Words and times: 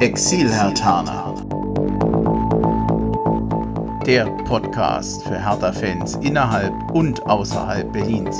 Exil-Hertaner. 0.00 1.34
Der 4.06 4.24
Podcast 4.44 5.24
für 5.24 5.38
Hertha-Fans 5.38 6.14
innerhalb 6.22 6.72
und 6.92 7.20
außerhalb 7.26 7.92
Berlins. 7.92 8.38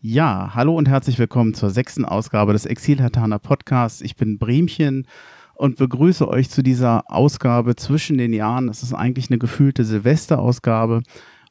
Ja, 0.00 0.52
hallo 0.54 0.76
und 0.76 0.88
herzlich 0.88 1.18
willkommen 1.18 1.54
zur 1.54 1.70
sechsten 1.70 2.04
Ausgabe 2.04 2.52
des 2.52 2.66
Exil-Hertaner 2.66 3.40
Podcasts. 3.40 4.00
Ich 4.00 4.14
bin 4.14 4.38
Bremchen 4.38 5.08
und 5.56 5.76
begrüße 5.76 6.28
euch 6.28 6.50
zu 6.50 6.62
dieser 6.62 7.10
Ausgabe 7.10 7.74
zwischen 7.74 8.16
den 8.16 8.32
Jahren. 8.32 8.68
Es 8.68 8.84
ist 8.84 8.94
eigentlich 8.94 9.28
eine 9.28 9.38
gefühlte 9.38 9.84
Silvesterausgabe. 9.84 11.02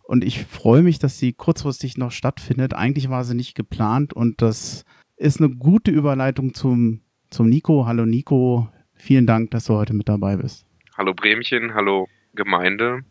Und 0.10 0.24
ich 0.24 0.44
freue 0.44 0.82
mich, 0.82 0.98
dass 0.98 1.20
sie 1.20 1.34
kurzfristig 1.34 1.96
noch 1.96 2.10
stattfindet. 2.10 2.74
Eigentlich 2.74 3.12
war 3.12 3.24
sie 3.24 3.36
nicht 3.36 3.54
geplant 3.54 4.12
und 4.12 4.42
das 4.42 4.84
ist 5.18 5.40
eine 5.40 5.52
gute 5.52 5.92
Überleitung 5.92 6.56
zum, 6.56 7.02
zum 7.30 7.48
Nico. 7.48 7.86
Hallo 7.86 8.08
Nico, 8.08 8.68
vielen 8.96 9.28
Dank, 9.28 9.52
dass 9.52 9.66
du 9.66 9.76
heute 9.76 9.94
mit 9.94 10.10
dabei 10.10 10.38
bist. 10.38 10.66
Hallo 10.98 11.14
Bremchen, 11.14 11.76
hallo 11.76 12.08
Gemeinde, 12.34 13.02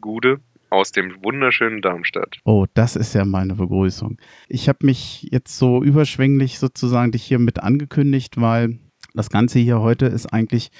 Gude 0.00 0.40
aus 0.70 0.90
dem 0.90 1.22
wunderschönen 1.22 1.82
Darmstadt. 1.82 2.38
Oh, 2.42 2.66
das 2.74 2.96
ist 2.96 3.14
ja 3.14 3.24
meine 3.24 3.54
Begrüßung. 3.54 4.18
Ich 4.48 4.68
habe 4.68 4.84
mich 4.84 5.28
jetzt 5.30 5.56
so 5.56 5.84
überschwänglich 5.84 6.58
sozusagen 6.58 7.12
dich 7.12 7.22
hier 7.22 7.38
mit 7.38 7.60
angekündigt, 7.60 8.40
weil 8.40 8.80
das 9.14 9.30
Ganze 9.30 9.60
hier 9.60 9.78
heute 9.78 10.06
ist 10.06 10.26
eigentlich 10.32 10.72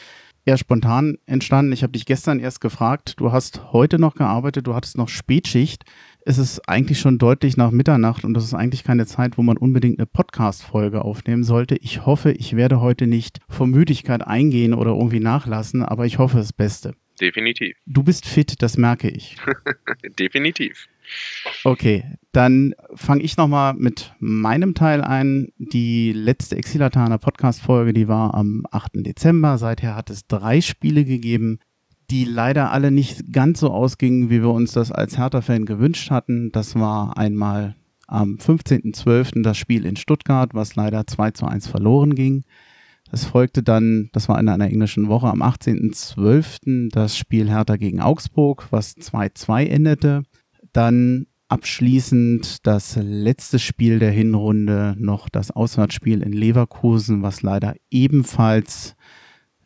eher 0.45 0.57
spontan 0.57 1.19
entstanden. 1.27 1.73
Ich 1.73 1.83
habe 1.83 1.93
dich 1.93 2.07
gestern 2.07 2.41
erst 2.41 2.61
gefragt, 2.61 3.15
du 3.19 3.33
hast 3.33 3.73
heute 3.73 3.99
noch 3.99 4.15
gearbeitet, 4.15 4.66
du 4.66 4.75
hattest 4.75 4.97
noch 4.97 5.09
Spätschicht. 5.09 5.85
Es 6.25 6.39
ist 6.39 6.69
eigentlich 6.69 7.01
schon 7.01 7.19
deutlich 7.19 7.57
nach 7.57 7.71
Mitternacht 7.71 8.25
und 8.25 8.35
das 8.35 8.45
ist 8.45 8.55
eigentlich 8.55 8.85
keine 8.85 9.07
Zeit, 9.07 9.39
wo 9.39 9.43
man 9.43 9.57
unbedingt 9.57 9.99
eine 9.99 10.07
Podcast-Folge 10.07 11.02
aufnehmen 11.02 11.45
sollte. 11.45 11.77
Ich 11.77 12.05
hoffe, 12.05 12.33
ich 12.33 12.57
werde 12.57 12.80
heute 12.80 13.07
nicht 13.07 13.38
vor 13.49 13.66
Müdigkeit 13.66 14.27
eingehen 14.27 14.74
oder 14.74 14.91
irgendwie 14.91 15.21
nachlassen, 15.21 15.83
aber 15.83 16.07
ich 16.07 16.18
hoffe 16.18 16.38
das 16.38 16.52
Beste. 16.52 16.95
Definitiv. 17.21 17.77
Du 17.87 18.02
bist 18.02 18.27
fit, 18.27 18.63
das 18.63 18.77
merke 18.77 19.09
ich. 19.09 19.37
Definitiv. 20.18 20.88
Okay, 21.65 22.05
dann 22.33 22.75
fange 22.95 23.23
ich 23.23 23.37
nochmal 23.37 23.75
mit 23.75 24.15
meinem 24.19 24.75
Teil 24.75 25.03
ein. 25.03 25.49
Die 25.59 26.13
letzte 26.13 26.57
Exilataner 26.57 27.19
Podcast-Folge, 27.19 27.93
die 27.93 28.09
war 28.09 28.35
am 28.35 28.65
8. 28.71 28.93
Dezember. 28.95 29.59
Seither 29.59 29.95
hat 29.95 30.11
es 30.11 30.27
drei 30.27 30.61
Spiele 30.61 31.05
gegeben, 31.05 31.59
die 32.11 32.25
leider 32.25 32.73
alle 32.73 32.91
nicht 32.91 33.33
ganz 33.33 33.61
so 33.61 33.71
ausgingen, 33.71 34.30
wie 34.30 34.43
wir 34.43 34.51
uns 34.51 34.73
das 34.73 34.91
als 34.91 35.19
Hertha-Fan 35.19 35.67
gewünscht 35.67 36.11
hatten. 36.11 36.51
Das 36.52 36.75
war 36.75 37.17
einmal 37.17 37.77
am 38.07 38.37
15.12. 38.37 39.43
das 39.43 39.57
Spiel 39.57 39.87
in 39.87 39.97
Stuttgart, 39.97 40.55
was 40.55 40.74
leider 40.74 41.07
2 41.07 41.30
zu 41.33 41.47
1 41.47 41.69
verloren 41.69 42.15
ging. 42.15 42.45
Es 43.13 43.24
folgte 43.24 43.63
dann, 43.63 44.09
das 44.13 44.29
war 44.29 44.39
in 44.39 44.49
einer 44.49 44.67
englischen 44.67 45.09
Woche, 45.09 45.29
am 45.29 45.43
18.12. 45.43 46.91
das 46.93 47.17
Spiel 47.17 47.49
Hertha 47.51 47.77
gegen 47.77 48.01
Augsburg, 48.01 48.69
was 48.71 48.97
2-2 48.97 49.67
endete. 49.67 50.23
Dann 50.73 51.26
abschließend 51.49 52.66
das 52.66 52.96
letzte 52.96 53.59
Spiel 53.59 53.99
der 53.99 54.13
Hinrunde, 54.13 54.95
noch 54.99 55.29
das 55.29 55.51
Auswärtsspiel 55.51 56.23
in 56.23 56.32
Leverkusen, 56.32 57.23
was 57.23 57.43
leider 57.43 57.74
ebenfalls 57.90 58.95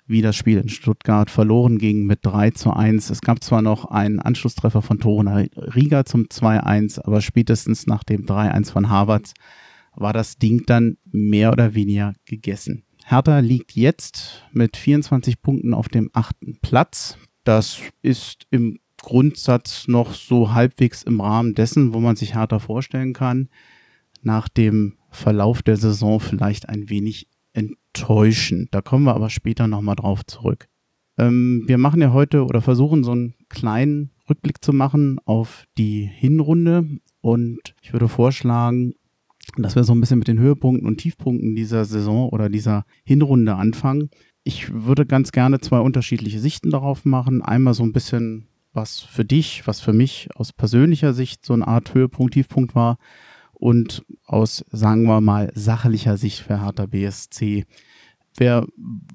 wie 0.06 0.22
das 0.22 0.36
Spiel 0.36 0.58
in 0.58 0.68
Stuttgart 0.68 1.30
verloren 1.30 1.78
ging 1.78 2.04
mit 2.04 2.20
3 2.22 2.50
zu 2.50 2.72
1. 2.72 3.10
Es 3.10 3.20
gab 3.20 3.42
zwar 3.42 3.62
noch 3.62 3.86
einen 3.86 4.20
Anschlusstreffer 4.20 4.82
von 4.82 4.98
Toruna 4.98 5.44
Riga 5.56 6.04
zum 6.04 6.24
2-1, 6.24 7.00
aber 7.02 7.20
spätestens 7.20 7.86
nach 7.86 8.04
dem 8.04 8.26
3-1 8.26 8.72
von 8.72 8.90
Harvards 8.90 9.32
war 9.94 10.12
das 10.12 10.36
Ding 10.36 10.64
dann 10.66 10.98
mehr 11.10 11.52
oder 11.52 11.74
weniger 11.74 12.14
gegessen. 12.26 12.84
Hertha 13.04 13.38
liegt 13.38 13.72
jetzt 13.72 14.42
mit 14.52 14.76
24 14.76 15.40
Punkten 15.40 15.74
auf 15.74 15.88
dem 15.88 16.10
achten 16.12 16.58
Platz. 16.60 17.16
Das 17.44 17.80
ist 18.02 18.46
im 18.50 18.78
Grundsatz 19.04 19.86
noch 19.86 20.14
so 20.14 20.54
halbwegs 20.54 21.02
im 21.02 21.20
Rahmen 21.20 21.54
dessen, 21.54 21.92
wo 21.92 22.00
man 22.00 22.16
sich 22.16 22.34
härter 22.34 22.58
vorstellen 22.58 23.12
kann. 23.12 23.48
Nach 24.22 24.48
dem 24.48 24.94
Verlauf 25.10 25.62
der 25.62 25.76
Saison 25.76 26.20
vielleicht 26.20 26.70
ein 26.70 26.88
wenig 26.88 27.28
enttäuschend. 27.52 28.68
Da 28.72 28.80
kommen 28.80 29.04
wir 29.04 29.14
aber 29.14 29.28
später 29.28 29.68
nochmal 29.68 29.96
drauf 29.96 30.24
zurück. 30.24 30.68
Ähm, 31.18 31.64
wir 31.66 31.76
machen 31.76 32.00
ja 32.00 32.12
heute 32.14 32.44
oder 32.44 32.62
versuchen 32.62 33.04
so 33.04 33.12
einen 33.12 33.34
kleinen 33.50 34.10
Rückblick 34.28 34.64
zu 34.64 34.72
machen 34.72 35.18
auf 35.26 35.66
die 35.76 36.04
Hinrunde 36.04 36.88
und 37.20 37.74
ich 37.82 37.92
würde 37.92 38.08
vorschlagen, 38.08 38.94
dass 39.58 39.76
wir 39.76 39.84
so 39.84 39.94
ein 39.94 40.00
bisschen 40.00 40.18
mit 40.18 40.28
den 40.28 40.38
Höhepunkten 40.38 40.88
und 40.88 40.96
Tiefpunkten 40.96 41.54
dieser 41.54 41.84
Saison 41.84 42.30
oder 42.30 42.48
dieser 42.48 42.86
Hinrunde 43.04 43.54
anfangen. 43.54 44.08
Ich 44.44 44.72
würde 44.72 45.04
ganz 45.04 45.30
gerne 45.30 45.60
zwei 45.60 45.78
unterschiedliche 45.80 46.40
Sichten 46.40 46.70
darauf 46.70 47.04
machen. 47.04 47.42
Einmal 47.42 47.74
so 47.74 47.82
ein 47.82 47.92
bisschen 47.92 48.48
was 48.74 49.00
für 49.00 49.24
dich, 49.24 49.66
was 49.66 49.80
für 49.80 49.92
mich 49.92 50.28
aus 50.34 50.52
persönlicher 50.52 51.12
Sicht 51.12 51.46
so 51.46 51.52
eine 51.52 51.66
Art 51.66 51.94
Höhepunkt, 51.94 52.34
Tiefpunkt 52.34 52.74
war 52.74 52.98
und 53.52 54.04
aus, 54.26 54.64
sagen 54.70 55.04
wir 55.04 55.20
mal, 55.20 55.50
sachlicher 55.54 56.16
Sicht 56.16 56.40
für 56.40 56.62
Hertha 56.62 56.86
BSC. 56.86 57.64
Wer 58.36 58.66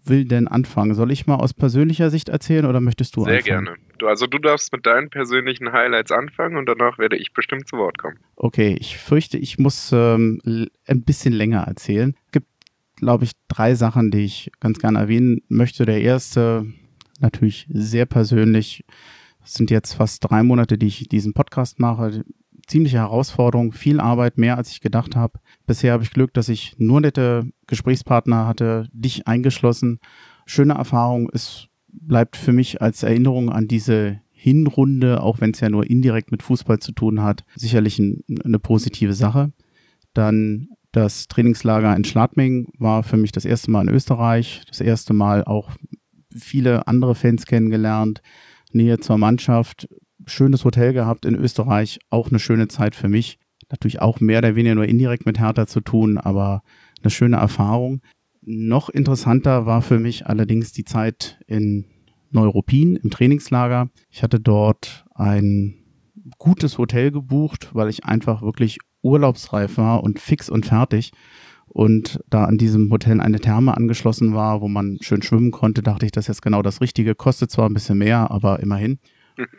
will 0.06 0.26
denn 0.26 0.48
anfangen? 0.48 0.96
Soll 0.96 1.12
ich 1.12 1.28
mal 1.28 1.36
aus 1.36 1.54
persönlicher 1.54 2.10
Sicht 2.10 2.30
erzählen 2.30 2.66
oder 2.66 2.80
möchtest 2.80 3.16
du 3.16 3.26
Sehr 3.26 3.38
anfangen? 3.38 3.66
gerne. 3.66 3.78
Du, 3.98 4.08
also 4.08 4.28
du 4.28 4.38
darfst 4.38 4.72
mit 4.72 4.86
deinen 4.86 5.10
persönlichen 5.10 5.74
Highlights 5.74 6.14
anfangen 6.14 6.56
und 6.56 6.68
danach 6.68 6.98
werde 6.98 7.18
ich 7.18 7.34
bestimmt 7.34 7.68
zu 7.68 7.76
Wort 7.78 7.98
kommen. 7.98 8.18
Okay, 8.38 8.78
ich 8.80 8.98
fürchte, 8.98 9.38
ich 9.38 9.60
muss 9.60 9.92
ähm, 9.92 10.40
ein 10.88 11.04
bisschen 11.04 11.34
länger 11.34 11.64
erzählen. 11.64 12.16
Es 12.28 12.32
gibt, 12.32 12.48
glaube 12.96 13.26
ich, 13.26 13.32
drei 13.50 13.76
Sachen, 13.76 14.10
die 14.10 14.24
ich 14.24 14.52
ganz 14.62 14.80
gerne 14.80 15.00
erwähnen 15.00 15.42
möchte. 15.50 15.86
Der 15.86 16.02
erste, 16.02 16.66
natürlich 17.20 17.68
sehr 17.70 18.06
persönlich, 18.06 18.86
es 19.50 19.56
sind 19.56 19.72
jetzt 19.72 19.96
fast 19.96 20.24
drei 20.30 20.44
Monate, 20.44 20.78
die 20.78 20.86
ich 20.86 21.10
diesen 21.10 21.34
Podcast 21.34 21.80
mache. 21.80 22.24
Ziemliche 22.68 22.98
Herausforderung, 22.98 23.72
viel 23.72 24.00
Arbeit, 24.00 24.38
mehr 24.38 24.58
als 24.58 24.70
ich 24.70 24.80
gedacht 24.80 25.16
habe. 25.16 25.40
Bisher 25.66 25.94
habe 25.94 26.04
ich 26.04 26.12
Glück, 26.12 26.36
dass 26.36 26.50
ich 26.50 26.76
nur 26.78 27.02
nette 27.02 27.50
Gesprächspartner 27.66 28.46
hatte, 28.46 28.88
dich 28.94 29.28
eingeschlossen. 29.28 30.02
Schöne 30.46 30.76
Erfahrung. 30.76 31.32
Es 31.34 31.66
bleibt 31.88 32.38
für 32.38 32.54
mich 32.54 32.84
als 32.84 33.02
Erinnerung 33.02 33.50
an 33.50 33.68
diese 33.68 34.22
Hinrunde, 34.30 35.24
auch 35.24 35.42
wenn 35.42 35.50
es 35.50 35.62
ja 35.62 35.70
nur 35.70 35.90
indirekt 35.90 36.32
mit 36.32 36.44
Fußball 36.44 36.78
zu 36.78 36.92
tun 36.92 37.24
hat, 37.24 37.44
sicherlich 37.56 37.98
ein, 37.98 38.24
eine 38.46 38.60
positive 38.60 39.14
Sache. 39.14 39.52
Dann 40.14 40.70
das 40.92 41.28
Trainingslager 41.28 41.96
in 41.96 42.04
Schladming 42.04 42.68
war 42.78 43.02
für 43.02 43.18
mich 43.18 43.32
das 43.32 43.46
erste 43.46 43.72
Mal 43.72 43.88
in 43.88 43.96
Österreich, 43.96 44.62
das 44.68 44.80
erste 44.80 45.14
Mal 45.14 45.44
auch 45.44 45.72
viele 46.32 46.88
andere 46.88 47.16
Fans 47.16 47.48
kennengelernt, 47.48 48.22
Nähe 48.72 49.00
zur 49.00 49.18
Mannschaft, 49.18 49.88
schönes 50.26 50.66
Hotel 50.66 50.94
gehabt 50.94 51.26
in 51.26 51.36
Österreich, 51.36 52.00
auch 52.10 52.30
eine 52.30 52.40
schöne 52.40 52.68
Zeit 52.68 52.96
für 52.96 53.10
mich. 53.10 53.40
Natürlich 53.70 54.02
auch 54.02 54.20
mehr 54.20 54.40
oder 54.40 54.56
weniger 54.56 54.76
nur 54.76 54.86
indirekt 54.86 55.26
mit 55.26 55.40
Hertha 55.40 55.68
zu 55.68 55.82
tun, 55.82 56.18
aber 56.18 56.64
eine 57.02 57.12
schöne 57.12 57.38
Erfahrung. 57.38 58.02
Noch 58.42 58.90
interessanter 58.90 59.66
war 59.66 59.82
für 59.82 60.00
mich 60.00 60.28
allerdings 60.28 60.72
die 60.72 60.86
Zeit 60.86 61.40
in 61.48 61.86
Neuruppin 62.32 62.96
im 62.96 63.10
Trainingslager. 63.10 63.90
Ich 64.10 64.24
hatte 64.24 64.40
dort 64.40 65.06
ein 65.14 65.76
gutes 66.38 66.78
Hotel 66.78 67.12
gebucht, 67.12 67.70
weil 67.74 67.90
ich 67.90 68.06
einfach 68.06 68.42
wirklich 68.42 68.78
urlaubsreif 69.02 69.78
war 69.78 70.04
und 70.04 70.20
fix 70.20 70.50
und 70.50 70.66
fertig. 70.66 71.12
Und 71.70 72.20
da 72.30 72.46
an 72.46 72.58
diesem 72.58 72.92
Hotel 72.92 73.22
eine 73.22 73.40
Therme 73.40 73.76
angeschlossen 73.78 74.34
war, 74.34 74.62
wo 74.62 74.68
man 74.68 74.98
schön 75.02 75.22
schwimmen 75.22 75.52
konnte, 75.52 75.84
dachte 75.84 76.06
ich, 76.06 76.12
das 76.12 76.26
ist 76.26 76.28
jetzt 76.28 76.42
genau 76.42 76.62
das 76.62 76.82
Richtige. 76.82 77.16
Kostet 77.16 77.52
zwar 77.52 77.70
ein 77.70 77.74
bisschen 77.74 78.00
mehr, 78.00 78.32
aber 78.32 78.60
immerhin. 78.60 79.00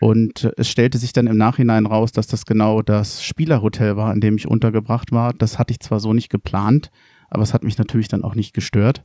Und 0.00 0.50
es 0.56 0.69
stellte 0.69 0.99
sich 0.99 1.12
dann 1.12 1.26
im 1.26 1.37
Nachhinein 1.37 1.87
raus, 1.87 2.12
dass 2.12 2.26
das 2.26 2.44
genau 2.44 2.82
das 2.82 3.22
Spielerhotel 3.22 3.96
war, 3.96 4.12
in 4.12 4.20
dem 4.20 4.37
ich 4.37 4.46
untergebracht 4.46 5.12
war. 5.12 5.32
Das 5.32 5.58
hatte 5.58 5.73
ich 5.73 5.81
zwar 5.81 6.00
so 6.00 6.12
nicht 6.12 6.31
geplant, 6.31 6.90
aber 7.31 7.43
es 7.43 7.55
hat 7.55 7.64
mich 7.64 7.79
natürlich 7.79 8.08
dann 8.08 8.25
auch 8.25 8.35
nicht 8.35 8.52
gestört. 8.52 9.02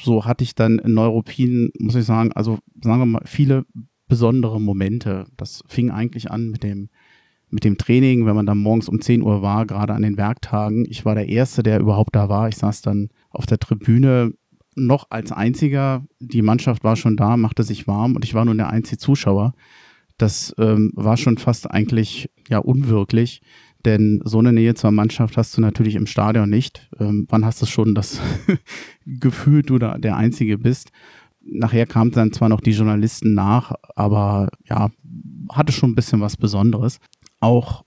So 0.00 0.24
hatte 0.24 0.44
ich 0.44 0.54
dann 0.54 0.78
in 0.78 0.94
Neuropin, 0.94 1.70
muss 1.78 1.94
ich 1.94 2.04
sagen, 2.04 2.32
also 2.32 2.58
sagen 2.82 3.00
wir 3.00 3.06
mal, 3.06 3.22
viele 3.26 3.64
besondere 4.08 4.60
Momente. 4.60 5.26
Das 5.36 5.62
fing 5.66 5.90
eigentlich 5.90 6.30
an 6.30 6.50
mit 6.50 6.62
dem 6.62 6.88
mit 7.54 7.62
dem 7.62 7.78
Training, 7.78 8.26
wenn 8.26 8.34
man 8.34 8.46
dann 8.46 8.58
morgens 8.58 8.88
um 8.88 9.00
10 9.00 9.22
Uhr 9.22 9.40
war, 9.40 9.64
gerade 9.64 9.94
an 9.94 10.02
den 10.02 10.16
Werktagen. 10.16 10.84
Ich 10.90 11.04
war 11.04 11.14
der 11.14 11.28
Erste, 11.28 11.62
der 11.62 11.78
überhaupt 11.78 12.16
da 12.16 12.28
war. 12.28 12.48
Ich 12.48 12.56
saß 12.56 12.82
dann 12.82 13.10
auf 13.30 13.46
der 13.46 13.60
Tribüne 13.60 14.32
noch 14.74 15.06
als 15.10 15.30
einziger. 15.30 16.04
Die 16.18 16.42
Mannschaft 16.42 16.82
war 16.82 16.96
schon 16.96 17.16
da, 17.16 17.36
machte 17.36 17.62
sich 17.62 17.86
warm 17.86 18.16
und 18.16 18.24
ich 18.24 18.34
war 18.34 18.44
nur 18.44 18.56
der 18.56 18.70
einzige 18.70 18.98
Zuschauer. 18.98 19.54
Das 20.18 20.52
ähm, 20.58 20.90
war 20.96 21.16
schon 21.16 21.38
fast 21.38 21.70
eigentlich 21.70 22.28
ja 22.48 22.58
unwirklich, 22.58 23.40
denn 23.84 24.20
so 24.24 24.40
eine 24.40 24.52
Nähe 24.52 24.74
zur 24.74 24.90
Mannschaft 24.90 25.36
hast 25.36 25.56
du 25.56 25.60
natürlich 25.60 25.94
im 25.94 26.06
Stadion 26.06 26.50
nicht. 26.50 26.90
Ähm, 26.98 27.26
wann 27.30 27.44
hast 27.44 27.62
du 27.62 27.66
schon 27.66 27.94
das 27.94 28.20
Gefühl, 29.06 29.62
du 29.62 29.78
da 29.78 29.96
der 29.96 30.16
Einzige 30.16 30.58
bist? 30.58 30.90
Nachher 31.40 31.86
kamen 31.86 32.10
dann 32.10 32.32
zwar 32.32 32.48
noch 32.48 32.60
die 32.60 32.72
Journalisten 32.72 33.34
nach, 33.34 33.74
aber 33.94 34.48
ja, 34.68 34.90
hatte 35.52 35.72
schon 35.72 35.92
ein 35.92 35.94
bisschen 35.94 36.20
was 36.20 36.36
Besonderes 36.36 36.98
auch 37.44 37.84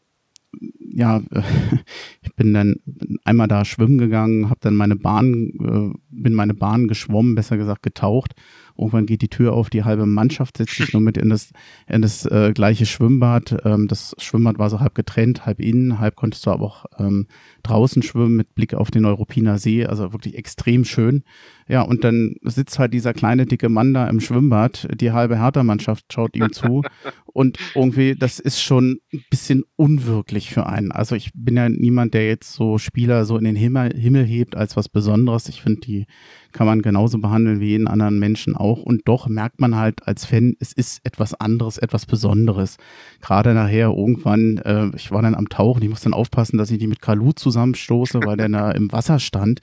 ja, 0.98 1.22
bin 2.36 2.54
dann 2.54 2.78
einmal 3.24 3.48
da 3.48 3.66
schwimmen 3.66 3.98
gegangen, 3.98 4.50
habe 4.50 4.60
dann 4.62 4.76
meine 4.76 4.96
Bahn, 4.96 5.52
äh, 5.60 6.07
bin 6.18 6.34
meine 6.34 6.54
Bahn 6.54 6.88
geschwommen, 6.88 7.36
besser 7.36 7.58
gesagt 7.58 7.84
getaucht 7.84 8.34
Irgendwann 8.78 9.08
geht 9.08 9.24
die 9.24 9.28
Tür 9.28 9.54
auf, 9.54 9.70
die 9.70 9.84
halbe 9.84 10.06
Mannschaft 10.06 10.58
setzt 10.58 10.76
sich 10.76 10.94
nur 10.94 11.02
mit 11.02 11.18
in 11.18 11.30
das, 11.30 11.52
in 11.88 12.04
das 12.04 12.26
äh, 12.26 12.52
gleiche 12.54 12.86
Schwimmbad. 12.86 13.58
Ähm, 13.66 13.88
das 13.88 14.16
Schwimmbad 14.20 14.60
war 14.60 14.70
so 14.70 14.80
halb 14.80 14.94
getrennt, 14.94 15.48
halb 15.48 15.60
innen, 15.60 16.00
halb 16.00 16.16
konntest 16.16 16.46
du 16.46 16.52
aber 16.52 16.66
auch 16.66 16.86
ähm, 17.00 17.26
draußen 17.64 18.04
schwimmen 18.04 18.36
mit 18.36 18.54
Blick 18.54 18.76
auf 18.76 18.92
den 18.92 19.06
Europiner 19.06 19.58
See. 19.58 19.86
Also 19.86 20.14
wirklich 20.14 20.38
extrem 20.38 20.86
schön. 20.86 21.24
Ja, 21.68 21.82
und 21.82 22.04
dann 22.04 22.36
sitzt 22.44 22.78
halt 22.78 22.94
dieser 22.94 23.14
kleine, 23.14 23.46
dicke 23.46 23.68
Mann 23.68 23.94
da 23.94 24.08
im 24.08 24.20
Schwimmbad. 24.20 24.88
Die 25.02 25.12
halbe 25.12 25.40
Hertha-Mannschaft 25.40 26.14
schaut 26.14 26.36
ihm 26.36 26.54
zu. 26.54 26.84
Und 27.26 27.58
irgendwie, 27.76 28.16
das 28.16 28.40
ist 28.40 28.62
schon 28.62 29.00
ein 29.14 29.24
bisschen 29.30 29.64
unwirklich 29.76 30.52
für 30.52 30.68
einen. 30.68 30.92
Also 30.92 31.16
ich 31.16 31.32
bin 31.34 31.58
ja 31.58 31.68
niemand, 31.68 32.14
der 32.14 32.28
jetzt 32.28 32.54
so 32.54 32.78
Spieler 32.78 33.26
so 33.26 33.38
in 33.38 33.44
den 33.44 33.56
Himmel, 33.56 33.94
Himmel 33.98 34.26
hebt 34.26 34.56
als 34.56 34.78
was 34.78 34.88
Besonderes. 34.88 35.50
Ich 35.50 35.62
finde, 35.62 35.82
die 35.82 36.07
kann 36.52 36.68
man 36.68 36.82
genauso 36.82 37.20
behandeln 37.20 37.60
wie 37.60 37.70
jeden 37.70 37.88
anderen 37.88 38.20
Menschen 38.20 38.56
auch. 38.56 38.82
Und 38.82 39.02
doch 39.06 39.28
merkt 39.28 39.60
man 39.60 39.76
halt 39.76 40.08
als 40.08 40.26
Fan, 40.26 40.56
es 40.60 40.74
ist 40.74 41.02
etwas 41.04 41.34
anderes, 41.34 41.78
etwas 41.78 42.06
Besonderes. 42.06 42.78
Gerade 43.22 43.54
nachher 43.54 43.90
irgendwann, 43.90 44.58
äh, 44.60 44.90
ich 44.96 45.12
war 45.12 45.22
dann 45.22 45.36
am 45.36 45.50
Tauchen, 45.50 45.84
ich 45.84 45.90
muss 45.90 46.02
dann 46.02 46.14
aufpassen, 46.14 46.58
dass 46.58 46.72
ich 46.72 46.80
nicht 46.80 46.90
mit 46.90 47.02
Kalu 47.02 47.34
zusammenstoße, 47.34 48.22
weil 48.24 48.38
der 48.38 48.50
da 48.58 48.72
im 48.72 48.92
Wasser 48.92 49.20
stand. 49.20 49.60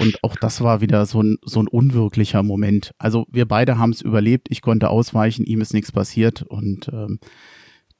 Und 0.00 0.22
auch 0.22 0.36
das 0.36 0.60
war 0.60 0.80
wieder 0.80 1.06
so 1.06 1.22
ein, 1.22 1.38
so 1.42 1.60
ein 1.60 1.68
unwirklicher 1.68 2.42
Moment. 2.42 2.92
Also 2.98 3.26
wir 3.30 3.46
beide 3.46 3.78
haben 3.78 3.90
es 3.90 4.02
überlebt, 4.02 4.48
ich 4.50 4.60
konnte 4.60 4.90
ausweichen, 4.90 5.44
ihm 5.44 5.60
ist 5.60 5.74
nichts 5.74 5.92
passiert. 5.92 6.42
Und 6.42 6.90
ähm, 6.92 7.18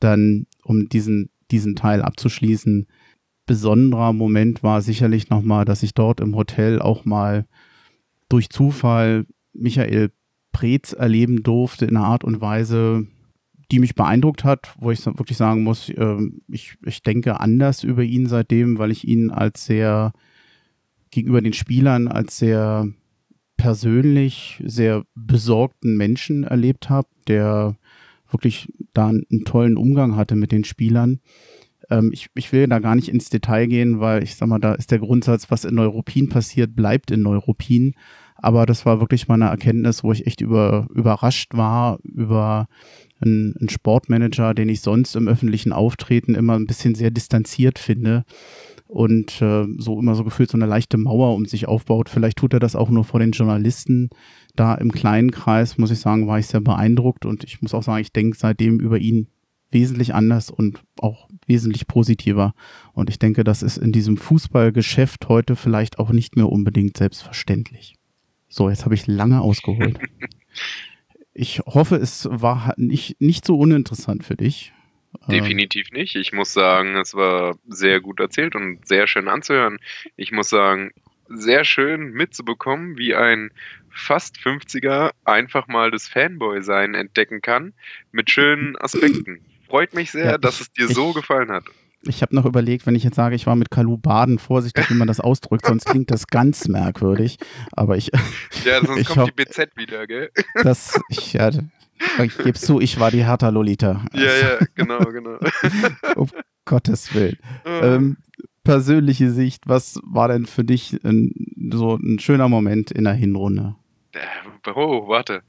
dann, 0.00 0.46
um 0.62 0.88
diesen, 0.88 1.31
diesen 1.50 1.76
Teil 1.76 2.02
abzuschließen, 2.02 2.87
besonderer 3.46 4.12
Moment 4.12 4.62
war 4.62 4.82
sicherlich 4.82 5.31
nochmal, 5.31 5.64
dass 5.64 5.82
ich 5.82 5.94
dort 5.94 6.20
im 6.20 6.35
Hotel 6.35 6.81
auch 6.81 7.05
mal 7.05 7.46
durch 8.29 8.50
Zufall 8.50 9.26
Michael 9.53 10.11
Preetz 10.53 10.93
erleben 10.93 11.43
durfte 11.43 11.85
in 11.85 11.97
einer 11.97 12.06
Art 12.06 12.25
und 12.25 12.41
Weise, 12.41 13.06
die 13.71 13.79
mich 13.79 13.94
beeindruckt 13.94 14.44
hat, 14.44 14.75
wo 14.79 14.91
ich 14.91 15.05
wirklich 15.05 15.37
sagen 15.37 15.62
muss, 15.62 15.88
äh, 15.88 16.17
ich, 16.49 16.76
ich 16.85 17.03
denke 17.03 17.41
anders 17.41 17.82
über 17.82 18.03
ihn 18.03 18.26
seitdem, 18.26 18.79
weil 18.79 18.91
ich 18.91 19.06
ihn 19.06 19.31
als 19.31 19.67
sehr 19.67 20.12
gegenüber 21.11 21.41
den 21.41 21.53
Spielern 21.53 22.09
als 22.09 22.38
sehr 22.38 22.88
persönlich, 23.56 24.62
sehr 24.65 25.05
besorgten 25.15 25.97
Menschen 25.97 26.44
erlebt 26.44 26.91
habe, 26.91 27.09
der 27.29 27.77
wirklich 28.31 28.73
da 28.93 29.09
einen 29.09 29.44
tollen 29.44 29.77
Umgang 29.77 30.17
hatte 30.17 30.35
mit 30.35 30.50
den 30.50 30.65
Spielern. 30.65 31.20
Ähm, 31.94 32.11
ich, 32.12 32.29
ich 32.35 32.52
will 32.52 32.67
da 32.67 32.79
gar 32.79 32.94
nicht 32.94 33.08
ins 33.08 33.31
Detail 33.31 33.67
gehen, 33.67 34.00
weil 34.00 34.23
ich 34.23 34.37
sag 34.37 34.49
mal, 34.49 34.58
da 34.58 34.75
ist 34.75 34.91
der 34.91 34.99
Grundsatz, 34.99 35.50
was 35.50 35.64
in 35.64 35.75
Neuropin 35.75 36.29
passiert, 36.29 36.75
bleibt 36.75 37.11
in 37.11 37.23
Neuropin. 37.23 37.94
Aber 38.37 38.67
das 38.67 38.85
war 38.85 39.00
wirklich 39.00 39.29
mal 39.29 39.35
eine 39.35 39.46
Erkenntnis, 39.46 40.02
wo 40.02 40.12
ich 40.12 40.26
echt 40.26 40.41
über, 40.41 40.88
überrascht 40.93 41.55
war 41.55 41.99
über 42.02 42.67
einen, 43.20 43.55
einen 43.58 43.69
Sportmanager, 43.69 44.55
den 44.55 44.69
ich 44.69 44.81
sonst 44.81 45.14
im 45.14 45.29
öffentlichen 45.29 45.73
Auftreten 45.73 46.35
immer 46.35 46.55
ein 46.55 46.67
bisschen 46.67 46.94
sehr 46.94 47.11
distanziert 47.11 47.79
finde 47.79 48.25
und 48.87 49.41
äh, 49.41 49.67
so 49.79 49.99
immer 49.99 50.14
so 50.14 50.25
gefühlt 50.25 50.50
so 50.50 50.58
eine 50.58 50.67
leichte 50.67 50.99
Mauer 50.99 51.35
um 51.35 51.46
sich 51.46 51.69
aufbaut. 51.69 52.08
Vielleicht 52.08 52.38
tut 52.38 52.52
er 52.52 52.61
das 52.61 52.76
auch 52.76 52.91
nur 52.91 53.05
vor 53.05 53.20
den 53.20 53.31
Journalisten. 53.31 54.11
Da 54.56 54.75
im 54.75 54.93
kleinen 54.93 55.31
Kreis, 55.31 55.79
muss 55.79 55.91
ich 55.91 56.00
sagen, 56.00 56.26
war 56.26 56.38
ich 56.38 56.49
sehr 56.49 56.61
beeindruckt 56.61 57.25
und 57.25 57.44
ich 57.44 57.62
muss 57.62 57.73
auch 57.73 57.82
sagen, 57.82 58.02
ich 58.02 58.12
denke 58.12 58.37
seitdem 58.37 58.81
über 58.81 58.99
ihn 58.99 59.29
wesentlich 59.75 60.15
anders 60.15 60.50
und 60.50 60.82
auch 60.99 61.29
wesentlich 61.47 61.87
positiver. 61.87 62.55
Und 62.94 63.11
ich 63.11 63.19
denke, 63.19 63.44
das 63.44 63.62
ist 63.62 63.76
in 63.76 63.93
diesem 63.93 64.17
Fußballgeschäft 64.17 65.29
heute 65.29 65.56
vielleicht 65.56 65.99
auch 65.99 66.11
nicht 66.11 66.37
mehr 66.37 66.49
unbedingt 66.49 66.97
selbstverständlich. 66.97 67.97
So, 68.49 68.71
jetzt 68.71 68.85
habe 68.85 68.94
ich 68.94 69.06
lange 69.06 69.43
ausgeholt. 69.43 69.99
Ich 71.37 71.59
hoffe, 71.67 71.97
es 71.97 72.29
war 72.31 72.75
nicht, 72.76 73.21
nicht 73.21 73.44
so 73.44 73.59
uninteressant 73.59 74.25
für 74.25 74.37
dich. 74.37 74.73
Definitiv 75.29 75.91
nicht. 75.91 76.15
Ich 76.15 76.32
muss 76.32 76.53
sagen, 76.53 76.94
es 76.94 77.15
war 77.15 77.56
sehr 77.67 78.00
gut 78.00 78.20
erzählt 78.20 78.55
und 78.55 78.87
sehr 78.87 79.09
schön 79.09 79.27
anzuhören. 79.27 79.79
Ich 80.17 80.31
muss 80.31 80.49
sagen, 80.49 80.93
sehr 81.29 81.65
schön 81.65 82.12
mitzubekommen, 82.12 82.99
wie 82.99 83.15
ein 83.15 83.50
fast 83.91 84.37
50er 84.38 85.11
einfach 85.25 85.67
mal 85.67 85.91
das 85.91 86.09
Fanboy-Sein 86.09 86.94
entdecken 86.94 87.43
kann, 87.43 87.75
mit 88.12 88.31
schönen 88.31 88.77
Aspekten. 88.77 89.41
Freut 89.69 89.94
mich 89.94 90.11
sehr, 90.11 90.25
ja, 90.25 90.38
dass 90.38 90.61
es 90.61 90.72
dir 90.72 90.88
ich, 90.88 90.94
so 90.94 91.12
gefallen 91.12 91.50
hat. 91.50 91.64
Ich 92.06 92.22
habe 92.22 92.34
noch 92.34 92.44
überlegt, 92.44 92.87
wenn 92.87 92.94
ich 92.94 93.05
jetzt 93.05 93.16
sage, 93.16 93.34
ich 93.34 93.46
war 93.46 93.56
mit 93.56 93.70
Kalu 93.70 93.96
baden, 93.96 94.38
vorsichtig, 94.38 94.90
wie 94.90 94.94
man 94.94 95.08
das 95.08 95.20
ausdrückt, 95.20 95.66
sonst 95.66 95.87
klingt 95.87 96.11
das 96.11 96.26
ganz 96.26 96.69
merkwürdig. 96.69 97.38
Aber 97.72 97.96
ich. 97.96 98.11
Ja, 98.64 98.84
sonst 98.84 99.00
ich 99.00 99.08
kommt 99.08 99.28
die 99.28 99.32
BZ 99.32 99.76
wieder, 99.76 100.06
gell? 100.06 100.31
Das, 100.62 101.00
ich, 101.08 101.32
ja, 101.32 101.50
ich 102.22 102.37
gebe 102.37 102.58
zu, 102.58 102.81
ich 102.81 103.00
war 103.00 103.11
die 103.11 103.25
Hertha 103.25 103.49
Lolita. 103.49 104.05
Ja, 104.12 104.22
ja, 104.22 104.58
genau, 104.75 104.99
genau. 104.99 105.38
um 106.17 106.28
Gottes 106.64 107.14
Willen. 107.14 107.38
Ähm, 107.64 108.17
persönliche 108.64 109.31
Sicht, 109.31 109.64
was 109.67 110.00
war 110.05 110.28
denn 110.28 110.46
für 110.46 110.64
dich 110.64 110.99
ein, 111.05 111.32
so 111.72 111.96
ein 111.96 112.19
schöner 112.19 112.49
Moment 112.49 112.90
in 112.90 113.05
der 113.05 113.14
Hinrunde? 113.14 113.76
Oh, 114.75 115.08
warte. 115.08 115.43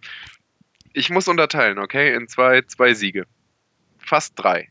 Ich 0.93 1.09
muss 1.09 1.27
unterteilen, 1.27 1.79
okay, 1.79 2.15
in 2.15 2.27
zwei, 2.27 2.61
zwei 2.61 2.93
Siege. 2.93 3.25
Fast 4.05 4.33
drei. 4.37 4.69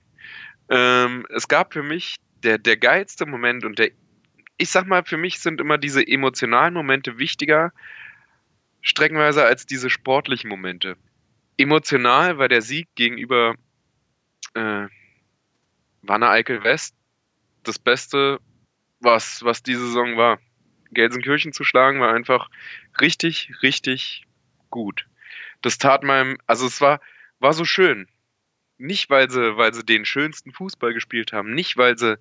Ähm, 0.70 1.26
es 1.34 1.48
gab 1.48 1.72
für 1.72 1.82
mich 1.82 2.16
der, 2.42 2.58
der 2.58 2.76
geilste 2.76 3.26
Moment 3.26 3.64
und 3.64 3.78
der, 3.78 3.90
ich 4.56 4.70
sag 4.70 4.86
mal, 4.86 5.04
für 5.04 5.16
mich 5.16 5.40
sind 5.40 5.60
immer 5.60 5.78
diese 5.78 6.06
emotionalen 6.06 6.74
Momente 6.74 7.18
wichtiger, 7.18 7.72
streckenweise 8.80 9.44
als 9.44 9.66
diese 9.66 9.90
sportlichen 9.90 10.48
Momente. 10.48 10.96
Emotional 11.56 12.38
war 12.38 12.48
der 12.48 12.62
Sieg 12.62 12.88
gegenüber 12.94 13.54
äh, 14.54 14.86
Wanne 16.02 16.28
Eickel 16.28 16.62
West 16.64 16.94
das 17.62 17.78
Beste, 17.78 18.40
was, 19.00 19.42
was 19.42 19.62
diese 19.62 19.86
Saison 19.86 20.16
war. 20.16 20.38
Gelsenkirchen 20.92 21.52
zu 21.52 21.64
schlagen 21.64 22.00
war 22.00 22.12
einfach 22.12 22.50
richtig, 23.00 23.52
richtig 23.62 24.26
gut. 24.70 25.06
Das 25.62 25.78
tat 25.78 26.04
meinem, 26.04 26.38
also 26.46 26.66
es 26.66 26.80
war, 26.80 27.00
war 27.40 27.52
so 27.52 27.64
schön. 27.64 28.06
Nicht, 28.78 29.10
weil 29.10 29.30
sie, 29.30 29.56
weil 29.56 29.72
sie 29.72 29.84
den 29.84 30.04
schönsten 30.04 30.52
Fußball 30.52 30.94
gespielt 30.94 31.32
haben, 31.32 31.54
nicht, 31.54 31.76
weil 31.76 31.96
sie 31.96 32.18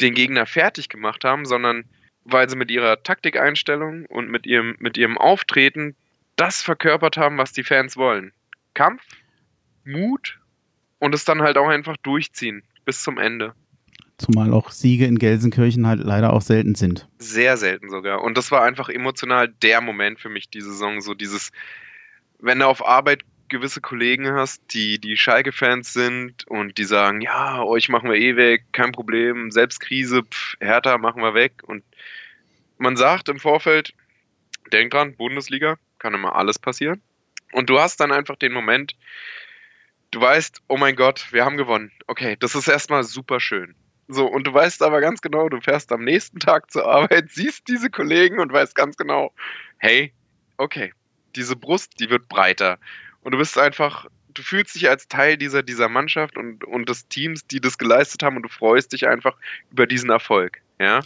den 0.00 0.14
Gegner 0.14 0.46
fertig 0.46 0.88
gemacht 0.88 1.24
haben, 1.24 1.44
sondern 1.44 1.84
weil 2.24 2.48
sie 2.48 2.56
mit 2.56 2.70
ihrer 2.70 3.02
Taktikeinstellung 3.02 4.06
und 4.06 4.30
mit 4.30 4.46
ihrem, 4.46 4.76
mit 4.78 4.96
ihrem 4.96 5.16
Auftreten 5.16 5.96
das 6.36 6.62
verkörpert 6.62 7.16
haben, 7.16 7.38
was 7.38 7.52
die 7.52 7.64
Fans 7.64 7.96
wollen. 7.96 8.32
Kampf, 8.74 9.02
Mut 9.84 10.38
und 10.98 11.14
es 11.14 11.24
dann 11.24 11.42
halt 11.42 11.56
auch 11.56 11.68
einfach 11.68 11.96
durchziehen 11.96 12.62
bis 12.84 13.02
zum 13.02 13.18
Ende. 13.18 13.54
Zumal 14.18 14.52
auch 14.52 14.70
Siege 14.70 15.06
in 15.06 15.18
Gelsenkirchen 15.18 15.86
halt 15.86 16.00
leider 16.00 16.32
auch 16.32 16.42
selten 16.42 16.74
sind. 16.74 17.08
Sehr 17.18 17.56
selten 17.56 17.88
sogar. 17.88 18.22
Und 18.22 18.36
das 18.36 18.50
war 18.50 18.64
einfach 18.64 18.88
emotional 18.88 19.48
der 19.48 19.80
Moment 19.80 20.18
für 20.18 20.28
mich, 20.28 20.50
die 20.50 20.60
Saison. 20.60 21.00
So 21.00 21.14
dieses, 21.14 21.52
wenn 22.40 22.58
du 22.58 22.66
auf 22.66 22.84
Arbeit 22.84 23.22
gewisse 23.48 23.80
Kollegen 23.80 24.32
hast, 24.32 24.62
die, 24.74 24.98
die 24.98 25.16
Schalke-Fans 25.16 25.92
sind 25.92 26.46
und 26.46 26.78
die 26.78 26.84
sagen, 26.84 27.20
ja, 27.20 27.62
euch 27.62 27.88
machen 27.88 28.10
wir 28.10 28.16
eh 28.16 28.36
weg, 28.36 28.64
kein 28.72 28.92
Problem, 28.92 29.50
Selbstkrise, 29.50 30.22
pff, 30.22 30.56
Hertha 30.60 30.98
machen 30.98 31.22
wir 31.22 31.34
weg. 31.34 31.62
Und 31.62 31.84
man 32.78 32.96
sagt 32.96 33.28
im 33.28 33.38
Vorfeld, 33.38 33.94
denk 34.72 34.92
dran, 34.92 35.16
Bundesliga, 35.16 35.76
kann 35.98 36.14
immer 36.14 36.36
alles 36.36 36.58
passieren. 36.58 37.02
Und 37.52 37.70
du 37.70 37.78
hast 37.78 38.00
dann 38.00 38.12
einfach 38.12 38.36
den 38.36 38.52
Moment, 38.52 38.94
du 40.10 40.20
weißt, 40.20 40.62
oh 40.68 40.76
mein 40.76 40.96
Gott, 40.96 41.32
wir 41.32 41.44
haben 41.44 41.56
gewonnen. 41.56 41.92
Okay, 42.06 42.36
das 42.38 42.54
ist 42.54 42.68
erstmal 42.68 43.04
super 43.04 43.40
schön. 43.40 43.74
So, 44.08 44.26
und 44.26 44.46
du 44.46 44.54
weißt 44.54 44.82
aber 44.82 45.00
ganz 45.00 45.20
genau, 45.20 45.48
du 45.50 45.60
fährst 45.60 45.92
am 45.92 46.02
nächsten 46.02 46.40
Tag 46.40 46.70
zur 46.70 46.86
Arbeit, 46.86 47.26
siehst 47.30 47.68
diese 47.68 47.90
Kollegen 47.90 48.40
und 48.40 48.52
weißt 48.52 48.74
ganz 48.74 48.96
genau, 48.96 49.32
hey, 49.78 50.12
okay, 50.56 50.92
diese 51.36 51.56
Brust, 51.56 52.00
die 52.00 52.08
wird 52.10 52.28
breiter. 52.28 52.78
Und 53.28 53.32
du 53.32 53.38
bist 53.40 53.58
einfach, 53.58 54.06
du 54.32 54.40
fühlst 54.40 54.74
dich 54.74 54.88
als 54.88 55.06
Teil 55.06 55.36
dieser, 55.36 55.62
dieser 55.62 55.90
Mannschaft 55.90 56.38
und, 56.38 56.64
und 56.64 56.88
des 56.88 57.08
Teams, 57.08 57.46
die 57.46 57.60
das 57.60 57.76
geleistet 57.76 58.22
haben 58.22 58.36
und 58.36 58.42
du 58.42 58.48
freust 58.48 58.94
dich 58.94 59.06
einfach 59.06 59.36
über 59.70 59.86
diesen 59.86 60.08
Erfolg, 60.08 60.62
ja. 60.80 61.02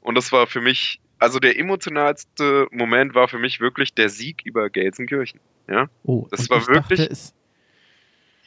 Und 0.00 0.14
das 0.14 0.32
war 0.32 0.46
für 0.46 0.62
mich, 0.62 1.02
also 1.18 1.38
der 1.38 1.58
emotionalste 1.58 2.66
Moment 2.70 3.14
war 3.14 3.28
für 3.28 3.38
mich 3.38 3.60
wirklich 3.60 3.92
der 3.92 4.08
Sieg 4.08 4.40
über 4.46 4.70
Gelsenkirchen, 4.70 5.38
ja. 5.68 5.90
Oh, 6.04 6.26
das 6.30 6.48
war 6.48 6.66
wirklich. 6.66 6.98
Dachte, 7.00 7.12
es, 7.12 7.34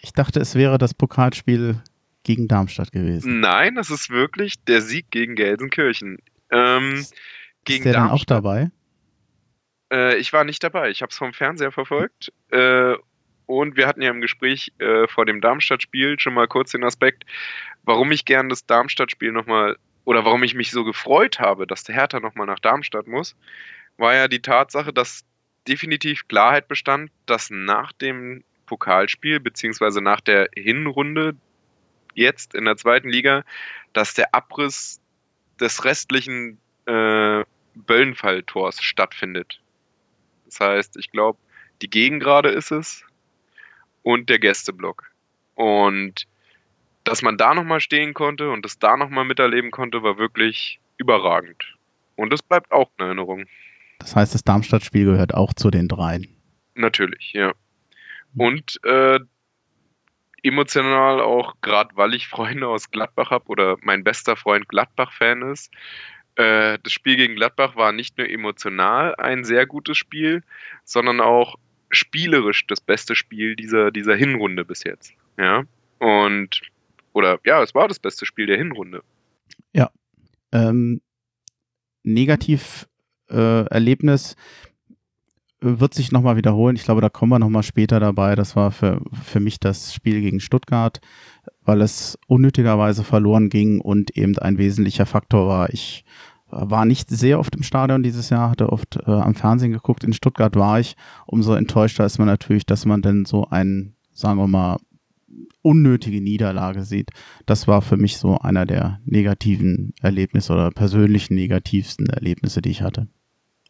ich 0.01 0.11
dachte, 0.13 0.39
es 0.39 0.55
wäre 0.55 0.79
das 0.79 0.95
Pokalspiel 0.95 1.83
gegen 2.23 2.47
Darmstadt 2.47 2.91
gewesen. 2.91 3.41
Nein, 3.41 3.75
das 3.75 3.91
ist 3.91 4.09
wirklich 4.09 4.55
der 4.63 4.81
Sieg 4.81 5.11
gegen 5.11 5.35
Gelsenkirchen. 5.35 6.17
Ähm, 6.49 6.93
ist 6.93 7.13
gegen 7.63 7.83
der 7.83 7.93
Darmstadt, 7.93 8.09
dann 8.09 8.17
auch 8.17 8.25
dabei? 8.25 8.71
Äh, 9.91 10.17
ich 10.17 10.33
war 10.33 10.45
nicht 10.45 10.63
dabei. 10.63 10.89
Ich 10.89 11.03
habe 11.03 11.11
es 11.11 11.17
vom 11.19 11.31
Fernseher 11.31 11.71
verfolgt. 11.71 12.33
Äh, 12.49 12.95
und 13.59 13.75
wir 13.75 13.87
hatten 13.87 14.01
ja 14.01 14.09
im 14.09 14.21
Gespräch 14.21 14.71
äh, 14.79 15.07
vor 15.07 15.25
dem 15.25 15.41
Darmstadt-Spiel 15.41 16.19
schon 16.19 16.33
mal 16.33 16.47
kurz 16.47 16.71
den 16.71 16.83
Aspekt, 16.83 17.25
warum 17.83 18.11
ich 18.11 18.25
gern 18.25 18.49
das 18.49 18.65
Darmstadt-Spiel 18.65 19.31
nochmal 19.31 19.77
oder 20.05 20.23
warum 20.25 20.43
ich 20.43 20.55
mich 20.55 20.71
so 20.71 20.83
gefreut 20.83 21.39
habe, 21.39 21.67
dass 21.67 21.83
der 21.83 21.95
Hertha 21.95 22.19
nochmal 22.19 22.47
nach 22.47 22.59
Darmstadt 22.59 23.07
muss, 23.07 23.35
war 23.97 24.15
ja 24.15 24.27
die 24.27 24.41
Tatsache, 24.41 24.93
dass 24.93 25.25
definitiv 25.67 26.27
Klarheit 26.27 26.67
bestand, 26.67 27.11
dass 27.25 27.49
nach 27.49 27.91
dem 27.91 28.43
Pokalspiel 28.65 29.39
beziehungsweise 29.39 30.01
nach 30.01 30.21
der 30.21 30.49
Hinrunde 30.55 31.35
jetzt 32.15 32.55
in 32.55 32.65
der 32.65 32.77
zweiten 32.77 33.09
Liga, 33.09 33.43
dass 33.93 34.13
der 34.13 34.33
Abriss 34.33 35.01
des 35.59 35.83
restlichen 35.83 36.59
äh, 36.85 37.43
Böllenfalltors 37.75 38.81
stattfindet. 38.81 39.61
Das 40.45 40.59
heißt, 40.61 40.97
ich 40.97 41.11
glaube, 41.11 41.37
die 41.81 41.89
Gegengrade 41.89 42.49
ist 42.49 42.71
es 42.71 43.05
und 44.09 44.27
der 44.27 44.39
Gästeblock. 44.39 45.11
Und 45.53 46.25
dass 47.03 47.21
man 47.21 47.37
da 47.37 47.53
nochmal 47.53 47.79
stehen 47.79 48.15
konnte 48.15 48.49
und 48.49 48.65
das 48.65 48.79
da 48.79 48.97
nochmal 48.97 49.23
miterleben 49.23 49.69
konnte, 49.69 50.01
war 50.01 50.17
wirklich 50.17 50.79
überragend. 50.97 51.75
Und 52.15 52.33
das 52.33 52.41
bleibt 52.41 52.71
auch 52.71 52.89
in 52.97 53.05
Erinnerung. 53.05 53.45
Das 53.99 54.15
heißt, 54.15 54.33
das 54.33 54.43
Darmstadt-Spiel 54.43 55.05
gehört 55.05 55.35
auch 55.35 55.53
zu 55.53 55.69
den 55.69 55.87
dreien. 55.87 56.27
Natürlich, 56.73 57.33
ja. 57.33 57.49
Hm. 57.49 57.53
Und 58.35 58.83
äh, 58.83 59.19
emotional 60.41 61.21
auch, 61.21 61.53
gerade 61.61 61.95
weil 61.95 62.15
ich 62.15 62.27
Freunde 62.27 62.67
aus 62.67 62.89
Gladbach 62.89 63.29
habe 63.29 63.45
oder 63.49 63.77
mein 63.81 64.03
bester 64.03 64.35
Freund 64.35 64.67
Gladbach-Fan 64.69 65.43
ist. 65.43 65.71
Äh, 66.33 66.79
das 66.81 66.93
Spiel 66.93 67.15
gegen 67.15 67.35
Gladbach 67.35 67.75
war 67.75 67.91
nicht 67.91 68.17
nur 68.17 68.27
emotional 68.27 69.13
ein 69.17 69.43
sehr 69.43 69.67
gutes 69.67 69.97
Spiel, 69.97 70.41
sondern 70.83 71.21
auch 71.21 71.57
spielerisch 71.89 72.67
das 72.67 72.81
beste 72.81 73.15
Spiel 73.15 73.55
dieser, 73.55 73.91
dieser 73.91 74.15
Hinrunde 74.15 74.65
bis 74.65 74.83
jetzt. 74.83 75.13
Ja. 75.37 75.63
Und, 75.99 76.61
oder 77.13 77.39
ja, 77.45 77.61
es 77.63 77.75
war 77.75 77.87
das 77.87 77.99
beste 77.99 78.25
Spiel 78.25 78.45
der 78.45 78.57
Hinrunde. 78.57 79.01
Ja. 79.73 79.89
Ähm, 80.51 81.01
negativ 82.03 82.87
äh, 83.29 83.65
Erlebnis 83.65 84.35
wird 85.61 85.93
sich 85.93 86.11
nochmal 86.11 86.37
wiederholen. 86.37 86.75
Ich 86.75 86.83
glaube, 86.83 87.01
da 87.01 87.09
kommen 87.09 87.31
wir 87.33 87.39
nochmal 87.39 87.63
später 87.63 87.99
dabei. 87.99 88.35
Das 88.35 88.55
war 88.55 88.71
für, 88.71 89.01
für 89.23 89.39
mich 89.39 89.59
das 89.59 89.93
Spiel 89.93 90.21
gegen 90.21 90.39
Stuttgart, 90.39 91.01
weil 91.63 91.81
es 91.81 92.17
unnötigerweise 92.27 93.03
verloren 93.03 93.49
ging 93.49 93.81
und 93.81 94.15
eben 94.15 94.37
ein 94.37 94.57
wesentlicher 94.57 95.05
Faktor 95.05 95.47
war. 95.47 95.69
Ich 95.73 96.05
war 96.49 96.85
nicht 96.85 97.09
sehr 97.09 97.39
oft 97.39 97.55
im 97.55 97.63
Stadion 97.63 98.03
dieses 98.03 98.29
Jahr, 98.29 98.49
hatte 98.49 98.69
oft 98.69 98.97
äh, 98.97 99.11
am 99.11 99.35
Fernsehen 99.35 99.71
geguckt. 99.71 100.03
In 100.03 100.13
Stuttgart 100.13 100.55
war 100.55 100.79
ich. 100.79 100.95
Umso 101.25 101.53
enttäuschter 101.53 102.05
ist 102.05 102.17
man 102.17 102.27
natürlich, 102.27 102.65
dass 102.65 102.85
man 102.85 103.01
denn 103.01 103.25
so 103.25 103.47
ein, 103.49 103.95
sagen 104.11 104.39
wir 104.39 104.47
mal, 104.47 104.77
unnötige 105.61 106.21
Niederlage 106.21 106.83
sieht. 106.83 107.11
Das 107.45 107.67
war 107.67 107.81
für 107.81 107.97
mich 107.97 108.17
so 108.17 108.37
einer 108.39 108.65
der 108.65 108.99
negativen 109.05 109.93
Erlebnisse 110.01 110.53
oder 110.53 110.71
persönlichen 110.71 111.35
negativsten 111.35 112.07
Erlebnisse, 112.07 112.61
die 112.61 112.71
ich 112.71 112.81
hatte. 112.81 113.07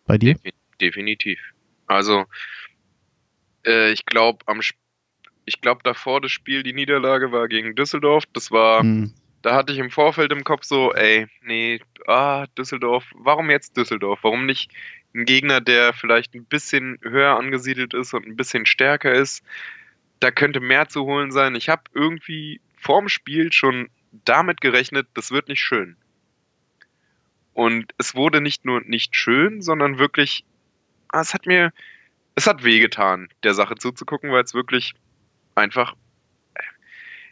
Bei 0.06 0.18
dir? 0.18 0.36
Definitiv. 0.80 1.40
Also, 1.88 2.26
äh, 3.66 3.92
ich 3.92 4.06
glaube, 4.06 4.40
am 4.48 4.62
ich 5.46 5.62
glaube, 5.62 5.82
davor 5.84 6.22
das 6.22 6.32
Spiel, 6.32 6.62
die 6.62 6.74
Niederlage 6.74 7.32
war 7.32 7.48
gegen 7.48 7.74
Düsseldorf. 7.74 8.24
Das 8.34 8.52
war, 8.52 8.84
mhm. 8.84 9.14
Da 9.42 9.56
hatte 9.56 9.74
ich 9.74 9.80
im 9.80 9.92
Vorfeld 9.92 10.32
im 10.32 10.44
Kopf 10.44 10.64
so, 10.64 10.94
ey, 10.94 11.28
nee, 11.42 11.80
ah, 12.08 12.46
Düsseldorf, 12.58 13.06
warum 13.16 13.50
jetzt 13.50 13.78
Düsseldorf? 13.78 14.20
Warum 14.24 14.46
nicht 14.46 14.72
ein 15.14 15.26
Gegner, 15.26 15.62
der 15.62 15.94
vielleicht 15.94 16.36
ein 16.36 16.46
bisschen 16.46 17.00
höher 17.02 17.38
angesiedelt 17.38 17.94
ist 17.94 18.14
und 18.14 18.26
ein 18.26 18.36
bisschen 18.36 18.66
stärker 18.66 19.14
ist? 19.14 19.44
Da 20.20 20.32
könnte 20.32 20.60
mehr 20.60 20.90
zu 20.90 21.06
holen 21.06 21.32
sein. 21.32 21.56
Ich 21.56 21.70
habe 21.70 21.84
irgendwie 21.94 22.62
vorm 22.78 23.10
Spiel 23.10 23.52
schon 23.54 23.90
damit 24.26 24.62
gerechnet, 24.62 25.08
das 25.14 25.32
wird 25.32 25.48
nicht 25.48 25.62
schön. 25.62 25.96
Und 27.54 27.94
es 27.98 28.16
wurde 28.16 28.42
nicht 28.42 28.66
nur 28.66 28.82
nicht 28.82 29.16
schön, 29.16 29.62
sondern 29.62 30.00
wirklich 30.00 30.46
Ah, 31.12 31.22
es 31.22 31.34
hat 31.34 31.48
mir, 31.48 31.74
es 32.36 32.46
hat 32.46 32.64
wehgetan, 32.64 33.30
der 33.44 33.54
Sache 33.56 33.76
zuzugucken, 33.76 34.32
weil 34.32 34.44
es 34.44 34.54
wirklich 34.54 34.94
einfach, 35.56 35.96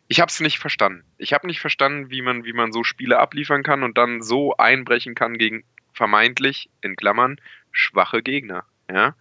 ich 0.08 0.22
habe 0.22 0.30
es 0.30 0.40
nicht 0.40 0.60
verstanden. 0.60 1.04
Ich 1.18 1.34
habe 1.34 1.48
nicht 1.48 1.60
verstanden, 1.60 2.10
wie 2.10 2.22
man, 2.22 2.46
wie 2.46 2.54
man 2.54 2.72
so 2.72 2.84
Spiele 2.84 3.20
abliefern 3.20 3.64
kann 3.64 3.84
und 3.84 3.98
dann 3.98 4.22
so 4.22 4.56
einbrechen 4.56 5.16
kann 5.16 5.38
gegen 5.38 5.64
vermeintlich, 5.94 6.70
in 6.82 6.96
Klammern, 6.96 7.42
schwache 7.72 8.22
Gegner. 8.22 8.64
Ja? 8.90 9.16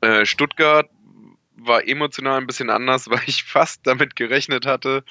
Äh, 0.00 0.26
Stuttgart 0.26 0.90
war 1.56 1.86
emotional 1.86 2.38
ein 2.38 2.46
bisschen 2.46 2.70
anders, 2.70 3.08
weil 3.10 3.22
ich 3.26 3.44
fast 3.44 3.86
damit 3.86 4.16
gerechnet 4.16 4.66
hatte, 4.66 5.04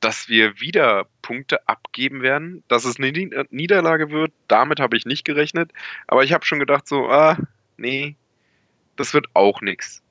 dass 0.00 0.28
wir 0.28 0.60
wieder 0.60 1.06
Punkte 1.22 1.68
abgeben 1.68 2.22
werden, 2.22 2.62
dass 2.68 2.84
es 2.84 2.98
eine 2.98 3.12
Niederlage 3.50 4.10
wird. 4.10 4.32
Damit 4.46 4.80
habe 4.80 4.96
ich 4.96 5.06
nicht 5.06 5.24
gerechnet. 5.24 5.72
Aber 6.06 6.22
ich 6.22 6.32
habe 6.32 6.44
schon 6.44 6.60
gedacht, 6.60 6.86
so, 6.86 7.08
ah, 7.08 7.36
nee, 7.76 8.16
das 8.96 9.12
wird 9.12 9.26
auch 9.34 9.60
nichts. 9.60 10.02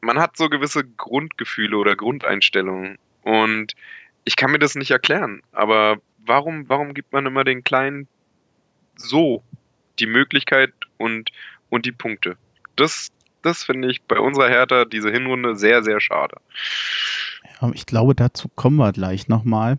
Man 0.00 0.18
hat 0.18 0.36
so 0.36 0.48
gewisse 0.48 0.84
Grundgefühle 0.84 1.76
oder 1.76 1.96
Grundeinstellungen. 1.96 2.98
Und 3.22 3.74
ich 4.24 4.36
kann 4.36 4.50
mir 4.50 4.58
das 4.58 4.74
nicht 4.74 4.90
erklären. 4.90 5.42
Aber 5.52 5.98
warum, 6.24 6.68
warum 6.68 6.94
gibt 6.94 7.12
man 7.12 7.26
immer 7.26 7.44
den 7.44 7.64
Kleinen 7.64 8.08
so 8.96 9.42
die 9.98 10.06
Möglichkeit 10.06 10.72
und, 10.98 11.30
und 11.70 11.86
die 11.86 11.92
Punkte? 11.92 12.36
Das, 12.76 13.10
das 13.42 13.64
finde 13.64 13.90
ich 13.90 14.02
bei 14.02 14.18
unserer 14.18 14.48
Hertha 14.48 14.84
diese 14.84 15.10
Hinrunde 15.10 15.56
sehr, 15.56 15.82
sehr 15.82 16.00
schade. 16.00 16.36
Ich 17.72 17.86
glaube, 17.86 18.14
dazu 18.14 18.48
kommen 18.48 18.76
wir 18.76 18.92
gleich 18.92 19.28
nochmal. 19.28 19.78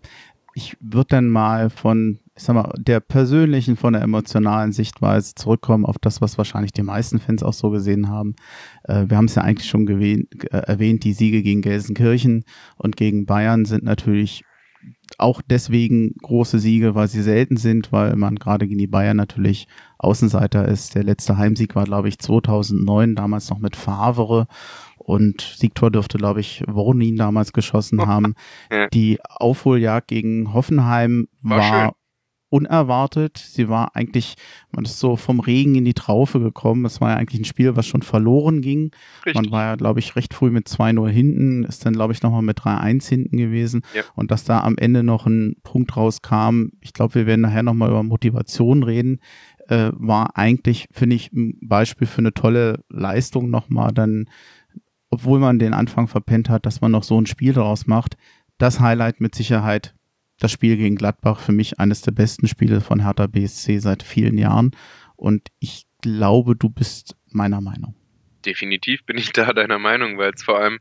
Ich 0.55 0.75
würde 0.79 1.09
dann 1.09 1.29
mal 1.29 1.69
von, 1.69 2.19
ich 2.37 2.43
sag 2.43 2.53
mal, 2.53 2.71
der 2.77 2.99
persönlichen, 2.99 3.75
von 3.75 3.93
der 3.93 4.03
emotionalen 4.03 4.71
Sichtweise 4.71 5.33
zurückkommen 5.33 5.85
auf 5.85 5.97
das, 5.99 6.21
was 6.21 6.37
wahrscheinlich 6.37 6.71
die 6.71 6.83
meisten 6.83 7.19
Fans 7.19 7.41
auch 7.41 7.53
so 7.53 7.71
gesehen 7.71 8.09
haben. 8.09 8.35
Äh, 8.83 9.05
wir 9.07 9.17
haben 9.17 9.25
es 9.25 9.35
ja 9.35 9.41
eigentlich 9.41 9.67
schon 9.67 9.87
gewähnt, 9.87 10.27
äh, 10.51 10.57
erwähnt, 10.57 11.03
die 11.03 11.13
Siege 11.13 11.41
gegen 11.41 11.61
Gelsenkirchen 11.61 12.43
und 12.77 12.95
gegen 12.95 13.25
Bayern 13.25 13.65
sind 13.65 13.83
natürlich 13.83 14.43
auch 15.17 15.41
deswegen 15.41 16.13
große 16.21 16.59
Siege, 16.59 16.93
weil 16.93 17.07
sie 17.07 17.23
selten 17.23 17.57
sind, 17.57 17.91
weil 17.91 18.15
man 18.15 18.35
gerade 18.35 18.67
gegen 18.67 18.77
die 18.77 18.87
Bayern 18.87 19.17
natürlich 19.17 19.67
Außenseiter 19.97 20.67
ist. 20.67 20.93
Der 20.93 21.03
letzte 21.03 21.37
Heimsieg 21.37 21.75
war, 21.75 21.85
glaube 21.85 22.07
ich, 22.07 22.19
2009, 22.19 23.15
damals 23.15 23.49
noch 23.49 23.57
mit 23.57 23.75
Favre 23.75 24.47
und 24.97 25.41
Siegtor 25.41 25.89
dürfte, 25.89 26.17
glaube 26.17 26.41
ich, 26.41 26.63
Wornin 26.67 27.15
damals 27.15 27.51
geschossen 27.51 28.01
haben. 28.05 28.35
Die 28.93 29.19
Aufholjagd 29.23 30.09
gegen 30.09 30.53
Hoffenheim 30.53 31.27
war, 31.41 31.59
war 31.59 31.95
unerwartet. 32.49 33.37
Sie 33.37 33.69
war 33.69 33.95
eigentlich, 33.95 34.35
man 34.71 34.85
ist 34.85 34.99
so 34.99 35.15
vom 35.15 35.39
Regen 35.39 35.75
in 35.75 35.85
die 35.85 35.93
Traufe 35.93 36.39
gekommen. 36.39 36.85
Es 36.85 37.01
war 37.01 37.11
ja 37.11 37.17
eigentlich 37.17 37.41
ein 37.41 37.45
Spiel, 37.45 37.75
was 37.75 37.85
schon 37.85 38.01
verloren 38.01 38.61
ging. 38.61 38.91
Richtig. 39.25 39.35
Man 39.35 39.51
war 39.51 39.63
ja, 39.63 39.75
glaube 39.75 39.99
ich, 39.99 40.15
recht 40.15 40.33
früh 40.33 40.49
mit 40.49 40.67
2-0 40.67 41.09
hinten, 41.09 41.63
ist 41.63 41.85
dann, 41.85 41.93
glaube 41.93 42.13
ich, 42.13 42.21
nochmal 42.21 42.41
mit 42.41 42.59
3-1 42.59 43.07
hinten 43.07 43.37
gewesen. 43.37 43.81
Ja. 43.93 44.03
Und 44.15 44.31
dass 44.31 44.43
da 44.43 44.61
am 44.61 44.77
Ende 44.77 45.03
noch 45.03 45.25
ein 45.25 45.55
Punkt 45.63 45.95
rauskam, 45.97 46.69
ich 46.81 46.93
glaube, 46.93 47.15
wir 47.15 47.25
werden 47.25 47.41
nachher 47.41 47.63
nochmal 47.63 47.89
über 47.89 48.03
Motivation 48.03 48.83
reden, 48.83 49.19
äh, 49.67 49.91
war 49.93 50.37
eigentlich, 50.37 50.87
finde 50.91 51.15
ich, 51.15 51.31
ein 51.33 51.57
Beispiel 51.61 52.07
für 52.07 52.19
eine 52.19 52.33
tolle 52.33 52.83
Leistung 52.89 53.49
nochmal 53.49 53.91
dann 53.91 54.25
obwohl 55.09 55.39
man 55.39 55.59
den 55.59 55.73
Anfang 55.73 56.07
verpennt 56.07 56.49
hat, 56.49 56.65
dass 56.65 56.81
man 56.81 56.91
noch 56.91 57.03
so 57.03 57.19
ein 57.19 57.25
Spiel 57.25 57.53
daraus 57.53 57.87
macht. 57.87 58.17
Das 58.57 58.79
Highlight 58.79 59.21
mit 59.21 59.35
Sicherheit 59.35 59.95
das 60.39 60.51
Spiel 60.51 60.77
gegen 60.77 60.95
Gladbach 60.95 61.39
für 61.39 61.51
mich 61.51 61.79
eines 61.79 62.01
der 62.01 62.11
besten 62.11 62.47
Spiele 62.47 62.81
von 62.81 63.03
Hertha 63.03 63.27
BSC 63.27 63.79
seit 63.79 64.03
vielen 64.03 64.37
Jahren. 64.37 64.71
Und 65.15 65.49
ich 65.59 65.85
glaube, 66.01 66.55
du 66.55 66.69
bist 66.69 67.15
meiner 67.29 67.61
Meinung. 67.61 67.95
Definitiv 68.45 69.03
bin 69.05 69.17
ich 69.17 69.31
da 69.33 69.53
deiner 69.53 69.79
Meinung, 69.79 70.17
weil 70.17 70.31
es 70.31 70.43
vor 70.43 70.59
allem, 70.59 70.79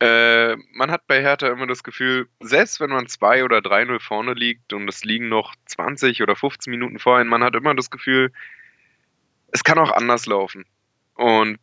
äh, 0.00 0.56
man 0.72 0.90
hat 0.90 1.06
bei 1.06 1.20
Hertha 1.20 1.48
immer 1.48 1.66
das 1.66 1.82
Gefühl, 1.82 2.28
selbst 2.40 2.80
wenn 2.80 2.90
man 2.90 3.06
2 3.06 3.44
oder 3.44 3.58
3-0 3.58 4.00
vorne 4.00 4.34
liegt 4.34 4.72
und 4.72 4.88
es 4.88 5.04
liegen 5.04 5.28
noch 5.28 5.54
20 5.66 6.22
oder 6.22 6.36
15 6.36 6.70
Minuten 6.70 6.98
vorher, 6.98 7.24
man 7.24 7.44
hat 7.44 7.54
immer 7.54 7.74
das 7.74 7.90
Gefühl, 7.90 8.32
es 9.52 9.64
kann 9.64 9.78
auch 9.78 9.90
anders 9.90 10.26
laufen. 10.26 10.64
Und 11.14 11.58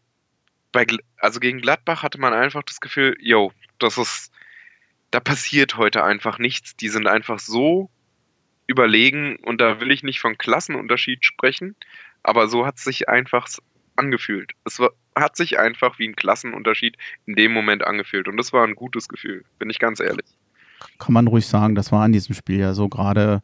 bei, 0.71 0.85
also 1.17 1.39
gegen 1.39 1.61
Gladbach 1.61 2.03
hatte 2.03 2.19
man 2.19 2.33
einfach 2.33 2.63
das 2.63 2.81
Gefühl, 2.81 3.15
yo, 3.19 3.51
das 3.79 3.97
ist, 3.97 4.31
da 5.13 5.19
passiert 5.19 5.77
heute 5.77 6.03
einfach 6.03 6.39
nichts. 6.39 6.75
Die 6.75 6.89
sind 6.89 7.05
einfach 7.05 7.37
so 7.37 7.91
überlegen 8.65 9.35
und 9.43 9.61
da 9.61 9.79
will 9.79 9.91
ich 9.91 10.01
nicht 10.01 10.19
von 10.19 10.39
Klassenunterschied 10.39 11.23
sprechen, 11.23 11.75
aber 12.23 12.47
so 12.47 12.65
hat 12.65 12.77
es 12.77 12.83
sich 12.83 13.09
einfach 13.09 13.47
angefühlt. 13.95 14.53
Es 14.65 14.79
war, 14.79 14.89
hat 15.15 15.35
sich 15.35 15.59
einfach 15.59 15.99
wie 15.99 16.07
ein 16.07 16.15
Klassenunterschied 16.15 16.97
in 17.27 17.35
dem 17.35 17.53
Moment 17.53 17.83
angefühlt 17.83 18.27
und 18.27 18.37
das 18.37 18.53
war 18.53 18.65
ein 18.65 18.73
gutes 18.73 19.07
Gefühl, 19.07 19.45
bin 19.59 19.69
ich 19.69 19.77
ganz 19.77 19.99
ehrlich. 19.99 20.25
Kann 20.97 21.13
man 21.13 21.27
ruhig 21.27 21.45
sagen, 21.45 21.75
das 21.75 21.91
war 21.91 22.03
in 22.07 22.11
diesem 22.11 22.33
Spiel 22.33 22.59
ja 22.59 22.73
so 22.73 22.89
gerade 22.89 23.43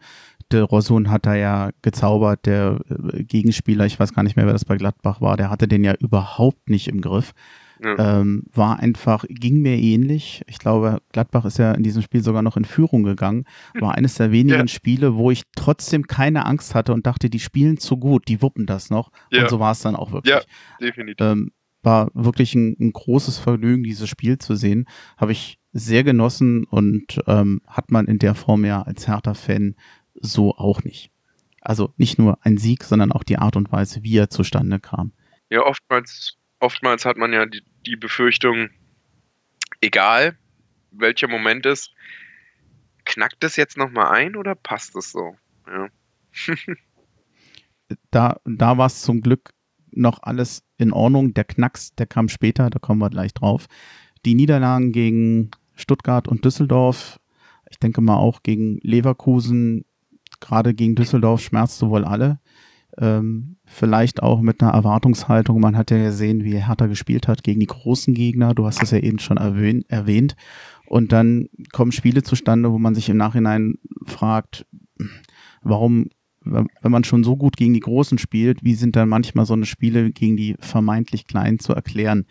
de 0.51 0.61
Rosun 0.61 1.11
hat 1.11 1.27
da 1.27 1.35
ja 1.35 1.69
gezaubert, 1.83 2.47
der 2.47 2.79
äh, 2.89 3.23
Gegenspieler, 3.23 3.85
ich 3.85 3.99
weiß 3.99 4.15
gar 4.15 4.23
nicht 4.23 4.35
mehr, 4.35 4.47
wer 4.47 4.53
das 4.53 4.65
bei 4.65 4.77
Gladbach 4.77 5.21
war, 5.21 5.37
der 5.37 5.51
hatte 5.51 5.67
den 5.67 5.83
ja 5.83 5.93
überhaupt 5.93 6.67
nicht 6.67 6.87
im 6.87 7.01
Griff. 7.01 7.33
Ja. 7.81 8.19
Ähm, 8.19 8.43
war 8.53 8.79
einfach, 8.79 9.25
ging 9.29 9.61
mir 9.61 9.77
ähnlich. 9.77 10.43
Ich 10.47 10.59
glaube, 10.59 11.01
Gladbach 11.13 11.45
ist 11.45 11.59
ja 11.59 11.71
in 11.71 11.83
diesem 11.83 12.01
Spiel 12.01 12.21
sogar 12.21 12.41
noch 12.41 12.57
in 12.57 12.65
Führung 12.65 13.03
gegangen. 13.03 13.45
War 13.79 13.95
eines 13.95 14.15
der 14.15 14.31
wenigen 14.31 14.59
ja. 14.59 14.67
Spiele, 14.67 15.15
wo 15.15 15.31
ich 15.31 15.43
trotzdem 15.55 16.07
keine 16.07 16.45
Angst 16.45 16.75
hatte 16.75 16.93
und 16.93 17.07
dachte, 17.07 17.29
die 17.29 17.39
spielen 17.39 17.77
zu 17.77 17.97
gut, 17.97 18.27
die 18.27 18.41
wuppen 18.41 18.65
das 18.65 18.89
noch. 18.89 19.11
Ja. 19.31 19.43
Und 19.43 19.49
so 19.49 19.59
war 19.59 19.71
es 19.71 19.79
dann 19.79 19.95
auch 19.95 20.11
wirklich. 20.11 20.35
Ja, 20.35 20.41
definitiv. 20.81 21.25
Ähm, 21.25 21.51
war 21.81 22.11
wirklich 22.13 22.55
ein, 22.55 22.75
ein, 22.79 22.91
großes 22.91 23.37
Vergnügen, 23.37 23.83
dieses 23.83 24.09
Spiel 24.09 24.37
zu 24.37 24.55
sehen. 24.55 24.85
Habe 25.17 25.31
ich 25.31 25.59
sehr 25.71 26.03
genossen 26.03 26.65
und 26.65 27.21
ähm, 27.27 27.61
hat 27.67 27.91
man 27.91 28.07
in 28.07 28.19
der 28.19 28.35
Form 28.35 28.65
ja 28.65 28.81
als 28.81 29.07
Hertha-Fan 29.07 29.75
so 30.15 30.55
auch 30.55 30.83
nicht. 30.83 31.11
Also 31.61 31.93
nicht 31.97 32.19
nur 32.19 32.37
ein 32.41 32.57
Sieg, 32.57 32.83
sondern 32.83 33.11
auch 33.11 33.23
die 33.23 33.37
Art 33.37 33.55
und 33.55 33.71
Weise, 33.71 34.03
wie 34.03 34.17
er 34.17 34.29
zustande 34.29 34.79
kam. 34.79 35.13
Ja, 35.49 35.65
oftmals, 35.65 36.37
oftmals 36.59 37.05
hat 37.05 37.17
man 37.17 37.33
ja 37.33 37.45
die, 37.45 37.63
die 37.85 37.95
Befürchtung, 37.95 38.69
egal 39.81 40.37
welcher 40.91 41.27
Moment 41.27 41.65
ist, 41.65 41.93
knackt 43.05 43.43
es 43.43 43.55
jetzt 43.55 43.77
nochmal 43.77 44.09
ein 44.09 44.35
oder 44.35 44.55
passt 44.55 44.95
es 44.95 45.11
so? 45.11 45.35
Ja. 45.67 45.87
da 48.11 48.37
da 48.45 48.77
war 48.77 48.87
es 48.87 49.01
zum 49.01 49.21
Glück 49.21 49.51
noch 49.91 50.21
alles 50.23 50.63
in 50.77 50.91
Ordnung. 50.93 51.33
Der 51.33 51.43
Knacks, 51.43 51.95
der 51.95 52.05
kam 52.05 52.29
später, 52.29 52.69
da 52.69 52.79
kommen 52.79 53.01
wir 53.01 53.09
gleich 53.09 53.33
drauf. 53.33 53.65
Die 54.25 54.35
Niederlagen 54.35 54.91
gegen 54.91 55.51
Stuttgart 55.75 56.27
und 56.27 56.45
Düsseldorf, 56.45 57.19
ich 57.69 57.79
denke 57.79 58.01
mal 58.01 58.17
auch 58.17 58.43
gegen 58.43 58.79
Leverkusen, 58.81 59.85
gerade 60.39 60.73
gegen 60.73 60.95
Düsseldorf 60.95 61.41
schmerzte 61.41 61.89
wohl 61.89 62.05
alle. 62.05 62.39
Ähm, 62.99 63.57
vielleicht 63.65 64.21
auch 64.21 64.41
mit 64.41 64.61
einer 64.61 64.73
Erwartungshaltung. 64.73 65.59
Man 65.59 65.77
hat 65.77 65.91
ja 65.91 65.97
gesehen, 65.97 66.43
wie 66.43 66.63
Hertha 66.63 66.87
gespielt 66.87 67.27
hat 67.27 67.43
gegen 67.43 67.59
die 67.59 67.67
großen 67.67 68.13
Gegner. 68.13 68.53
Du 68.53 68.65
hast 68.65 68.83
es 68.83 68.91
ja 68.91 68.99
eben 68.99 69.19
schon 69.19 69.37
erwähnt. 69.37 70.35
Und 70.87 71.11
dann 71.11 71.47
kommen 71.71 71.91
Spiele 71.91 72.23
zustande, 72.23 72.71
wo 72.71 72.79
man 72.79 72.95
sich 72.95 73.09
im 73.09 73.17
Nachhinein 73.17 73.75
fragt, 74.05 74.65
warum 75.61 76.09
wenn 76.41 76.91
man 76.91 77.03
schon 77.03 77.23
so 77.23 77.35
gut 77.35 77.57
gegen 77.57 77.73
die 77.73 77.79
Großen 77.81 78.17
spielt, 78.17 78.63
wie 78.63 78.75
sind 78.75 78.95
dann 78.95 79.09
manchmal 79.09 79.45
so 79.45 79.53
eine 79.53 79.65
Spiele 79.65 80.11
gegen 80.11 80.37
die 80.37 80.55
vermeintlich 80.59 81.27
Kleinen 81.27 81.59
zu 81.59 81.73
erklären? 81.73 82.25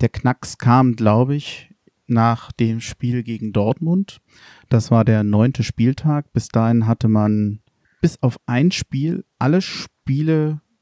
Der 0.00 0.08
Knacks 0.08 0.58
kam, 0.58 0.96
glaube 0.96 1.36
ich, 1.36 1.70
nach 2.06 2.52
dem 2.52 2.80
Spiel 2.80 3.22
gegen 3.22 3.52
Dortmund. 3.52 4.20
Das 4.68 4.90
war 4.90 5.04
der 5.04 5.22
neunte 5.22 5.62
Spieltag. 5.62 6.32
Bis 6.32 6.48
dahin 6.48 6.86
hatte 6.86 7.08
man 7.08 7.60
bis 8.00 8.20
auf 8.22 8.36
ein 8.46 8.72
Spiel 8.72 9.24
alle 9.38 9.62
Spiele, 9.62 9.91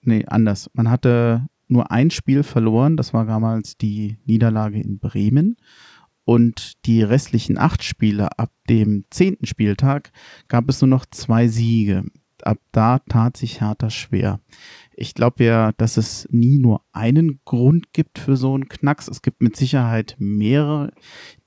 nee, 0.03 0.25
anders. 0.27 0.71
Man 0.73 0.91
hatte 0.91 1.47
nur 1.69 1.91
ein 1.91 2.11
Spiel 2.11 2.43
verloren. 2.43 2.97
Das 2.97 3.15
war 3.15 3.27
damals 3.27 3.77
die 3.77 4.19
Niederlage 4.25 4.81
in 4.81 4.99
Bremen. 4.99 5.57
Und 6.25 6.85
die 6.87 7.03
restlichen 7.03 7.59
acht 7.59 7.83
Spiele 7.83 8.39
ab 8.39 8.53
dem 8.69 9.05
zehnten 9.11 9.47
Spieltag 9.47 10.12
gab 10.49 10.69
es 10.69 10.81
nur 10.81 10.89
noch 10.89 11.07
zwei 11.07 11.49
Siege 11.49 12.05
ab 12.43 12.59
da 12.73 12.99
tat 12.99 13.37
sich 13.37 13.61
Hertha 13.61 13.91
schwer. 13.91 14.41
Ich 14.95 15.15
glaube 15.15 15.45
ja, 15.45 15.73
dass 15.73 15.97
es 15.97 16.29
nie 16.31 16.59
nur 16.59 16.83
einen 16.93 17.41
Grund 17.45 17.93
gibt 17.93 18.19
für 18.19 18.37
so 18.37 18.55
einen 18.55 18.69
Knacks. 18.69 19.09
Es 19.09 19.23
gibt 19.23 19.43
mit 19.43 19.57
Sicherheit 19.57 20.17
mehrere, 20.19 20.93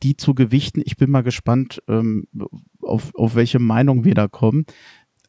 die 0.02 0.18
zu 0.18 0.34
gewichten. 0.34 0.82
Ich 0.86 0.98
bin 0.98 1.12
mal 1.12 1.24
gespannt, 1.24 1.82
ähm, 1.88 2.28
auf, 2.82 3.14
auf 3.16 3.36
welche 3.36 3.60
Meinung 3.60 4.06
wir 4.06 4.16
da 4.16 4.28
kommen. 4.28 4.66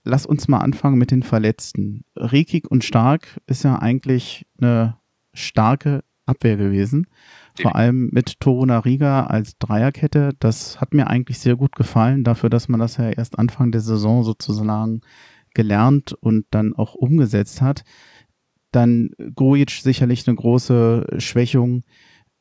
Lass 0.05 0.27
uns 0.27 0.49
mal 0.49 0.59
anfangen 0.59 0.99
mit 0.99 1.11
den 1.11 1.23
Verletzten. 1.23 2.05
Rekik 2.17 2.71
und 2.71 2.85
Stark 2.85 3.41
ist 3.47 3.65
ja 3.65 3.79
eigentlich 3.79 4.47
eine 4.61 4.99
starke 5.33 6.05
Abwehr 6.27 6.57
gewesen. 6.57 7.07
Vor 7.61 7.75
allem 7.75 8.11
mit 8.13 8.41
Toruna 8.41 8.81
Riga 8.81 9.27
als 9.27 9.59
Dreierkette. 9.59 10.31
Das 10.39 10.81
hat 10.81 10.93
mir 10.93 11.07
eigentlich 11.07 11.39
sehr 11.39 11.57
gut 11.57 11.75
gefallen, 11.75 12.25
dafür, 12.25 12.51
dass 12.51 12.69
man 12.69 12.81
das 12.81 12.97
ja 12.97 13.11
erst 13.11 13.39
Anfang 13.39 13.73
der 13.73 13.81
Saison 13.81 14.25
sozusagen 14.25 15.01
gelernt 15.55 16.13
und 16.13 16.47
dann 16.51 16.75
auch 16.75 16.95
umgesetzt 16.95 17.63
hat. 17.63 17.85
Dann 18.73 19.11
Grujic 19.35 19.71
sicherlich 19.71 20.27
eine 20.27 20.37
große 20.37 21.07
Schwächung. 21.19 21.85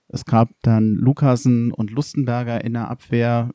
Es 0.07 0.25
gab 0.25 0.49
dann 0.63 0.95
Lukasen 0.95 1.71
und 1.71 1.91
Lustenberger 1.91 2.63
in 2.63 2.73
der 2.73 2.89
Abwehr. 2.89 3.51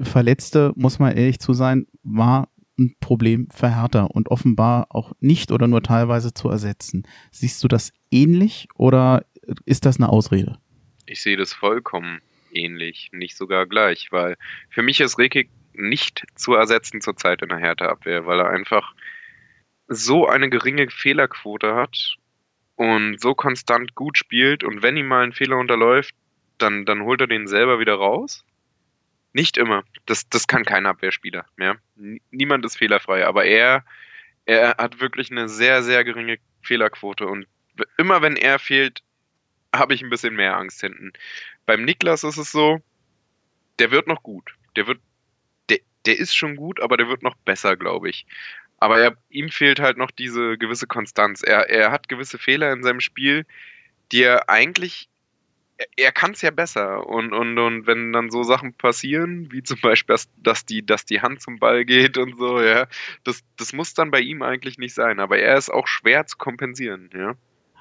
Verletzte, 0.00 0.72
muss 0.76 0.98
man 0.98 1.16
ehrlich 1.16 1.40
zu 1.40 1.52
sein, 1.52 1.86
war 2.02 2.48
ein 2.78 2.94
Problem 3.00 3.48
Hertha 3.58 4.04
und 4.04 4.30
offenbar 4.30 4.86
auch 4.90 5.12
nicht 5.20 5.50
oder 5.50 5.66
nur 5.66 5.82
teilweise 5.82 6.34
zu 6.34 6.48
ersetzen. 6.48 7.06
Siehst 7.30 7.62
du 7.64 7.68
das 7.68 7.92
ähnlich 8.10 8.68
oder 8.74 9.24
ist 9.64 9.86
das 9.86 9.96
eine 9.96 10.08
Ausrede? 10.08 10.58
Ich 11.06 11.22
sehe 11.22 11.36
das 11.36 11.52
vollkommen 11.52 12.20
ähnlich, 12.52 13.10
nicht 13.12 13.36
sogar 13.36 13.66
gleich, 13.66 14.12
weil 14.12 14.36
für 14.70 14.82
mich 14.82 15.00
ist 15.00 15.18
Rekik 15.18 15.50
nicht 15.74 16.24
zu 16.34 16.54
ersetzen 16.54 17.00
zurzeit 17.00 17.42
in 17.42 17.48
der 17.50 17.58
Härteabwehr, 17.58 18.26
weil 18.26 18.40
er 18.40 18.50
einfach 18.50 18.94
so 19.88 20.26
eine 20.26 20.50
geringe 20.50 20.88
Fehlerquote 20.90 21.74
hat 21.74 22.16
und 22.74 23.20
so 23.20 23.34
konstant 23.34 23.94
gut 23.94 24.18
spielt 24.18 24.64
und 24.64 24.82
wenn 24.82 24.96
ihm 24.96 25.06
mal 25.06 25.22
ein 25.22 25.32
Fehler 25.32 25.58
unterläuft, 25.58 26.14
dann, 26.58 26.86
dann 26.86 27.02
holt 27.02 27.20
er 27.20 27.26
den 27.26 27.46
selber 27.46 27.78
wieder 27.78 27.94
raus. 27.94 28.44
Nicht 29.36 29.58
immer. 29.58 29.84
Das, 30.06 30.26
das 30.30 30.46
kann 30.46 30.64
kein 30.64 30.86
Abwehrspieler 30.86 31.44
mehr. 31.56 31.76
Niemand 32.30 32.64
ist 32.64 32.78
fehlerfrei, 32.78 33.26
aber 33.26 33.44
er, 33.44 33.84
er 34.46 34.76
hat 34.78 34.98
wirklich 34.98 35.30
eine 35.30 35.50
sehr, 35.50 35.82
sehr 35.82 36.04
geringe 36.04 36.38
Fehlerquote 36.62 37.26
und 37.26 37.46
immer 37.98 38.22
wenn 38.22 38.36
er 38.36 38.58
fehlt, 38.58 39.02
habe 39.74 39.92
ich 39.92 40.02
ein 40.02 40.08
bisschen 40.08 40.34
mehr 40.34 40.56
Angst 40.56 40.80
hinten. 40.80 41.12
Beim 41.66 41.84
Niklas 41.84 42.24
ist 42.24 42.38
es 42.38 42.50
so, 42.50 42.80
der 43.78 43.90
wird 43.90 44.06
noch 44.06 44.22
gut. 44.22 44.54
Der 44.74 44.86
wird 44.86 45.00
der 46.06 46.18
ist 46.18 46.34
schon 46.34 46.56
gut, 46.56 46.80
aber 46.80 46.96
der 46.96 47.08
wird 47.08 47.22
noch 47.22 47.34
besser, 47.34 47.76
glaube 47.76 48.08
ich. 48.08 48.24
Aber 48.78 48.98
er, 48.98 49.16
ihm 49.28 49.50
fehlt 49.50 49.80
halt 49.80 49.98
noch 49.98 50.10
diese 50.10 50.56
gewisse 50.56 50.86
Konstanz. 50.86 51.42
Er, 51.42 51.68
er 51.68 51.90
hat 51.90 52.08
gewisse 52.08 52.38
Fehler 52.38 52.72
in 52.72 52.82
seinem 52.82 53.00
Spiel, 53.00 53.44
die 54.12 54.22
er 54.22 54.48
eigentlich 54.48 55.10
er 55.96 56.12
kann 56.12 56.32
es 56.32 56.42
ja 56.42 56.50
besser. 56.50 57.06
Und, 57.06 57.32
und, 57.32 57.58
und 57.58 57.86
wenn 57.86 58.12
dann 58.12 58.30
so 58.30 58.42
Sachen 58.42 58.74
passieren, 58.74 59.50
wie 59.52 59.62
zum 59.62 59.80
Beispiel, 59.80 60.14
dass, 60.14 60.28
dass, 60.36 60.64
die, 60.64 60.84
dass 60.84 61.04
die 61.04 61.20
Hand 61.20 61.42
zum 61.42 61.58
Ball 61.58 61.84
geht 61.84 62.18
und 62.18 62.38
so, 62.38 62.60
ja, 62.60 62.86
das, 63.24 63.42
das 63.56 63.72
muss 63.72 63.94
dann 63.94 64.10
bei 64.10 64.20
ihm 64.20 64.42
eigentlich 64.42 64.78
nicht 64.78 64.94
sein. 64.94 65.20
Aber 65.20 65.38
er 65.38 65.56
ist 65.56 65.70
auch 65.70 65.86
schwer 65.86 66.26
zu 66.26 66.36
kompensieren, 66.38 67.10
ja. 67.14 67.36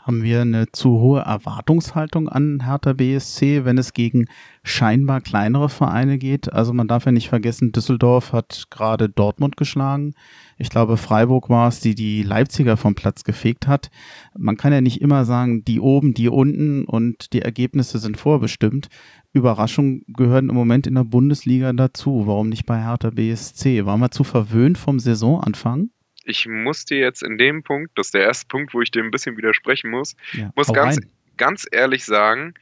Haben 0.06 0.22
wir 0.22 0.42
eine 0.42 0.72
zu 0.72 1.00
hohe 1.00 1.22
Erwartungshaltung 1.22 2.30
an 2.30 2.64
Hertha 2.64 2.94
BSC, 2.94 3.66
wenn 3.66 3.80
es 3.80 3.92
gegen 3.92 4.28
scheinbar 4.62 5.20
kleinere 5.20 5.68
Vereine 5.68 6.20
geht? 6.20 6.54
Also 6.54 6.74
man 6.74 6.88
darf 6.88 7.08
ja 7.08 7.12
nicht 7.12 7.28
vergessen, 7.28 7.72
Düsseldorf 7.72 8.32
hat 8.32 8.66
gerade 8.70 9.10
Dortmund 9.10 9.58
geschlagen. 9.58 10.14
Ich 10.60 10.70
glaube, 10.70 10.98
Freiburg 10.98 11.50
war 11.50 11.70
es, 11.70 11.80
die 11.80 11.96
die 11.96 12.22
Leipziger 12.22 12.78
vom 12.78 12.94
Platz 12.94 13.24
gefegt 13.24 13.68
hat. 13.68 13.90
Man 14.38 14.58
kann 14.58 14.72
ja 14.72 14.80
nicht 14.80 15.02
immer 15.02 15.26
sagen, 15.26 15.66
die 15.66 15.80
oben, 15.80 16.14
die 16.14 16.30
unten 16.30 16.86
und 16.86 17.34
die 17.34 17.42
Ergebnisse 17.42 17.98
sind 17.98 18.18
vorbestimmt. 18.18 18.90
Überraschungen 19.34 20.04
gehören 20.08 20.50
im 20.50 20.56
Moment 20.56 20.86
in 20.86 20.94
der 20.94 21.04
Bundesliga 21.04 21.74
dazu. 21.74 22.28
Warum 22.28 22.50
nicht 22.50 22.68
bei 22.68 22.80
Hertha 22.80 23.10
BSC? 23.10 23.88
Waren 23.88 24.02
wir 24.02 24.12
zu 24.12 24.24
verwöhnt 24.24 24.78
vom 24.78 25.00
Saisonanfang? 25.00 25.90
Ich 26.26 26.48
muss 26.48 26.86
dir 26.86 26.98
jetzt 26.98 27.24
in 27.24 27.38
dem 27.38 27.64
Punkt, 27.64 27.92
das 27.96 28.08
ist 28.08 28.14
der 28.14 28.24
erste 28.24 28.48
Punkt, 28.48 28.74
wo 28.74 28.82
ich 28.82 28.92
dir 28.92 29.04
ein 29.04 29.12
bisschen 29.12 29.38
widersprechen 29.38 29.90
muss, 29.92 30.16
ja, 30.34 30.52
muss 30.56 30.74
ganz, 30.74 31.00
ganz 31.38 31.68
ehrlich 31.72 32.04
sagen, 32.04 32.56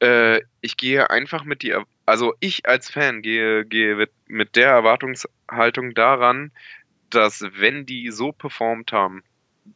äh, 0.00 0.40
ich 0.60 0.76
gehe 0.76 1.08
einfach 1.10 1.44
mit 1.44 1.62
die, 1.62 1.74
also 2.06 2.34
ich 2.40 2.68
als 2.68 2.90
Fan 2.90 3.22
gehe, 3.22 3.64
gehe 3.64 4.08
mit 4.26 4.56
der 4.56 4.70
Erwartungshaltung 4.70 5.94
daran, 5.94 6.50
dass 7.10 7.44
wenn 7.54 7.86
die 7.86 8.10
so 8.10 8.32
performt 8.32 8.92
haben, 8.92 9.22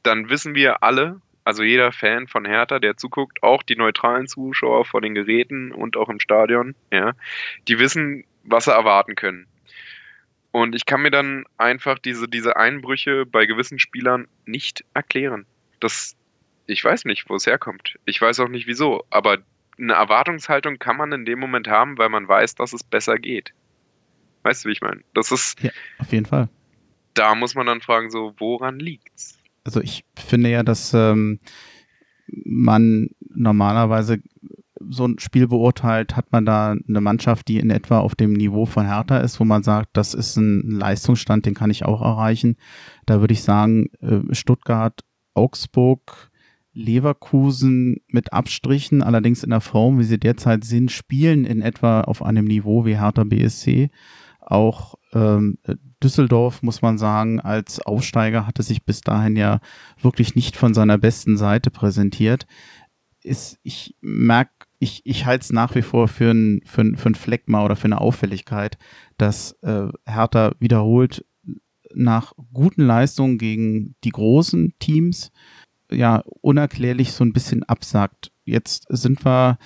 dann 0.03 0.29
wissen 0.29 0.55
wir 0.55 0.83
alle, 0.83 1.21
also 1.45 1.63
jeder 1.63 1.93
Fan 1.93 2.29
von 2.29 2.45
Hertha, 2.45 2.79
der 2.79 2.97
zuguckt, 2.97 3.43
auch 3.43 3.63
die 3.63 3.77
neutralen 3.77 4.27
Zuschauer 4.27 4.85
vor 4.85 5.01
den 5.01 5.15
Geräten 5.15 5.73
und 5.73 5.97
auch 5.97 6.09
im 6.09 6.21
Stadion, 6.21 6.75
ja, 6.93 7.13
die 7.69 7.79
wissen, 7.79 8.25
was 8.45 8.65
sie 8.65 8.73
erwarten 8.73 9.15
können. 9.15 9.47
Und 10.53 10.75
ich 10.75 10.85
kann 10.85 11.01
mir 11.03 11.11
dann 11.11 11.45
einfach 11.57 11.99
diese, 11.99 12.29
diese 12.29 12.57
Einbrüche 12.57 13.25
bei 13.25 13.47
gewissen 13.47 13.79
Spielern 13.79 14.29
nicht 14.45 14.85
erklären. 14.93 15.47
Das, 15.81 16.15
ich 16.67 16.85
weiß 16.85 17.07
nicht, 17.07 17.29
wo 17.29 17.35
es 17.35 17.47
herkommt. 17.47 17.99
Ich 18.05 18.21
weiß 18.21 18.39
auch 18.41 18.49
nicht 18.49 18.67
wieso. 18.67 19.05
Aber 19.09 19.39
eine 19.79 19.95
Erwartungshaltung 19.95 20.79
kann 20.79 20.99
man 20.99 21.11
in 21.13 21.25
dem 21.25 21.41
Moment 21.41 21.69
haben, 21.69 21.97
weil 21.97 22.11
man 22.11 22.29
weiß, 22.29 22.55
dass 22.55 22.75
es 22.75 22.85
besser 22.85 23.19
geht. 23.19 23.55
Weißt 24.43 24.65
du, 24.65 24.69
wie 24.69 24.73
ich 24.73 24.83
meine? 24.83 25.01
Das 25.15 25.33
ist. 25.33 25.61
Ja, 25.63 25.71
auf 25.99 26.13
jeden 26.13 26.27
Fall. 26.27 26.49
Da 27.15 27.35
muss 27.35 27.55
man 27.55 27.67
dann 27.67 27.81
fragen, 27.81 28.11
so, 28.11 28.35
woran 28.39 28.79
liegt's? 28.79 29.39
Also 29.65 29.81
ich 29.81 30.05
finde 30.17 30.51
ja, 30.51 30.63
dass 30.63 30.93
ähm, 30.93 31.41
man 32.27 33.09
normalerweise 33.35 34.21
so 34.91 35.07
ein 35.07 35.19
Spiel 35.19 35.49
beurteilt, 35.49 36.17
hat 36.17 36.33
man 36.33 36.45
da 36.45 36.73
eine 36.73 37.01
Mannschaft, 37.01 37.49
die 37.49 37.59
in 37.59 37.71
etwa 37.71 38.01
auf 38.01 38.15
dem 38.15 38.33
Niveau 38.33 38.67
von 38.67 38.87
Hertha 38.87 39.19
ist, 39.19 39.41
wo 39.41 39.45
man 39.45 39.63
sagt, 39.63 39.91
das 39.95 40.15
ist 40.15 40.37
ein 40.37 40.63
Leistungsstand, 40.71 41.47
den 41.47 41.55
kann 41.55 41.71
ich 41.71 41.85
auch 41.85 42.03
erreichen. 42.03 42.57
Da 43.07 43.21
würde 43.21 43.35
ich 43.35 43.43
sagen, 43.43 43.87
äh, 44.01 44.21
Stuttgart, 44.35 45.01
Augsburg, 45.35 46.31
Leverkusen 46.75 47.99
mit 48.09 48.33
Abstrichen, 48.33 49.03
allerdings 49.03 49.45
in 49.45 49.51
der 49.51 49.61
Form, 49.61 49.99
wie 49.99 50.05
sie 50.05 50.19
derzeit 50.19 50.65
sind, 50.65 50.91
spielen 50.91 51.45
in 51.45 51.61
etwa 51.61 52.03
auf 52.03 52.23
einem 52.23 52.47
Niveau 52.47 52.85
wie 52.85 52.99
Hertha 52.99 53.25
BSC. 53.25 53.91
Auch 54.41 54.95
ähm, 55.13 55.59
Düsseldorf, 56.03 56.63
muss 56.63 56.83
man 56.83 56.99
sagen, 56.99 57.41
als 57.41 57.81
Aufsteiger 57.81 58.47
hatte 58.47 58.63
sich 58.63 58.85
bis 58.85 59.03
dahin 59.03 59.37
ja 59.37 59.61
wirklich 60.01 60.35
nicht 60.35 60.57
von 60.57 60.75
seiner 60.75 60.99
besten 60.99 61.37
Seite 61.37 61.71
präsentiert. 61.71 62.47
Ist, 63.23 63.59
ich 63.63 63.95
merke, 64.01 64.67
ich, 64.83 65.03
ich 65.05 65.27
halte 65.27 65.45
es 65.45 65.53
nach 65.53 65.77
wie 65.77 65.83
vor 65.83 66.09
für 66.09 66.33
ein, 66.33 66.61
für, 66.65 66.81
ein, 66.81 66.97
für 66.97 67.11
ein 67.11 67.15
Fleckma 67.15 67.65
oder 67.65 67.77
für 67.77 67.85
eine 67.85 68.01
Auffälligkeit, 68.01 68.79
dass 69.17 69.53
äh, 69.63 69.87
Hertha 70.05 70.55
wiederholt 70.59 71.25
nach 71.95 72.33
guten 72.53 72.83
Leistungen 72.83 73.39
gegen 73.39 73.95
die 74.03 74.11
großen 74.11 74.75
Teams 74.81 75.31
ja 75.89 76.25
unerklärlich 76.41 77.13
so 77.13 77.23
ein 77.23 77.33
bisschen 77.33 77.63
absagt. 77.63 78.33
Jetzt 78.45 78.87
sind 78.89 79.25
wir, 79.25 79.59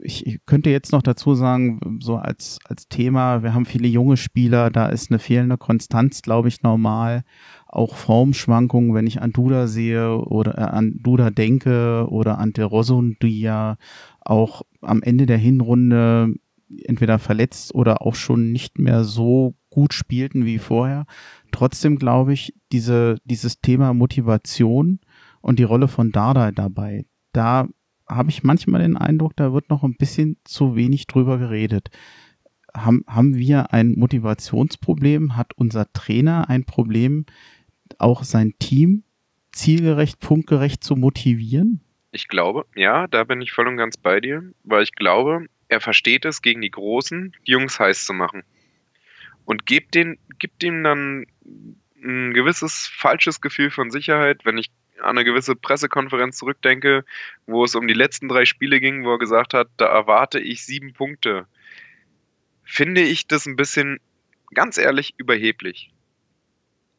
ich, 0.00 0.40
könnte 0.46 0.70
jetzt 0.70 0.92
noch 0.92 1.02
dazu 1.02 1.34
sagen, 1.34 1.98
so 2.00 2.16
als, 2.16 2.58
als 2.64 2.88
Thema, 2.88 3.42
wir 3.42 3.54
haben 3.54 3.66
viele 3.66 3.88
junge 3.88 4.16
Spieler, 4.16 4.70
da 4.70 4.86
ist 4.86 5.10
eine 5.10 5.18
fehlende 5.18 5.56
Konstanz, 5.56 6.22
glaube 6.22 6.48
ich, 6.48 6.62
normal. 6.62 7.22
Auch 7.66 7.94
Formschwankungen, 7.94 8.94
wenn 8.94 9.06
ich 9.06 9.20
an 9.22 9.32
Duda 9.32 9.66
sehe 9.66 10.16
oder 10.16 10.58
äh, 10.58 10.62
an 10.62 10.98
Duda 11.02 11.30
denke 11.30 12.06
oder 12.08 12.38
an 12.38 12.52
De 12.52 12.64
Rosun, 12.64 13.16
die 13.22 13.40
ja 13.40 13.76
auch 14.20 14.62
am 14.82 15.02
Ende 15.02 15.26
der 15.26 15.38
Hinrunde 15.38 16.34
entweder 16.84 17.18
verletzt 17.18 17.74
oder 17.74 18.02
auch 18.02 18.14
schon 18.14 18.52
nicht 18.52 18.78
mehr 18.78 19.04
so 19.04 19.54
gut 19.70 19.94
spielten 19.94 20.44
wie 20.46 20.58
vorher. 20.58 21.06
Trotzdem 21.52 21.96
glaube 21.98 22.32
ich, 22.32 22.54
diese, 22.72 23.16
dieses 23.24 23.60
Thema 23.60 23.94
Motivation 23.94 25.00
und 25.40 25.58
die 25.58 25.64
Rolle 25.64 25.88
von 25.88 26.12
Dardai 26.12 26.50
dabei, 26.50 27.04
da 27.32 27.68
habe 28.08 28.30
ich 28.30 28.42
manchmal 28.42 28.82
den 28.82 28.96
Eindruck, 28.96 29.36
da 29.36 29.52
wird 29.52 29.70
noch 29.70 29.82
ein 29.82 29.96
bisschen 29.96 30.36
zu 30.44 30.76
wenig 30.76 31.06
drüber 31.06 31.38
geredet. 31.38 31.90
Haben, 32.74 33.04
haben 33.06 33.36
wir 33.36 33.72
ein 33.72 33.94
Motivationsproblem? 33.96 35.36
Hat 35.36 35.52
unser 35.56 35.92
Trainer 35.92 36.48
ein 36.48 36.64
Problem, 36.64 37.26
auch 37.98 38.22
sein 38.22 38.54
Team 38.58 39.04
zielgerecht, 39.52 40.20
punktgerecht 40.20 40.84
zu 40.84 40.96
motivieren? 40.96 41.80
Ich 42.12 42.28
glaube, 42.28 42.66
ja, 42.74 43.06
da 43.06 43.24
bin 43.24 43.40
ich 43.40 43.52
voll 43.52 43.66
und 43.66 43.76
ganz 43.76 43.96
bei 43.96 44.20
dir, 44.20 44.42
weil 44.64 44.82
ich 44.82 44.92
glaube, 44.92 45.46
er 45.68 45.80
versteht 45.80 46.24
es, 46.24 46.42
gegen 46.42 46.60
die 46.60 46.70
Großen 46.70 47.34
die 47.46 47.50
Jungs 47.50 47.80
heiß 47.80 48.04
zu 48.04 48.12
machen. 48.12 48.42
Und 49.44 49.66
gibt, 49.66 49.94
den, 49.94 50.18
gibt 50.38 50.62
ihm 50.62 50.82
dann 50.82 51.26
ein 52.02 52.34
gewisses 52.34 52.90
falsches 52.92 53.40
Gefühl 53.40 53.70
von 53.70 53.90
Sicherheit, 53.90 54.44
wenn 54.44 54.58
ich 54.58 54.70
an 55.00 55.16
eine 55.16 55.24
gewisse 55.24 55.56
Pressekonferenz 55.56 56.38
zurückdenke, 56.38 57.04
wo 57.46 57.64
es 57.64 57.74
um 57.74 57.86
die 57.86 57.94
letzten 57.94 58.28
drei 58.28 58.44
Spiele 58.44 58.80
ging, 58.80 59.04
wo 59.04 59.12
er 59.12 59.18
gesagt 59.18 59.54
hat, 59.54 59.68
da 59.76 59.86
erwarte 59.86 60.38
ich 60.38 60.64
sieben 60.64 60.92
Punkte, 60.92 61.46
finde 62.64 63.00
ich 63.00 63.26
das 63.26 63.46
ein 63.46 63.56
bisschen, 63.56 63.98
ganz 64.54 64.78
ehrlich, 64.78 65.14
überheblich. 65.16 65.92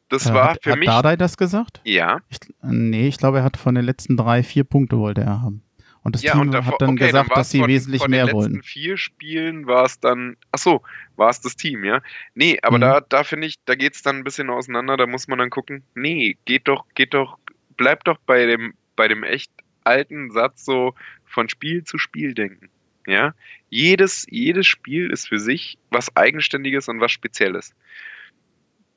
Das 0.08 0.26
äh, 0.26 0.34
war 0.34 0.50
hat, 0.50 0.62
für 0.62 0.72
hat 0.72 0.78
mich. 0.78 0.88
Hat 0.88 1.04
Dardai 1.04 1.16
das 1.16 1.36
gesagt? 1.36 1.80
Ja. 1.84 2.20
Ich, 2.28 2.38
nee, 2.62 3.08
ich 3.08 3.18
glaube, 3.18 3.38
er 3.38 3.44
hat 3.44 3.56
von 3.56 3.74
den 3.74 3.84
letzten 3.84 4.16
drei 4.16 4.42
vier 4.42 4.64
Punkte 4.64 4.98
wollte 4.98 5.20
er 5.20 5.42
haben. 5.42 5.62
Und 6.02 6.14
das 6.14 6.22
ja, 6.22 6.32
Team 6.32 6.42
und 6.42 6.52
davor, 6.52 6.72
hat 6.72 6.80
dann 6.80 6.90
okay, 6.90 7.06
gesagt, 7.06 7.30
dann 7.30 7.36
dass 7.36 7.50
sie 7.50 7.58
von, 7.58 7.68
wesentlich 7.68 8.02
von 8.02 8.10
mehr 8.10 8.32
wollen. 8.32 8.32
Von 8.32 8.42
den 8.44 8.54
letzten 8.54 8.68
vier 8.68 8.96
Spielen 8.96 9.66
war 9.66 9.84
es 9.84 10.00
dann, 10.00 10.36
ach 10.52 10.58
so, 10.58 10.82
war 11.16 11.28
es 11.28 11.40
das 11.40 11.56
Team, 11.56 11.84
ja? 11.84 12.00
Nee, 12.34 12.58
aber 12.62 12.78
mhm. 12.78 12.82
da, 12.82 13.00
da 13.00 13.24
finde 13.24 13.46
ich, 13.46 13.56
da 13.66 13.74
geht 13.74 13.94
es 13.94 14.02
dann 14.02 14.16
ein 14.16 14.24
bisschen 14.24 14.48
auseinander, 14.48 14.96
da 14.96 15.06
muss 15.06 15.28
man 15.28 15.38
dann 15.38 15.50
gucken, 15.50 15.82
nee, 15.94 16.38
geht 16.46 16.68
doch, 16.68 16.86
geht 16.94 17.12
doch, 17.12 17.38
bleibt 17.78 18.06
doch 18.06 18.18
bei 18.26 18.44
dem, 18.44 18.74
bei 18.94 19.08
dem 19.08 19.24
echt 19.24 19.50
alten 19.84 20.30
Satz 20.30 20.66
so 20.66 20.94
von 21.24 21.48
Spiel 21.48 21.84
zu 21.84 21.96
Spiel 21.96 22.34
denken. 22.34 22.68
Ja, 23.06 23.34
jedes, 23.70 24.26
jedes 24.28 24.66
Spiel 24.66 25.10
ist 25.10 25.28
für 25.28 25.38
sich 25.38 25.78
was 25.90 26.14
Eigenständiges 26.14 26.88
und 26.88 27.00
was 27.00 27.10
Spezielles. 27.10 27.74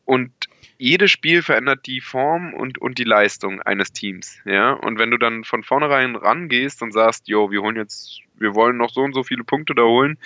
Und 0.04 0.34
jedes 0.78 1.12
Spiel 1.12 1.42
verändert 1.44 1.86
die 1.86 2.02
Form 2.02 2.54
und, 2.54 2.78
und 2.80 2.98
die 2.98 3.06
Leistung 3.06 3.62
eines 3.62 3.94
Teams. 3.94 4.40
Ja, 4.44 4.74
und 4.74 5.00
wenn 5.00 5.12
du 5.12 5.18
dann 5.18 5.46
von 5.46 5.64
vornherein 5.64 6.18
rangehst 6.18 6.82
und 6.82 6.92
sagst, 6.92 7.30
jo, 7.30 7.52
wir 7.52 7.62
holen 7.62 7.78
jetzt, 7.78 8.20
wir 8.36 8.54
wollen 8.54 8.76
noch 8.76 8.90
so 8.90 9.02
und 9.02 9.14
so 9.14 9.24
viele 9.24 9.46
Punkte 9.46 9.76
da 9.76 9.84
holen, 9.84 10.18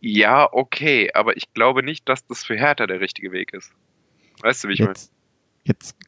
ja, 0.00 0.52
okay, 0.52 1.10
aber 1.14 1.36
ich 1.36 1.54
glaube 1.54 1.84
nicht, 1.84 2.08
dass 2.08 2.26
das 2.26 2.44
für 2.44 2.56
Hertha 2.56 2.86
der 2.86 3.00
richtige 3.00 3.30
Weg 3.30 3.54
ist. 3.54 3.72
Weißt 4.40 4.64
du, 4.64 4.68
wie 4.68 4.72
ich 4.72 4.80
meine? 4.80 4.90
Jetzt 4.90 5.11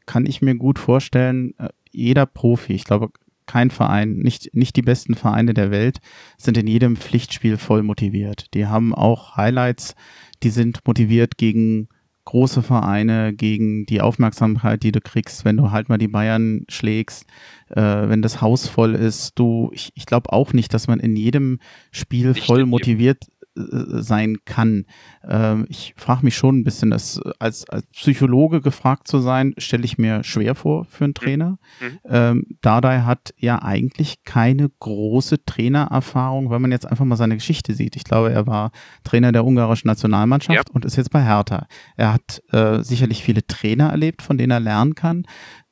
kann 0.07 0.27
ich 0.27 0.43
mir 0.43 0.55
gut 0.57 0.79
vorstellen, 0.79 1.55
äh, 1.59 1.69
jeder 1.90 2.27
Profi, 2.27 2.73
ich 2.73 2.85
glaube, 2.85 3.11
kein 3.47 3.71
Verein, 3.71 4.17
nicht, 4.17 4.55
nicht 4.55 4.77
die 4.77 4.83
besten 4.83 5.14
Vereine 5.14 5.55
der 5.55 5.71
Welt, 5.71 5.99
sind 6.38 6.57
in 6.57 6.67
jedem 6.67 6.97
Pflichtspiel 6.97 7.57
voll 7.57 7.83
motiviert. 7.83 8.47
Die 8.55 8.67
haben 8.67 8.95
auch 8.95 9.37
Highlights, 9.37 9.95
die 10.43 10.51
sind 10.51 10.81
motiviert 10.87 11.37
gegen 11.37 11.88
große 12.25 12.62
Vereine 12.62 13.35
gegen 13.35 13.87
die 13.87 14.01
Aufmerksamkeit, 14.01 14.83
die 14.83 14.93
du 14.93 15.01
kriegst, 15.01 15.45
wenn 15.45 15.57
du 15.57 15.71
halt 15.71 15.88
mal 15.88 15.99
die 15.99 16.09
Bayern 16.09 16.64
schlägst, 16.69 17.27
äh, 17.69 17.81
wenn 17.81 18.23
das 18.23 18.40
Haus 18.40 18.67
voll 18.67 18.95
ist. 18.95 19.38
Du, 19.38 19.71
ich, 19.75 19.93
ich 19.95 20.07
glaube 20.07 20.33
auch 20.33 20.53
nicht, 20.53 20.73
dass 20.73 20.88
man 20.88 21.01
in 21.01 21.17
jedem 21.17 21.59
Spiel 21.90 22.35
voll 22.35 22.64
motiviert 22.64 23.25
sein 23.57 24.38
kann. 24.45 24.87
Ähm, 25.27 25.67
ich 25.69 25.95
frage 25.97 26.25
mich 26.25 26.37
schon 26.37 26.59
ein 26.59 26.64
bisschen, 26.64 26.90
dass 26.90 27.21
als, 27.38 27.69
als 27.69 27.87
Psychologe 27.93 28.61
gefragt 28.61 29.07
zu 29.07 29.21
sein, 29.21 29.55
stelle 29.59 29.85
ich 29.85 29.97
mir 29.97 30.25
schwer 30.25 30.55
vor 30.55 30.85
für 30.87 31.05
einen 31.05 31.11
mhm. 31.11 31.14
Trainer. 31.14 31.59
Mhm. 31.81 31.99
Ähm, 32.09 32.47
Dardai 32.62 33.01
hat 33.01 33.33
ja 33.38 33.62
eigentlich 33.62 34.25
keine 34.25 34.69
große 34.81 35.45
Trainererfahrung, 35.45 36.51
wenn 36.51 36.62
man 36.62 36.73
jetzt 36.73 36.87
einfach 36.87 37.05
mal 37.05 37.17
seine 37.17 37.37
Geschichte 37.37 37.75
sieht. 37.75 37.97
Ich 37.97 38.05
glaube, 38.05 38.33
er 38.33 38.47
war 38.47 38.73
Trainer 39.05 39.31
der 39.31 39.45
ungarischen 39.45 39.88
Nationalmannschaft 39.88 40.69
ja. 40.69 40.75
und 40.75 40.85
ist 40.85 40.97
jetzt 40.97 41.11
bei 41.11 41.23
Hertha. 41.23 41.67
Er 41.97 42.12
hat 42.12 42.43
äh, 42.51 42.83
sicherlich 42.83 43.23
viele 43.23 43.47
Trainer 43.47 43.90
erlebt, 43.90 44.23
von 44.23 44.37
denen 44.37 44.51
er 44.51 44.61
lernen 44.61 44.95
kann 44.95 45.27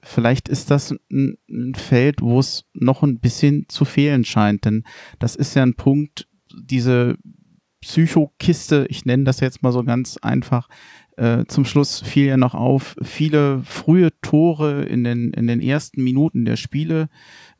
vielleicht 0.04 0.48
ist 0.48 0.70
das 0.70 0.94
ein, 1.10 1.38
Feld, 1.76 2.20
wo 2.20 2.40
es 2.40 2.64
noch 2.72 3.04
ein 3.04 3.20
bisschen 3.20 3.66
zu 3.68 3.84
fehlen 3.84 4.24
scheint, 4.24 4.64
denn 4.64 4.82
das 5.20 5.36
ist 5.36 5.54
ja 5.54 5.62
ein 5.62 5.74
Punkt, 5.74 6.26
diese 6.52 7.16
Psychokiste, 7.82 8.86
ich 8.88 9.04
nenne 9.04 9.24
das 9.24 9.40
jetzt 9.40 9.62
mal 9.62 9.72
so 9.72 9.84
ganz 9.84 10.16
einfach. 10.22 10.68
Äh, 11.16 11.44
zum 11.46 11.64
Schluss 11.64 12.00
fiel 12.00 12.26
ja 12.26 12.36
noch 12.36 12.54
auf, 12.54 12.96
viele 13.02 13.62
frühe 13.64 14.08
Tore 14.22 14.84
in 14.84 15.04
den, 15.04 15.32
in 15.32 15.46
den 15.46 15.60
ersten 15.60 16.02
Minuten 16.02 16.44
der 16.44 16.56
Spiele. 16.56 17.08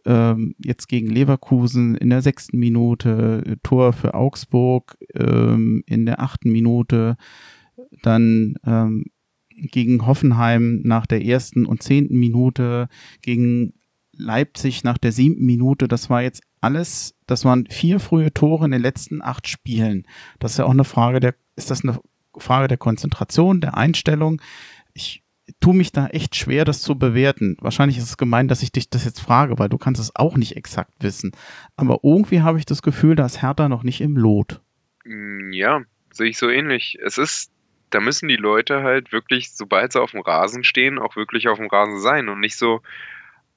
Ähm, 0.07 0.55
jetzt 0.59 0.89
gegen 0.89 1.09
Leverkusen 1.09 1.97
in 1.97 2.09
der 2.09 2.23
sechsten 2.23 2.59
Minute, 2.59 3.59
Tor 3.63 3.93
für 3.93 4.15
Augsburg 4.15 4.97
ähm, 5.15 5.83
in 5.87 6.07
der 6.07 6.21
achten 6.21 6.51
Minute, 6.51 7.17
dann 8.03 8.55
ähm, 8.65 9.05
gegen 9.49 10.07
Hoffenheim 10.07 10.81
nach 10.85 11.07
der 11.07 11.25
ersten 11.25 11.67
und 11.67 11.83
zehnten 11.83 12.19
Minute, 12.19 12.89
gegen 13.23 13.75
Leipzig 14.17 14.85
nach 14.85 14.99
der 14.99 15.13
siebten 15.13 15.45
Minute. 15.45 15.89
Das 15.89 16.11
war 16.11 16.23
jetzt 16.23 16.43
alles, 16.63 17.15
das 17.27 17.45
waren 17.45 17.67
vier 17.67 18.01
frühe 18.01 18.33
Tore 18.33 18.65
in 18.65 18.71
den 18.71 18.83
letzten 18.83 19.23
acht 19.23 19.49
Spielen. 19.49 20.07
Das 20.39 20.53
ist 20.53 20.59
ja 20.59 20.65
auch 20.65 20.71
eine 20.71 20.85
Frage 20.85 21.21
der, 21.21 21.35
ist 21.57 21.71
das 21.71 21.83
eine 21.83 22.01
Frage 22.37 22.69
der 22.69 22.79
Konzentration, 22.79 23.61
der 23.61 23.77
Einstellung? 23.77 24.41
Ich 24.95 25.23
tue 25.61 25.75
mich 25.75 25.93
da 25.93 26.07
echt 26.09 26.37
schwer, 26.37 26.65
das 26.65 26.83
zu 26.83 26.99
bewerten. 26.99 27.57
Wahrscheinlich 27.61 27.99
ist 27.99 28.05
es 28.05 28.17
gemein, 28.17 28.49
dass 28.49 28.63
ich 28.63 28.73
dich 28.73 28.91
das 28.91 29.05
jetzt 29.05 29.21
frage, 29.21 29.59
weil 29.59 29.69
du 29.69 29.79
kannst 29.79 30.01
es 30.01 30.15
auch 30.15 30.37
nicht 30.37 30.57
exakt 30.57 30.93
wissen. 31.01 31.33
Aber 31.77 32.01
irgendwie 32.03 32.43
habe 32.43 32.59
ich 32.59 32.67
das 32.67 32.83
Gefühl, 32.83 33.17
da 33.17 33.27
ist 33.27 33.43
Hertha 33.43 33.69
noch 33.69 33.83
nicht 33.83 34.01
im 34.01 34.17
Lot. 34.17 34.61
Mm, 35.05 35.53
ja, 35.53 35.83
sehe 36.13 36.31
ich 36.31 36.39
so 36.39 36.49
ähnlich. 36.49 36.99
Es 37.05 37.19
ist, 37.19 37.53
da 37.91 38.01
müssen 38.01 38.29
die 38.29 38.37
Leute 38.37 38.83
halt 38.83 39.13
wirklich, 39.13 39.53
sobald 39.53 39.93
sie 39.93 40.01
auf 40.01 40.13
dem 40.13 40.21
Rasen 40.21 40.65
stehen, 40.65 40.99
auch 40.99 41.17
wirklich 41.17 41.49
auf 41.49 41.59
dem 41.59 41.69
Rasen 41.69 42.01
sein 42.01 42.29
und 42.29 42.41
nicht 42.41 42.57
so, 42.57 42.81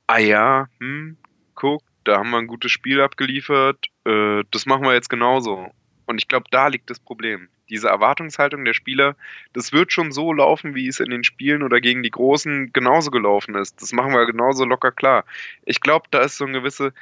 ah 0.07 0.19
ja, 0.19 0.67
hm, 0.79 1.17
guck, 1.53 1.81
da 2.05 2.17
haben 2.17 2.29
wir 2.29 2.37
ein 2.37 2.47
gutes 2.47 2.71
Spiel 2.71 3.01
abgeliefert, 3.01 3.87
äh, 4.05 4.43
das 4.51 4.65
machen 4.65 4.83
wir 4.83 4.93
jetzt 4.93 5.09
genauso. 5.09 5.71
Und 6.05 6.19
ich 6.19 6.27
glaube, 6.27 6.45
da 6.51 6.67
liegt 6.67 6.89
das 6.89 6.99
Problem. 6.99 7.49
Diese 7.67 7.89
Erwartungshaltung 7.89 8.63
der 8.63 8.75
Spieler, 8.75 9.15
das 9.53 9.73
wird 9.73 9.91
schon 9.91 10.11
so 10.11 10.31
laufen, 10.31 10.75
wie 10.75 10.87
es 10.87 10.99
in 10.99 11.09
den 11.09 11.23
Spielen 11.23 11.63
oder 11.63 11.81
gegen 11.81 12.03
die 12.03 12.11
Großen 12.11 12.71
genauso 12.73 13.09
gelaufen 13.09 13.55
ist. 13.55 13.81
Das 13.81 13.91
machen 13.91 14.13
wir 14.13 14.25
genauso 14.27 14.65
locker 14.65 14.91
klar. 14.91 15.25
Ich 15.65 15.81
glaube, 15.81 16.05
da 16.11 16.21
ist 16.21 16.37
so 16.37 16.45
eine 16.45 16.53
gewisse, 16.59 16.93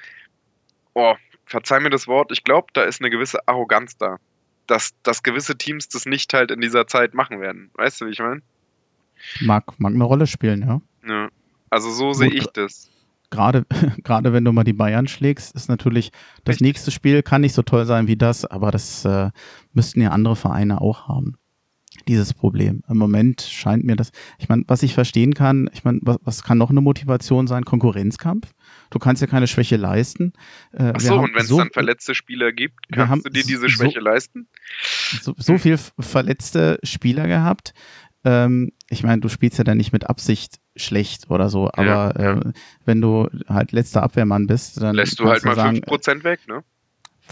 oh, 0.94 1.16
verzeih 1.46 1.82
mir 1.82 1.90
das 1.90 2.08
Wort, 2.08 2.32
ich 2.32 2.46
glaube, 2.46 2.68
da 2.74 2.84
ist 2.84 3.02
eine 3.02 3.10
gewisse 3.10 3.46
Arroganz 3.48 3.98
da. 3.98 4.18
Dass, 4.68 4.94
dass 5.04 5.24
gewisse 5.24 5.58
Teams 5.58 5.90
das 5.90 6.06
nicht 6.06 6.34
halt 6.34 6.50
in 6.50 6.62
dieser 6.62 6.88
Zeit 6.88 7.14
machen 7.14 7.42
werden. 7.42 7.70
Weißt 7.74 8.00
du, 8.00 8.06
wie 8.06 8.12
ich 8.12 8.20
meine? 8.20 8.42
Mag, 9.42 9.78
mag 9.78 9.94
eine 9.94 10.06
Rolle 10.06 10.26
spielen, 10.26 10.62
ja. 10.62 10.82
Ja. 11.06 11.30
Also 11.70 11.92
so 11.92 12.14
sehe 12.14 12.32
ich 12.32 12.48
das 12.48 12.93
gerade, 13.34 13.66
gerade 14.04 14.32
wenn 14.32 14.46
du 14.46 14.54
mal 14.54 14.64
die 14.64 14.74
Bayern 14.74 15.08
schlägst, 15.08 15.56
ist 15.56 15.68
natürlich, 15.68 16.12
das 16.46 16.54
Richtig. 16.54 16.68
nächste 16.68 16.92
Spiel 16.92 17.24
kann 17.24 17.42
nicht 17.42 17.54
so 17.54 17.64
toll 17.64 17.86
sein 17.86 18.08
wie 18.08 18.16
das, 18.16 18.46
aber 18.46 18.72
das 18.72 19.04
äh, 19.04 19.32
müssten 19.74 20.02
ja 20.02 20.10
andere 20.10 20.36
Vereine 20.36 20.80
auch 20.80 21.08
haben. 21.08 21.36
dieses 22.08 22.34
Problem. 22.34 22.84
Im 22.90 22.98
Moment 22.98 23.42
scheint 23.42 23.84
mir 23.84 23.96
das, 23.96 24.12
ich 24.38 24.50
meine, 24.50 24.64
was 24.68 24.84
ich 24.84 24.94
verstehen 24.94 25.34
kann, 25.34 25.70
ich 25.74 25.84
meine, 25.84 26.00
was, 26.02 26.18
was 26.24 26.44
kann 26.44 26.58
noch 26.58 26.70
eine 26.70 26.82
Motivation 26.82 27.48
sein? 27.48 27.66
Konkurrenzkampf. 27.66 28.52
Du 28.90 29.00
kannst 29.00 29.22
ja 29.22 29.28
keine 29.28 29.48
Schwäche 29.48 29.78
leisten. 29.78 30.34
Äh, 30.72 30.94
Ach 30.96 31.00
so, 31.00 31.20
und 31.20 31.34
wenn 31.34 31.42
es 31.42 31.48
so, 31.48 31.58
dann 31.58 31.70
verletzte 31.72 32.16
Spieler 32.16 32.52
gibt, 32.52 32.88
kannst 32.92 33.10
haben, 33.10 33.24
du 33.24 33.30
dir 33.30 33.44
diese 33.44 33.70
Schwäche 33.70 34.00
so, 34.00 34.06
leisten? 34.06 34.48
So, 35.22 35.34
so 35.38 35.58
viel 35.58 35.78
verletzte 36.00 36.80
Spieler 36.84 37.28
gehabt. 37.28 37.74
Ähm, 38.26 38.72
ich 38.90 39.04
meine, 39.04 39.22
du 39.22 39.30
spielst 39.30 39.58
ja 39.58 39.64
dann 39.64 39.78
nicht 39.78 39.94
mit 39.94 40.10
Absicht 40.10 40.58
schlecht 40.76 41.30
oder 41.30 41.50
so, 41.50 41.70
aber 41.74 41.86
ja, 41.86 42.12
ja. 42.20 42.40
Äh, 42.40 42.54
wenn 42.86 43.02
du 43.02 43.30
halt 43.48 43.72
letzter 43.72 44.04
Abwehrmann 44.04 44.48
bist, 44.48 44.82
dann 44.82 44.96
lässt 44.96 45.20
du 45.20 45.26
halt 45.26 45.44
mal 45.46 45.56
sagen, 45.56 45.78
5% 45.78 46.24
weg, 46.24 46.48
ne? 46.48 46.64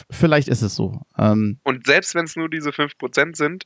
Vielleicht 0.09 0.47
ist 0.47 0.61
es 0.61 0.75
so. 0.75 1.01
Ähm, 1.17 1.59
und 1.63 1.85
selbst 1.85 2.15
wenn 2.15 2.25
es 2.25 2.35
nur 2.35 2.49
diese 2.49 2.69
5% 2.69 3.35
sind, 3.35 3.65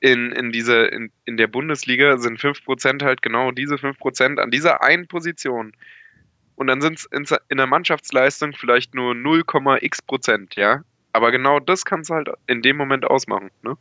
in, 0.00 0.32
in, 0.32 0.52
diese, 0.52 0.84
in, 0.84 1.10
in 1.24 1.36
der 1.36 1.46
Bundesliga 1.46 2.18
sind 2.18 2.38
5% 2.38 3.02
halt 3.02 3.22
genau 3.22 3.50
diese 3.50 3.76
5% 3.76 4.38
an 4.38 4.50
dieser 4.50 4.82
einen 4.82 5.08
Position. 5.08 5.72
Und 6.56 6.66
dann 6.66 6.80
sind 6.80 6.98
es 6.98 7.06
in, 7.06 7.26
in 7.48 7.56
der 7.56 7.66
Mannschaftsleistung 7.66 8.52
vielleicht 8.52 8.94
nur 8.94 9.14
0,x 9.14 10.02
Prozent, 10.02 10.56
ja. 10.56 10.82
Aber 11.12 11.30
genau 11.30 11.58
das 11.58 11.84
kannst 11.84 12.10
du 12.10 12.14
halt 12.14 12.28
in 12.46 12.60
dem 12.60 12.76
Moment 12.76 13.04
ausmachen, 13.06 13.50
ne? 13.62 13.76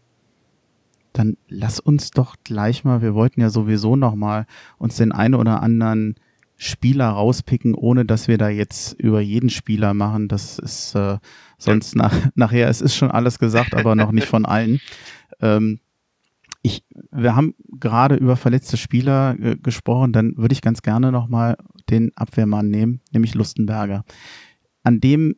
Dann 1.13 1.37
lass 1.47 1.79
uns 1.79 2.11
doch 2.11 2.35
gleich 2.43 2.83
mal, 2.83 3.01
wir 3.01 3.13
wollten 3.13 3.41
ja 3.41 3.49
sowieso 3.49 3.95
noch 3.95 4.15
mal 4.15 4.45
uns 4.77 4.97
den 4.97 5.11
einen 5.11 5.35
oder 5.35 5.61
anderen 5.61 6.15
Spieler 6.55 7.09
rauspicken, 7.09 7.75
ohne 7.75 8.05
dass 8.05 8.27
wir 8.27 8.37
da 8.37 8.49
jetzt 8.49 8.93
über 8.93 9.21
jeden 9.21 9.49
Spieler 9.49 9.93
machen. 9.93 10.27
Das 10.27 10.59
ist 10.59 10.95
äh, 10.95 11.17
sonst 11.57 11.95
nach, 11.95 12.13
nachher, 12.35 12.69
es 12.69 12.81
ist 12.81 12.95
schon 12.95 13.11
alles 13.11 13.39
gesagt, 13.39 13.75
aber 13.75 13.95
noch 13.95 14.11
nicht 14.11 14.27
von 14.27 14.45
allen. 14.45 14.79
Ähm, 15.41 15.79
ich, 16.61 16.85
wir 17.11 17.35
haben 17.35 17.55
gerade 17.79 18.15
über 18.15 18.37
verletzte 18.37 18.77
Spieler 18.77 19.35
äh, 19.39 19.57
gesprochen, 19.57 20.13
dann 20.13 20.37
würde 20.37 20.53
ich 20.53 20.61
ganz 20.61 20.83
gerne 20.83 21.11
nochmal 21.11 21.57
den 21.89 22.15
Abwehrmann 22.15 22.69
nehmen, 22.69 23.01
nämlich 23.11 23.33
Lustenberger. 23.33 24.05
An 24.83 25.01
dem, 25.01 25.35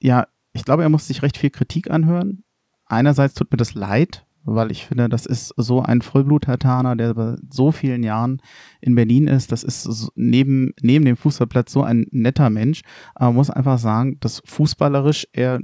ja, 0.00 0.28
ich 0.52 0.64
glaube, 0.64 0.84
er 0.84 0.88
muss 0.88 1.08
sich 1.08 1.22
recht 1.22 1.36
viel 1.36 1.50
Kritik 1.50 1.90
anhören. 1.90 2.44
Einerseits 2.86 3.34
tut 3.34 3.50
mir 3.50 3.58
das 3.58 3.74
leid, 3.74 4.24
weil 4.54 4.70
ich 4.70 4.86
finde, 4.86 5.08
das 5.08 5.26
ist 5.26 5.54
so 5.56 5.82
ein 5.82 6.02
Vollblut-Hertaner, 6.02 6.96
der 6.96 7.14
bei 7.14 7.36
so 7.50 7.72
vielen 7.72 8.02
Jahren 8.02 8.40
in 8.80 8.94
Berlin 8.94 9.26
ist. 9.26 9.52
Das 9.52 9.62
ist 9.62 10.10
neben, 10.14 10.72
neben 10.80 11.04
dem 11.04 11.16
Fußballplatz 11.16 11.72
so 11.72 11.82
ein 11.82 12.06
netter 12.10 12.50
Mensch. 12.50 12.82
Aber 13.14 13.26
man 13.26 13.36
muss 13.36 13.50
einfach 13.50 13.78
sagen, 13.78 14.18
dass 14.20 14.42
fußballerisch 14.44 15.26
er 15.32 15.60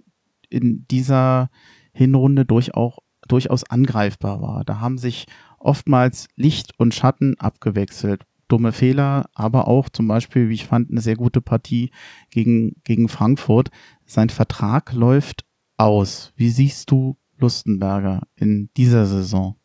in 0.50 0.86
dieser 0.90 1.50
Hinrunde 1.92 2.44
durchaus 2.44 2.94
durchaus 3.28 3.64
angreifbar 3.64 4.42
war. 4.42 4.64
Da 4.64 4.80
haben 4.80 4.98
sich 4.98 5.26
oftmals 5.58 6.28
Licht 6.36 6.72
und 6.78 6.94
Schatten 6.94 7.38
abgewechselt. 7.38 8.24
Dumme 8.48 8.72
Fehler, 8.72 9.26
aber 9.32 9.66
auch 9.68 9.88
zum 9.88 10.06
Beispiel, 10.06 10.48
wie 10.48 10.54
ich 10.54 10.66
fand, 10.66 10.90
eine 10.90 11.00
sehr 11.00 11.16
gute 11.16 11.40
Partie 11.40 11.90
gegen, 12.30 12.76
gegen 12.84 13.08
Frankfurt. 13.08 13.70
Sein 14.04 14.28
Vertrag 14.28 14.92
läuft 14.92 15.46
aus. 15.78 16.32
Wie 16.36 16.50
siehst 16.50 16.90
du 16.90 17.16
Lustenberger 17.38 18.22
in 18.36 18.70
dieser 18.76 19.06
Saison? 19.06 19.56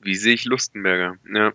Wie 0.00 0.14
sehe 0.14 0.34
ich 0.34 0.44
Lustenberger? 0.44 1.16
Ja. 1.32 1.52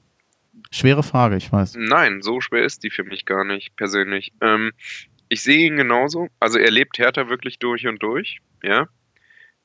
Schwere 0.72 1.04
Frage, 1.04 1.38
ich 1.38 1.52
weiß. 1.52 1.76
Nein, 1.78 2.22
so 2.22 2.42
schwer 2.42 2.64
ist 2.64 2.84
die 2.84 2.90
für 2.90 3.04
mich 3.04 3.26
gar 3.26 3.44
nicht, 3.44 3.76
persönlich. 3.76 4.34
Ähm, 4.42 4.72
ich 5.30 5.42
sehe 5.42 5.68
ihn 5.68 5.78
genauso. 5.78 6.28
Also 6.40 6.58
er 6.58 6.72
lebt 6.72 6.98
Hertha 6.98 7.30
wirklich 7.30 7.60
durch 7.60 7.88
und 7.88 8.02
durch, 8.02 8.40
ja. 8.64 8.88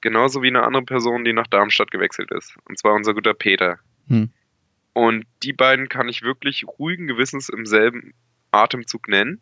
Genauso 0.00 0.42
wie 0.42 0.48
eine 0.48 0.64
andere 0.64 0.84
Person, 0.84 1.24
die 1.24 1.32
nach 1.32 1.46
Darmstadt 1.46 1.90
gewechselt 1.90 2.30
ist. 2.30 2.54
Und 2.68 2.78
zwar 2.78 2.92
unser 2.92 3.14
guter 3.14 3.32
Peter. 3.32 3.78
Hm. 4.08 4.30
Und 4.92 5.24
die 5.42 5.54
beiden 5.54 5.88
kann 5.88 6.08
ich 6.08 6.22
wirklich 6.22 6.66
ruhigen 6.78 7.06
Gewissens 7.06 7.48
im 7.48 7.64
selben 7.64 8.12
Atemzug 8.50 9.08
nennen. 9.08 9.40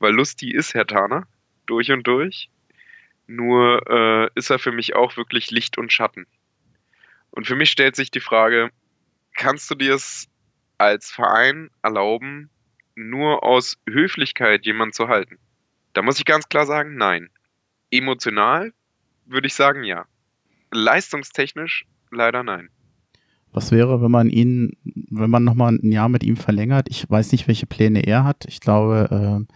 Weil 0.00 0.12
Lusti 0.14 0.50
ist 0.50 0.74
Herr 0.74 0.86
Tana, 0.86 1.28
durch 1.66 1.92
und 1.92 2.06
durch. 2.06 2.50
Nur 3.26 3.82
äh, 3.88 4.28
ist 4.34 4.50
er 4.50 4.58
für 4.58 4.72
mich 4.72 4.94
auch 4.94 5.16
wirklich 5.16 5.50
Licht 5.50 5.78
und 5.78 5.92
Schatten. 5.92 6.26
Und 7.30 7.46
für 7.46 7.56
mich 7.56 7.70
stellt 7.70 7.96
sich 7.96 8.10
die 8.10 8.20
Frage, 8.20 8.70
kannst 9.34 9.70
du 9.70 9.74
dir 9.74 9.94
es 9.94 10.28
als 10.78 11.10
Verein 11.10 11.70
erlauben, 11.82 12.50
nur 12.94 13.42
aus 13.42 13.78
Höflichkeit 13.88 14.66
jemanden 14.66 14.92
zu 14.92 15.08
halten? 15.08 15.38
Da 15.94 16.02
muss 16.02 16.18
ich 16.18 16.24
ganz 16.24 16.48
klar 16.48 16.66
sagen, 16.66 16.96
nein. 16.96 17.30
Emotional 17.90 18.72
würde 19.26 19.46
ich 19.46 19.54
sagen, 19.54 19.84
ja. 19.84 20.06
Leistungstechnisch 20.70 21.86
leider 22.10 22.42
nein. 22.42 22.68
Was 23.52 23.70
wäre, 23.70 24.00
wenn 24.00 24.10
man 24.10 24.30
ihn, 24.30 24.76
wenn 25.10 25.28
man 25.28 25.44
nochmal 25.44 25.74
ein 25.74 25.92
Jahr 25.92 26.08
mit 26.08 26.24
ihm 26.24 26.36
verlängert? 26.36 26.86
Ich 26.88 27.08
weiß 27.08 27.32
nicht, 27.32 27.48
welche 27.48 27.66
Pläne 27.66 28.06
er 28.06 28.24
hat. 28.24 28.46
Ich 28.48 28.60
glaube, 28.60 29.44
äh, 29.46 29.52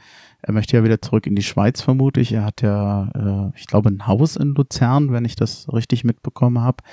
er 0.46 0.52
möchte 0.52 0.76
ja 0.76 0.85
wieder 0.85 1.02
zurück 1.02 1.26
in 1.26 1.35
die 1.35 1.42
Schweiz, 1.42 1.82
vermute 1.82 2.20
ich. 2.20 2.32
Er 2.32 2.44
hat 2.44 2.62
ja, 2.62 3.11
äh, 3.16 3.59
ich 3.59 3.66
glaube, 3.66 3.90
ein 3.90 4.06
Haus 4.06 4.37
in 4.37 4.54
Luzern, 4.54 5.11
wenn 5.11 5.24
ich 5.24 5.35
das 5.35 5.66
richtig 5.72 6.04
mitbekommen 6.04 6.61
habe. 6.61 6.85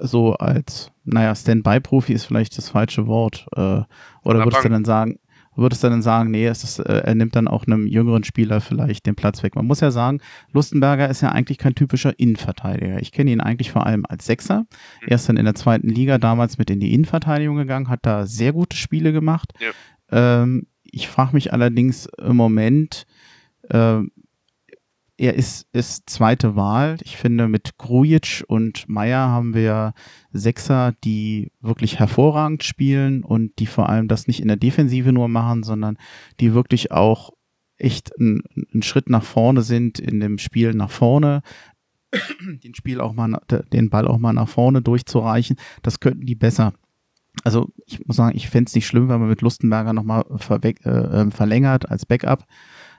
So 0.00 0.34
als, 0.34 0.90
naja, 1.04 1.32
Standby-Profi 1.32 2.12
ist 2.12 2.24
vielleicht 2.24 2.58
das 2.58 2.70
falsche 2.70 3.06
Wort. 3.06 3.46
Äh, 3.52 3.82
oder 4.24 4.44
würdest 4.44 4.64
du 4.64 4.68
dann 4.68 4.84
sagen, 4.84 5.20
würdest 5.54 5.84
du 5.84 5.90
dann 5.90 6.02
sagen, 6.02 6.32
nee, 6.32 6.48
ist, 6.48 6.80
äh, 6.80 7.02
er 7.04 7.14
nimmt 7.14 7.36
dann 7.36 7.46
auch 7.46 7.68
einem 7.68 7.86
jüngeren 7.86 8.24
Spieler 8.24 8.60
vielleicht 8.60 9.06
den 9.06 9.14
Platz 9.14 9.44
weg. 9.44 9.54
Man 9.54 9.66
muss 9.66 9.78
ja 9.78 9.92
sagen, 9.92 10.20
Lustenberger 10.50 11.08
ist 11.08 11.20
ja 11.20 11.30
eigentlich 11.30 11.58
kein 11.58 11.76
typischer 11.76 12.18
Innenverteidiger. 12.18 13.00
Ich 13.00 13.12
kenne 13.12 13.30
ihn 13.30 13.40
eigentlich 13.40 13.70
vor 13.70 13.86
allem 13.86 14.04
als 14.08 14.26
Sechser. 14.26 14.62
Mhm. 15.02 15.06
Er 15.06 15.14
ist 15.14 15.28
dann 15.28 15.36
in 15.36 15.44
der 15.44 15.54
zweiten 15.54 15.88
Liga 15.88 16.18
damals 16.18 16.58
mit 16.58 16.68
in 16.68 16.80
die 16.80 16.94
Innenverteidigung 16.94 17.54
gegangen, 17.54 17.88
hat 17.88 18.00
da 18.02 18.26
sehr 18.26 18.52
gute 18.52 18.76
Spiele 18.76 19.12
gemacht. 19.12 19.52
Ja. 19.60 19.70
Ähm, 20.10 20.66
ich 20.92 21.08
frage 21.08 21.32
mich 21.32 21.52
allerdings 21.52 22.06
im 22.18 22.36
Moment, 22.36 23.06
äh, 23.68 24.02
er 25.18 25.34
ist, 25.34 25.68
ist 25.72 26.10
zweite 26.10 26.56
Wahl. 26.56 26.96
Ich 27.02 27.16
finde, 27.16 27.48
mit 27.48 27.78
Grujic 27.78 28.44
und 28.48 28.88
Meier 28.88 29.28
haben 29.28 29.54
wir 29.54 29.94
Sechser, 30.32 30.94
die 31.04 31.52
wirklich 31.60 31.98
hervorragend 31.98 32.64
spielen 32.64 33.22
und 33.22 33.58
die 33.58 33.66
vor 33.66 33.88
allem 33.88 34.08
das 34.08 34.26
nicht 34.26 34.40
in 34.40 34.48
der 34.48 34.56
Defensive 34.56 35.12
nur 35.12 35.28
machen, 35.28 35.62
sondern 35.62 35.96
die 36.40 36.54
wirklich 36.54 36.90
auch 36.92 37.30
echt 37.76 38.12
einen 38.18 38.82
Schritt 38.82 39.10
nach 39.10 39.24
vorne 39.24 39.62
sind 39.62 39.98
in 39.98 40.20
dem 40.20 40.38
Spiel 40.38 40.74
nach 40.74 40.90
vorne, 40.90 41.42
den 42.64 42.74
Spiel 42.74 43.00
auch 43.00 43.12
mal, 43.12 43.40
den 43.72 43.90
Ball 43.90 44.06
auch 44.06 44.18
mal 44.18 44.32
nach 44.32 44.48
vorne 44.48 44.82
durchzureichen. 44.82 45.56
Das 45.82 46.00
könnten 46.00 46.26
die 46.26 46.34
besser. 46.34 46.74
Also 47.44 47.72
ich 47.86 48.04
muss 48.06 48.16
sagen, 48.16 48.36
ich 48.36 48.48
fände 48.48 48.68
es 48.68 48.74
nicht 48.74 48.86
schlimm, 48.86 49.08
wenn 49.08 49.20
man 49.20 49.28
mit 49.28 49.40
Lustenberger 49.40 49.92
nochmal 49.92 50.24
äh, 50.50 50.68
äh, 50.68 51.30
verlängert 51.30 51.90
als 51.90 52.06
Backup. 52.06 52.44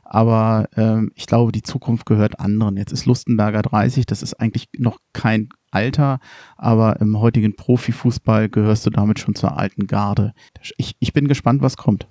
Aber 0.04 0.70
ähm, 0.76 1.12
ich 1.16 1.28
glaube, 1.28 1.52
die 1.52 1.64
Zukunft 1.64 2.06
gehört 2.06 2.40
anderen. 2.40 2.78
Jetzt 2.78 2.92
ist 2.92 3.06
Lustenberger 3.06 3.62
30, 3.62 4.06
das 4.06 4.22
ist 4.22 4.36
eigentlich 4.36 4.68
noch 4.78 5.00
kein 5.14 5.50
Alter, 5.72 6.20
aber 6.56 7.00
im 7.00 7.20
heutigen 7.20 7.56
Profifußball 7.56 8.50
gehörst 8.50 8.86
du 8.86 8.90
damit 8.90 9.20
schon 9.20 9.34
zur 9.34 9.58
alten 9.58 9.88
Garde. 9.88 10.34
Ich, 10.78 10.96
ich 11.00 11.14
bin 11.14 11.28
gespannt, 11.28 11.62
was 11.62 11.78
kommt. 11.78 12.08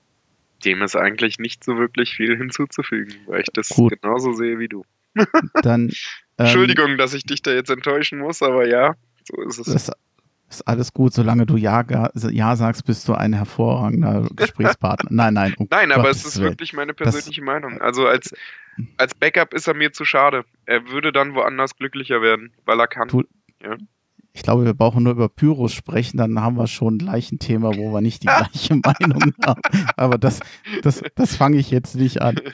Dem 0.64 0.82
ist 0.82 0.96
eigentlich 0.96 1.38
nicht 1.38 1.62
so 1.62 1.76
wirklich 1.76 2.14
viel 2.14 2.36
hinzuzufügen, 2.36 3.14
weil 3.26 3.42
ich 3.42 3.48
das 3.52 3.68
Gut. 3.68 4.00
genauso 4.00 4.32
sehe 4.32 4.58
wie 4.58 4.68
du. 4.68 4.84
Dann, 5.62 5.82
ähm, 6.38 6.46
Entschuldigung, 6.46 6.96
dass 6.96 7.14
ich 7.14 7.24
dich 7.24 7.42
da 7.42 7.52
jetzt 7.52 7.70
enttäuschen 7.70 8.18
muss, 8.18 8.42
aber 8.42 8.66
ja, 8.66 8.94
so 9.24 9.42
ist 9.42 9.58
es. 9.58 9.66
Das 9.66 9.92
ist 10.56 10.68
alles 10.68 10.92
gut, 10.92 11.12
solange 11.12 11.46
du 11.46 11.56
Ja, 11.56 11.84
ja 12.14 12.56
sagst, 12.56 12.84
bist 12.84 13.08
du 13.08 13.14
ein 13.14 13.32
hervorragender 13.32 14.28
Gesprächspartner. 14.36 15.10
nein, 15.12 15.34
nein. 15.34 15.54
Um 15.58 15.66
nein, 15.70 15.92
aber 15.92 16.10
es 16.10 16.24
ist 16.24 16.40
wirklich 16.40 16.72
meine 16.72 16.94
persönliche 16.94 17.40
das, 17.40 17.46
Meinung. 17.46 17.80
Also 17.80 18.06
als, 18.06 18.34
als 18.96 19.14
Backup 19.14 19.54
ist 19.54 19.66
er 19.66 19.74
mir 19.74 19.92
zu 19.92 20.04
schade. 20.04 20.44
Er 20.66 20.88
würde 20.88 21.12
dann 21.12 21.34
woanders 21.34 21.76
glücklicher 21.76 22.22
werden, 22.22 22.52
weil 22.64 22.78
er 22.80 22.86
kann. 22.88 23.08
Du, 23.08 23.22
ja. 23.62 23.76
Ich 24.34 24.42
glaube, 24.42 24.64
wir 24.64 24.72
brauchen 24.72 25.02
nur 25.04 25.12
über 25.12 25.28
Pyros 25.28 25.74
sprechen, 25.74 26.16
dann 26.16 26.40
haben 26.40 26.56
wir 26.56 26.66
schon 26.66 26.96
gleich 26.96 27.30
ein 27.32 27.38
Thema, 27.38 27.76
wo 27.76 27.92
wir 27.92 28.00
nicht 28.00 28.22
die 28.22 28.26
gleiche 28.38 28.76
Meinung 28.76 29.34
haben. 29.44 29.60
Aber 29.96 30.16
das, 30.16 30.40
das, 30.82 31.02
das 31.14 31.36
fange 31.36 31.58
ich 31.58 31.70
jetzt 31.70 31.94
nicht 31.96 32.22
an. 32.22 32.36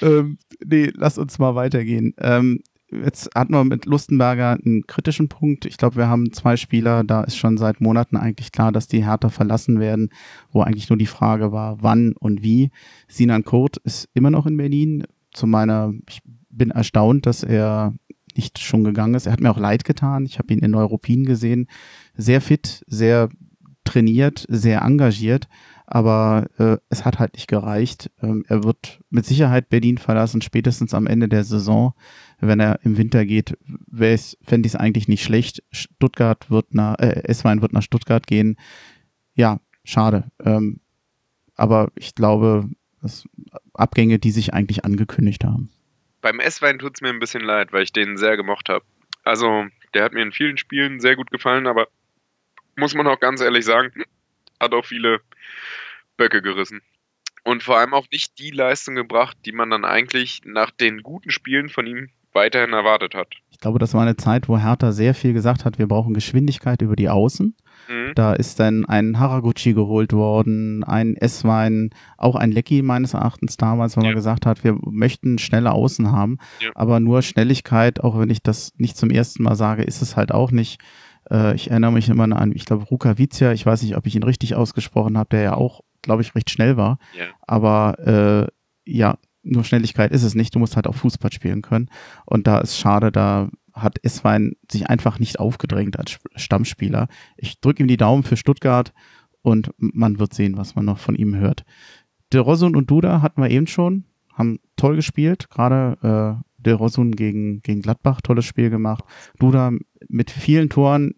Ähm, 0.00 0.38
nee, 0.64 0.92
lass 0.94 1.18
uns 1.18 1.40
mal 1.40 1.56
weitergehen. 1.56 2.14
Ähm, 2.18 2.60
jetzt 2.90 3.30
hatten 3.34 3.52
wir 3.52 3.64
mit 3.64 3.86
Lustenberger 3.86 4.58
einen 4.64 4.86
kritischen 4.86 5.28
Punkt. 5.28 5.64
Ich 5.66 5.76
glaube, 5.76 5.96
wir 5.96 6.08
haben 6.08 6.32
zwei 6.32 6.56
Spieler, 6.56 7.04
da 7.04 7.22
ist 7.22 7.36
schon 7.36 7.58
seit 7.58 7.80
Monaten 7.80 8.16
eigentlich 8.16 8.52
klar, 8.52 8.72
dass 8.72 8.88
die 8.88 9.04
Hertha 9.04 9.28
verlassen 9.28 9.80
werden, 9.80 10.10
wo 10.50 10.62
eigentlich 10.62 10.88
nur 10.88 10.98
die 10.98 11.06
Frage 11.06 11.52
war, 11.52 11.82
wann 11.82 12.14
und 12.18 12.42
wie. 12.42 12.70
Sinan 13.06 13.44
Kurt 13.44 13.76
ist 13.78 14.08
immer 14.14 14.30
noch 14.30 14.46
in 14.46 14.56
Berlin. 14.56 15.04
Zu 15.32 15.46
meiner, 15.46 15.92
ich 16.08 16.20
bin 16.50 16.70
erstaunt, 16.70 17.26
dass 17.26 17.42
er 17.42 17.94
nicht 18.34 18.58
schon 18.58 18.84
gegangen 18.84 19.14
ist. 19.14 19.26
Er 19.26 19.32
hat 19.32 19.40
mir 19.40 19.50
auch 19.50 19.58
leid 19.58 19.84
getan. 19.84 20.24
Ich 20.24 20.38
habe 20.38 20.52
ihn 20.52 20.60
in 20.60 20.70
Neuruppin 20.70 21.24
gesehen. 21.24 21.66
Sehr 22.14 22.40
fit, 22.40 22.84
sehr 22.86 23.28
trainiert, 23.84 24.46
sehr 24.48 24.82
engagiert. 24.82 25.48
Aber 25.90 26.48
äh, 26.58 26.76
es 26.90 27.04
hat 27.04 27.18
halt 27.18 27.32
nicht 27.32 27.48
gereicht. 27.48 28.10
Ähm, 28.22 28.44
er 28.46 28.62
wird 28.62 29.00
mit 29.08 29.24
Sicherheit 29.24 29.70
Berlin 29.70 29.96
verlassen, 29.96 30.42
spätestens 30.42 30.92
am 30.92 31.06
Ende 31.06 31.28
der 31.28 31.44
Saison. 31.44 31.94
Wenn 32.40 32.60
er 32.60 32.80
im 32.84 32.98
Winter 32.98 33.24
geht, 33.24 33.56
fände 33.90 34.66
ich 34.66 34.74
es 34.74 34.76
eigentlich 34.76 35.08
nicht 35.08 35.24
schlecht. 35.24 35.62
Stuttgart 35.72 36.50
wird 36.50 36.74
nach, 36.74 36.98
äh, 36.98 37.22
Esswein 37.24 37.62
wird 37.62 37.72
nach 37.72 37.82
Stuttgart 37.82 38.26
gehen. 38.26 38.56
Ja, 39.34 39.60
schade. 39.82 40.30
Ähm, 40.44 40.80
aber 41.56 41.90
ich 41.94 42.14
glaube, 42.14 42.68
das 43.00 43.24
Abgänge, 43.72 44.18
die 44.18 44.30
sich 44.30 44.52
eigentlich 44.52 44.84
angekündigt 44.84 45.44
haben. 45.44 45.70
Beim 46.20 46.38
S-Wein 46.38 46.78
tut 46.78 46.96
es 46.96 47.00
mir 47.00 47.08
ein 47.08 47.20
bisschen 47.20 47.42
leid, 47.42 47.72
weil 47.72 47.82
ich 47.82 47.92
den 47.92 48.18
sehr 48.18 48.36
gemocht 48.36 48.68
habe. 48.68 48.84
Also, 49.24 49.64
der 49.94 50.04
hat 50.04 50.12
mir 50.12 50.22
in 50.22 50.32
vielen 50.32 50.58
Spielen 50.58 51.00
sehr 51.00 51.16
gut 51.16 51.30
gefallen, 51.30 51.66
aber 51.66 51.88
muss 52.76 52.94
man 52.94 53.06
auch 53.06 53.20
ganz 53.20 53.40
ehrlich 53.40 53.64
sagen, 53.64 53.90
hat 54.60 54.72
auch 54.74 54.84
viele 54.84 55.20
Böcke 56.16 56.42
gerissen. 56.42 56.82
Und 57.44 57.62
vor 57.62 57.78
allem 57.78 57.94
auch 57.94 58.06
nicht 58.10 58.38
die 58.38 58.50
Leistung 58.50 58.94
gebracht, 58.94 59.36
die 59.44 59.52
man 59.52 59.70
dann 59.70 59.84
eigentlich 59.84 60.42
nach 60.44 60.70
den 60.70 61.02
guten 61.02 61.30
Spielen 61.30 61.68
von 61.68 61.86
ihm 61.86 62.10
weiterhin 62.32 62.72
erwartet 62.72 63.14
hat. 63.14 63.28
Ich 63.50 63.58
glaube, 63.58 63.78
das 63.78 63.94
war 63.94 64.02
eine 64.02 64.16
Zeit, 64.16 64.48
wo 64.48 64.58
Hertha 64.58 64.92
sehr 64.92 65.14
viel 65.14 65.32
gesagt 65.32 65.64
hat, 65.64 65.78
wir 65.78 65.88
brauchen 65.88 66.14
Geschwindigkeit 66.14 66.82
über 66.82 66.94
die 66.94 67.08
Außen. 67.08 67.56
Mhm. 67.88 68.12
Da 68.14 68.34
ist 68.34 68.60
dann 68.60 68.84
ein 68.84 69.18
Haraguchi 69.18 69.72
geholt 69.72 70.12
worden, 70.12 70.84
ein 70.84 71.16
S-Wein, 71.16 71.90
auch 72.16 72.36
ein 72.36 72.52
Lecky 72.52 72.82
meines 72.82 73.14
Erachtens 73.14 73.56
damals, 73.56 73.96
wo 73.96 74.00
ja. 74.00 74.08
man 74.08 74.14
gesagt 74.14 74.46
hat, 74.46 74.62
wir 74.62 74.78
möchten 74.82 75.38
schnelle 75.38 75.72
Außen 75.72 76.12
haben. 76.12 76.38
Ja. 76.60 76.70
Aber 76.74 77.00
nur 77.00 77.22
Schnelligkeit, 77.22 78.00
auch 78.00 78.18
wenn 78.18 78.30
ich 78.30 78.42
das 78.42 78.72
nicht 78.76 78.96
zum 78.96 79.10
ersten 79.10 79.42
Mal 79.42 79.56
sage, 79.56 79.82
ist 79.82 80.02
es 80.02 80.16
halt 80.16 80.32
auch 80.32 80.50
nicht. 80.50 80.80
Äh, 81.30 81.54
ich 81.54 81.70
erinnere 81.70 81.92
mich 81.92 82.08
immer 82.08 82.24
an, 82.36 82.52
ich 82.54 82.64
glaube, 82.64 82.84
Rukavicia, 82.84 83.52
ich 83.52 83.64
weiß 83.64 83.82
nicht, 83.82 83.96
ob 83.96 84.06
ich 84.06 84.16
ihn 84.16 84.22
richtig 84.22 84.54
ausgesprochen 84.54 85.18
habe, 85.18 85.30
der 85.30 85.42
ja 85.42 85.54
auch, 85.54 85.82
glaube 86.02 86.22
ich, 86.22 86.34
recht 86.34 86.50
schnell 86.50 86.76
war. 86.76 86.98
Ja. 87.18 87.26
Aber 87.46 87.98
äh, 88.06 88.90
ja, 88.90 89.18
nur 89.42 89.64
Schnelligkeit 89.64 90.12
ist 90.12 90.22
es 90.22 90.34
nicht. 90.34 90.54
Du 90.54 90.58
musst 90.58 90.76
halt 90.76 90.86
auch 90.86 90.94
Fußball 90.94 91.32
spielen 91.32 91.62
können. 91.62 91.88
Und 92.26 92.46
da 92.46 92.58
ist 92.58 92.78
schade, 92.78 93.12
da 93.12 93.48
hat 93.72 93.98
Esswein 94.02 94.52
sich 94.70 94.88
einfach 94.88 95.18
nicht 95.18 95.38
aufgedrängt 95.38 95.98
als 95.98 96.18
Stammspieler. 96.36 97.08
Ich 97.36 97.60
drücke 97.60 97.82
ihm 97.82 97.88
die 97.88 97.96
Daumen 97.96 98.22
für 98.22 98.36
Stuttgart 98.36 98.92
und 99.42 99.70
man 99.78 100.18
wird 100.18 100.34
sehen, 100.34 100.56
was 100.56 100.74
man 100.74 100.84
noch 100.84 100.98
von 100.98 101.14
ihm 101.14 101.36
hört. 101.36 101.64
De 102.32 102.40
Rosun 102.40 102.76
und 102.76 102.90
Duda 102.90 103.22
hatten 103.22 103.40
wir 103.40 103.50
eben 103.50 103.66
schon, 103.66 104.04
haben 104.32 104.58
toll 104.76 104.96
gespielt, 104.96 105.48
gerade 105.48 106.42
äh, 106.42 106.47
De 106.58 106.72
Rosun 106.72 107.12
gegen, 107.12 107.62
gegen 107.62 107.82
Gladbach, 107.82 108.20
tolles 108.20 108.44
Spiel 108.44 108.70
gemacht. 108.70 109.04
Duda 109.38 109.72
mit 110.08 110.30
vielen 110.30 110.68
Toren, 110.68 111.14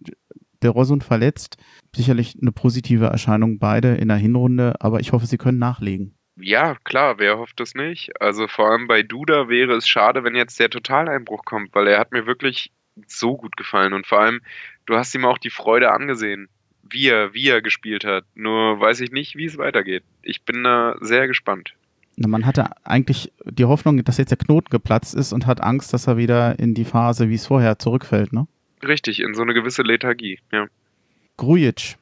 De 0.63 0.71
Rosun 0.71 1.01
verletzt, 1.01 1.57
sicherlich 1.95 2.37
eine 2.41 2.53
positive 2.53 3.07
Erscheinung 3.07 3.59
beide 3.59 3.95
in 3.95 4.09
der 4.09 4.19
Hinrunde, 4.19 4.75
aber 4.81 5.01
ich 5.01 5.13
hoffe, 5.13 5.27
sie 5.27 5.39
können 5.39 5.59
nachlegen. 5.59 6.15
Ja, 6.37 6.75
klar, 6.85 7.19
wer 7.19 7.39
hofft 7.39 7.61
es 7.61 7.75
nicht? 7.75 8.21
Also 8.21 8.47
vor 8.47 8.71
allem 8.71 8.87
bei 8.87 9.03
Duda 9.03 9.49
wäre 9.49 9.75
es 9.75 9.89
schade, 9.89 10.25
wenn 10.25 10.35
jetzt 10.35 10.59
der 10.61 10.71
Totaleinbruch 10.71 11.45
kommt, 11.45 11.75
weil 11.75 11.89
er 11.89 11.99
hat 11.99 12.13
mir 12.13 12.27
wirklich 12.27 12.73
so 13.07 13.37
gut 13.37 13.57
gefallen 13.57 13.93
und 13.93 14.07
vor 14.07 14.21
allem, 14.21 14.41
du 14.87 14.97
hast 14.97 15.15
ihm 15.15 15.25
auch 15.25 15.39
die 15.39 15.51
Freude 15.51 15.93
angesehen, 15.93 16.49
wie 16.83 17.09
er, 17.09 17.35
wie 17.35 17.49
er 17.49 17.63
gespielt 17.63 18.05
hat. 18.05 18.25
Nur 18.35 18.81
weiß 18.81 19.01
ich 19.01 19.13
nicht, 19.13 19.37
wie 19.37 19.47
es 19.47 19.59
weitergeht. 19.59 20.03
Ich 20.23 20.43
bin 20.43 20.65
da 20.65 20.97
sehr 21.01 21.27
gespannt. 21.27 21.75
Man 22.29 22.45
hatte 22.45 22.71
eigentlich 22.85 23.33
die 23.45 23.65
Hoffnung, 23.65 24.05
dass 24.05 24.19
jetzt 24.19 24.31
der 24.31 24.39
Knoten 24.39 24.69
geplatzt 24.71 25.15
ist 25.15 25.33
und 25.33 25.47
hat 25.47 25.63
Angst, 25.63 25.93
dass 25.93 26.07
er 26.07 26.17
wieder 26.17 26.59
in 26.59 26.75
die 26.75 26.85
Phase, 26.85 27.29
wie 27.29 27.35
es 27.35 27.47
vorher 27.47 27.79
zurückfällt, 27.79 28.33
ne? 28.33 28.47
Richtig, 28.83 29.21
in 29.21 29.35
so 29.35 29.43
eine 29.43 29.55
gewisse 29.55 29.83
Lethargie, 29.83 30.39
ja. 30.53 30.67
Grujic, 31.37 31.97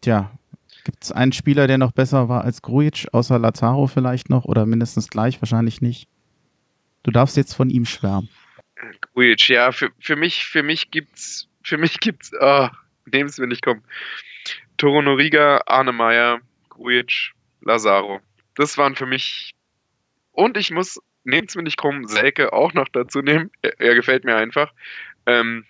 tja, 0.00 0.30
Gibt 0.88 1.04
es 1.04 1.12
einen 1.12 1.32
Spieler, 1.32 1.66
der 1.66 1.76
noch 1.76 1.92
besser 1.92 2.30
war 2.30 2.44
als 2.44 2.62
Grujic, 2.62 3.08
außer 3.12 3.38
Lazaro 3.38 3.88
vielleicht 3.88 4.30
noch 4.30 4.46
oder 4.46 4.64
mindestens 4.64 5.10
gleich? 5.10 5.38
Wahrscheinlich 5.42 5.82
nicht. 5.82 6.08
Du 7.02 7.10
darfst 7.10 7.36
jetzt 7.36 7.52
von 7.52 7.68
ihm 7.68 7.84
schwärmen. 7.84 8.30
Grujic, 9.12 9.50
ja, 9.50 9.70
für, 9.70 9.90
für 10.00 10.16
mich, 10.16 10.46
für 10.46 10.62
mich 10.62 10.90
gibt's, 10.90 11.46
für 11.62 11.76
mich 11.76 12.00
gibt's, 12.00 12.32
oh, 12.40 12.68
nehmen 13.04 13.28
es 13.28 13.36
mir 13.36 13.46
nicht 13.46 13.62
kommen. 13.62 13.82
Toro 14.78 15.02
Noriga, 15.02 15.60
Arne 15.66 15.92
Meyer, 15.92 16.40
Grujic, 16.70 17.32
Lazaro. 17.60 18.20
Das 18.54 18.78
waren 18.78 18.96
für 18.96 19.04
mich. 19.04 19.50
Und 20.38 20.56
ich 20.56 20.70
muss, 20.70 21.00
nehmt 21.24 21.50
es 21.50 21.56
mir 21.56 21.64
nicht 21.64 21.78
kommen, 21.78 22.06
Selke 22.06 22.52
auch 22.52 22.72
noch 22.72 22.86
dazu 22.88 23.22
nehmen. 23.22 23.50
Er, 23.60 23.80
er 23.80 23.96
gefällt 23.96 24.22
mir 24.22 24.36
einfach. 24.36 24.72
Ähm, 25.26 25.64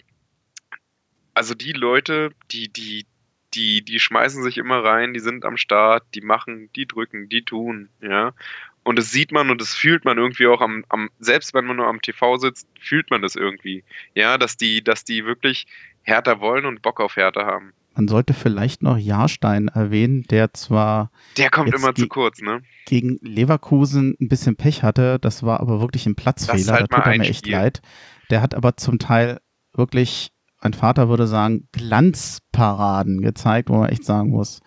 also 1.33 1.55
die 1.55 1.73
Leute, 1.73 2.33
die, 2.51 2.71
die, 2.71 3.07
die, 3.55 3.83
die 3.83 3.99
schmeißen 3.99 4.43
sich 4.43 4.59
immer 4.59 4.85
rein, 4.85 5.15
die 5.15 5.21
sind 5.21 5.47
am 5.47 5.57
Start, 5.57 6.05
die 6.15 6.21
machen, 6.21 6.69
die 6.77 6.87
drücken, 6.87 7.31
die 7.31 7.47
tun, 7.47 7.89
ja. 8.03 8.35
Und 8.83 8.99
das 8.99 9.11
sieht 9.11 9.33
man 9.33 9.49
und 9.49 9.63
das 9.63 9.75
fühlt 9.75 10.05
man 10.05 10.19
irgendwie 10.19 10.49
auch 10.49 10.61
am, 10.61 10.85
am, 10.91 11.09
selbst 11.19 11.55
wenn 11.55 11.65
man 11.65 11.77
nur 11.77 11.87
am 11.87 12.03
TV 12.03 12.37
sitzt, 12.37 12.69
fühlt 12.79 13.11
man 13.11 13.23
das 13.23 13.37
irgendwie. 13.37 13.85
Ja, 14.15 14.37
dass 14.37 14.59
die, 14.59 14.85
dass 14.85 15.03
die 15.03 15.25
wirklich 15.25 15.67
härter 16.03 16.41
wollen 16.41 16.67
und 16.67 16.83
Bock 16.83 17.01
auf 17.01 17.17
härter 17.17 17.47
haben. 17.47 17.73
Man 17.99 18.09
sollte 18.09 18.33
vielleicht 18.33 18.83
noch 18.83 18.97
Jahrstein 18.97 19.69
erwähnen, 19.69 20.23
der 20.31 20.55
zwar. 20.55 21.11
Der 21.37 21.51
kommt 21.51 21.75
immer 21.75 21.95
zu 21.95 22.07
kurz, 22.07 22.41
ne? 22.41 22.63
Gegen 22.87 23.19
Leverkusen 23.23 24.15
ein 24.21 24.29
bisschen 24.29 24.55
Pech 24.55 24.85
hatte, 24.85 25.19
das 25.19 25.43
war 25.43 25.59
aber 25.59 25.81
wirklich 25.81 26.07
ein 26.07 26.15
Platzfehler, 26.15 26.75
halt 26.75 26.93
da 26.93 26.97
tut 26.97 27.07
er 27.07 27.19
mir 27.19 27.25
echt 27.25 27.47
Spiel. 27.47 27.53
leid. 27.53 27.83
Der 28.31 28.41
hat 28.41 28.55
aber 28.55 28.77
zum 28.77 29.01
Teil 29.01 29.41
wirklich 29.75 30.31
mein 30.63 30.75
Vater 30.75 31.09
würde 31.09 31.27
sagen, 31.27 31.69
Glanzparaden 31.73 33.21
gezeigt, 33.21 33.69
wo 33.69 33.79
man 33.79 33.91
echt 33.91 34.05
sagen 34.05 34.31
muss, 34.31 34.61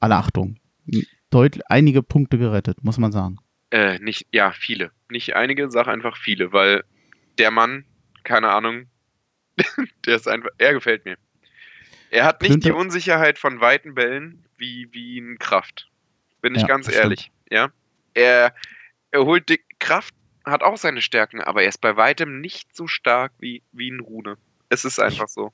alle 0.00 0.16
Achtung. 0.16 0.58
Deut 1.30 1.60
einige 1.68 2.02
Punkte 2.02 2.38
gerettet, 2.38 2.82
muss 2.82 2.98
man 2.98 3.12
sagen. 3.12 3.38
Äh, 3.70 3.98
nicht, 3.98 4.26
ja, 4.32 4.52
viele. 4.52 4.92
Nicht 5.10 5.34
einige, 5.34 5.70
sag 5.70 5.88
einfach 5.88 6.16
viele, 6.16 6.52
weil 6.52 6.84
der 7.38 7.50
Mann, 7.50 7.84
keine 8.24 8.50
Ahnung, 8.50 8.86
der 10.06 10.16
ist 10.16 10.28
einfach, 10.28 10.50
er 10.58 10.72
gefällt 10.72 11.04
mir. 11.04 11.16
Er 12.10 12.24
hat 12.24 12.42
nicht 12.42 12.64
die 12.64 12.72
Unsicherheit 12.72 13.38
von 13.38 13.60
weiten 13.60 13.94
Bällen 13.94 14.44
wie, 14.56 14.88
wie 14.92 15.18
ein 15.18 15.38
Kraft. 15.38 15.88
Bin 16.40 16.54
ich 16.54 16.62
ja, 16.62 16.68
ganz 16.68 16.90
ehrlich, 16.90 17.30
ja. 17.50 17.70
Er, 18.14 18.54
er 19.10 19.24
holt 19.24 19.48
die 19.48 19.60
Kraft, 19.78 20.14
hat 20.44 20.62
auch 20.62 20.76
seine 20.76 21.02
Stärken, 21.02 21.40
aber 21.40 21.62
er 21.62 21.68
ist 21.68 21.80
bei 21.80 21.96
weitem 21.96 22.40
nicht 22.40 22.74
so 22.74 22.86
stark 22.86 23.32
wie, 23.38 23.62
wie 23.72 23.90
ein 23.90 24.00
Rune. 24.00 24.36
Es 24.68 24.84
ist 24.84 24.98
einfach 24.98 25.28
so. 25.28 25.52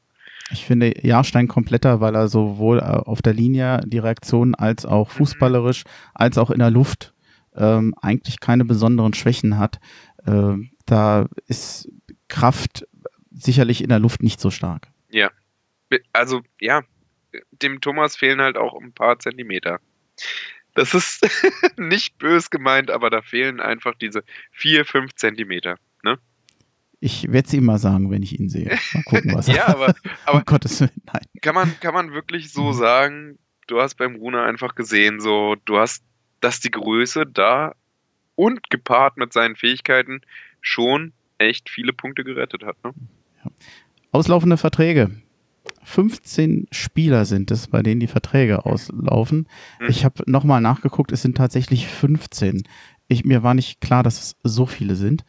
Ich 0.51 0.67
finde 0.67 0.95
Jahrstein 1.07 1.49
kompletter, 1.49 2.01
weil 2.01 2.15
er 2.15 2.29
sowohl 2.29 2.79
äh, 2.79 2.83
auf 2.83 3.23
der 3.23 3.33
Linie 3.33 3.81
die 3.87 3.99
Reaktion 3.99 4.55
als 4.55 4.85
auch 4.85 5.09
mhm. 5.09 5.19
fußballerisch, 5.19 5.85
als 6.15 6.39
auch 6.39 6.51
in 6.51 6.59
der 6.59 6.71
Luft 6.71 7.15
ähm, 7.57 7.95
eigentlich 8.01 8.41
keine 8.41 8.65
besonderen 8.65 9.15
Schwächen 9.15 9.59
hat. 9.59 9.79
Ähm, 10.27 10.71
da 10.87 11.27
ist 11.47 11.89
Kraft 12.29 12.87
sicherlich 13.31 13.83
in 13.83 13.89
der 13.89 13.99
Luft 13.99 14.23
nicht 14.23 14.41
so 14.41 14.51
stark. 14.51 14.89
Ja. 15.11 15.31
Also, 16.13 16.43
ja, 16.61 16.83
dem 17.51 17.81
Thomas 17.81 18.17
fehlen 18.17 18.41
halt 18.41 18.57
auch 18.57 18.81
ein 18.81 18.93
paar 18.93 19.19
Zentimeter. 19.19 19.81
Das 20.75 20.95
ist 20.95 21.23
nicht 21.77 22.19
bös 22.19 22.51
gemeint, 22.51 22.91
aber 22.91 23.11
da 23.11 23.23
fehlen 23.23 23.61
einfach 23.61 23.95
diese 23.95 24.25
vier, 24.51 24.85
fünf 24.85 25.15
Zentimeter. 25.15 25.77
Ne? 26.03 26.19
Ich 27.01 27.31
werde 27.31 27.47
es 27.47 27.55
ihm 27.55 27.65
mal 27.65 27.79
sagen, 27.79 28.11
wenn 28.11 28.23
ich 28.23 28.39
ihn 28.39 28.49
sehe. 28.49 28.79
Mal 28.95 29.03
gucken, 29.05 29.35
was 29.35 29.47
Ja, 29.55 29.69
aber, 29.69 29.95
aber 30.25 30.39
um 30.39 30.45
Gottes 30.45 30.81
Willen, 30.81 31.03
nein. 31.13 31.25
Kann, 31.41 31.55
man, 31.55 31.79
kann 31.81 31.95
man 31.95 32.13
wirklich 32.13 32.53
so 32.53 32.69
mhm. 32.69 32.75
sagen, 32.75 33.39
du 33.67 33.81
hast 33.81 33.97
beim 33.97 34.17
Runa 34.17 34.45
einfach 34.45 34.75
gesehen, 34.75 35.21
so, 35.21 35.57
du 35.65 35.79
hast, 35.79 36.05
dass 36.41 36.61
die 36.61 36.71
Größe 36.71 37.27
da 37.27 37.75
und 38.35 38.71
gepaart 38.71 39.19
mit 39.19 39.33
seinen 39.33 39.57
Fähigkeiten 39.57 40.23
schon 40.61 41.13
echt 41.39 41.69
viele 41.69 41.93
Punkte 41.93 42.25
gerettet 42.25 42.65
hat. 42.65 42.83
Ne? 42.85 42.93
Ja. 43.45 43.51
Auslaufende 44.13 44.57
Verträge. 44.57 45.11
15 45.83 46.67
Spieler 46.71 47.25
sind 47.25 47.51
es, 47.51 47.67
bei 47.69 47.83
denen 47.83 48.01
die 48.01 48.07
Verträge 48.07 48.65
auslaufen. 48.65 49.49
Hm. 49.79 49.89
Ich 49.89 50.05
habe 50.05 50.23
nochmal 50.27 50.61
nachgeguckt, 50.61 51.13
es 51.13 51.23
sind 51.23 51.37
tatsächlich 51.37 51.87
15. 51.87 52.63
Ich, 53.09 53.25
mir 53.25 53.43
war 53.43 53.55
nicht 53.55 53.81
klar, 53.81 54.03
dass 54.03 54.21
es 54.21 54.37
so 54.43 54.67
viele 54.67 54.95
sind. 54.95 55.25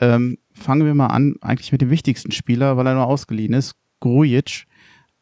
Ähm, 0.00 0.38
fangen 0.52 0.86
wir 0.86 0.94
mal 0.94 1.08
an, 1.08 1.36
eigentlich 1.40 1.72
mit 1.72 1.82
dem 1.82 1.90
wichtigsten 1.90 2.32
Spieler, 2.32 2.76
weil 2.76 2.86
er 2.86 2.94
nur 2.94 3.06
ausgeliehen 3.06 3.52
ist, 3.52 3.74
Grujic. 4.00 4.66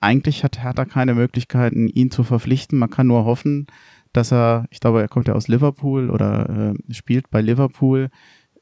Eigentlich 0.01 0.45
hat 0.45 0.63
Hertha 0.63 0.85
keine 0.85 1.15
Möglichkeiten, 1.15 1.89
ihn 1.89 2.13
zu 2.13 2.23
verpflichten. 2.23 2.79
Man 2.79 2.91
kann 2.91 3.09
nur 3.09 3.25
hoffen, 3.25 3.67
dass 4.13 4.33
er, 4.33 4.67
ich 4.71 4.79
glaube, 4.79 5.01
er 5.01 5.09
kommt 5.09 5.27
ja 5.27 5.35
aus 5.35 5.49
Liverpool 5.49 6.11
oder 6.11 6.75
äh, 6.89 6.95
spielt 6.95 7.31
bei 7.31 7.41
Liverpool, 7.41 8.11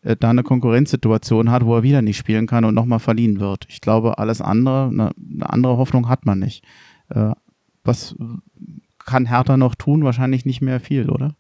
äh, 0.03 0.17
da 0.17 0.31
eine 0.31 0.43
Konkurrenzsituation 0.43 1.51
hat, 1.51 1.65
wo 1.65 1.77
er 1.77 1.83
wieder 1.83 2.03
nicht 2.03 2.17
spielen 2.17 2.47
kann 2.47 2.65
und 2.65 2.75
nochmal 2.75 3.01
verliehen 3.01 3.41
wird. 3.41 3.67
Ich 3.69 3.81
glaube, 3.81 4.19
alles 4.19 4.41
andere, 4.41 4.89
eine, 4.89 5.11
eine 5.17 5.51
andere 5.51 5.77
Hoffnung 5.77 6.09
hat 6.09 6.27
man 6.27 6.39
nicht. 6.39 6.65
Äh, 7.11 7.33
was 7.85 8.17
kann 9.05 9.27
Hertha 9.27 9.57
noch 9.57 9.75
tun? 9.75 10.05
Wahrscheinlich 10.05 10.45
nicht 10.45 10.61
mehr 10.61 10.81
viel, 10.81 11.09
oder? 11.11 11.37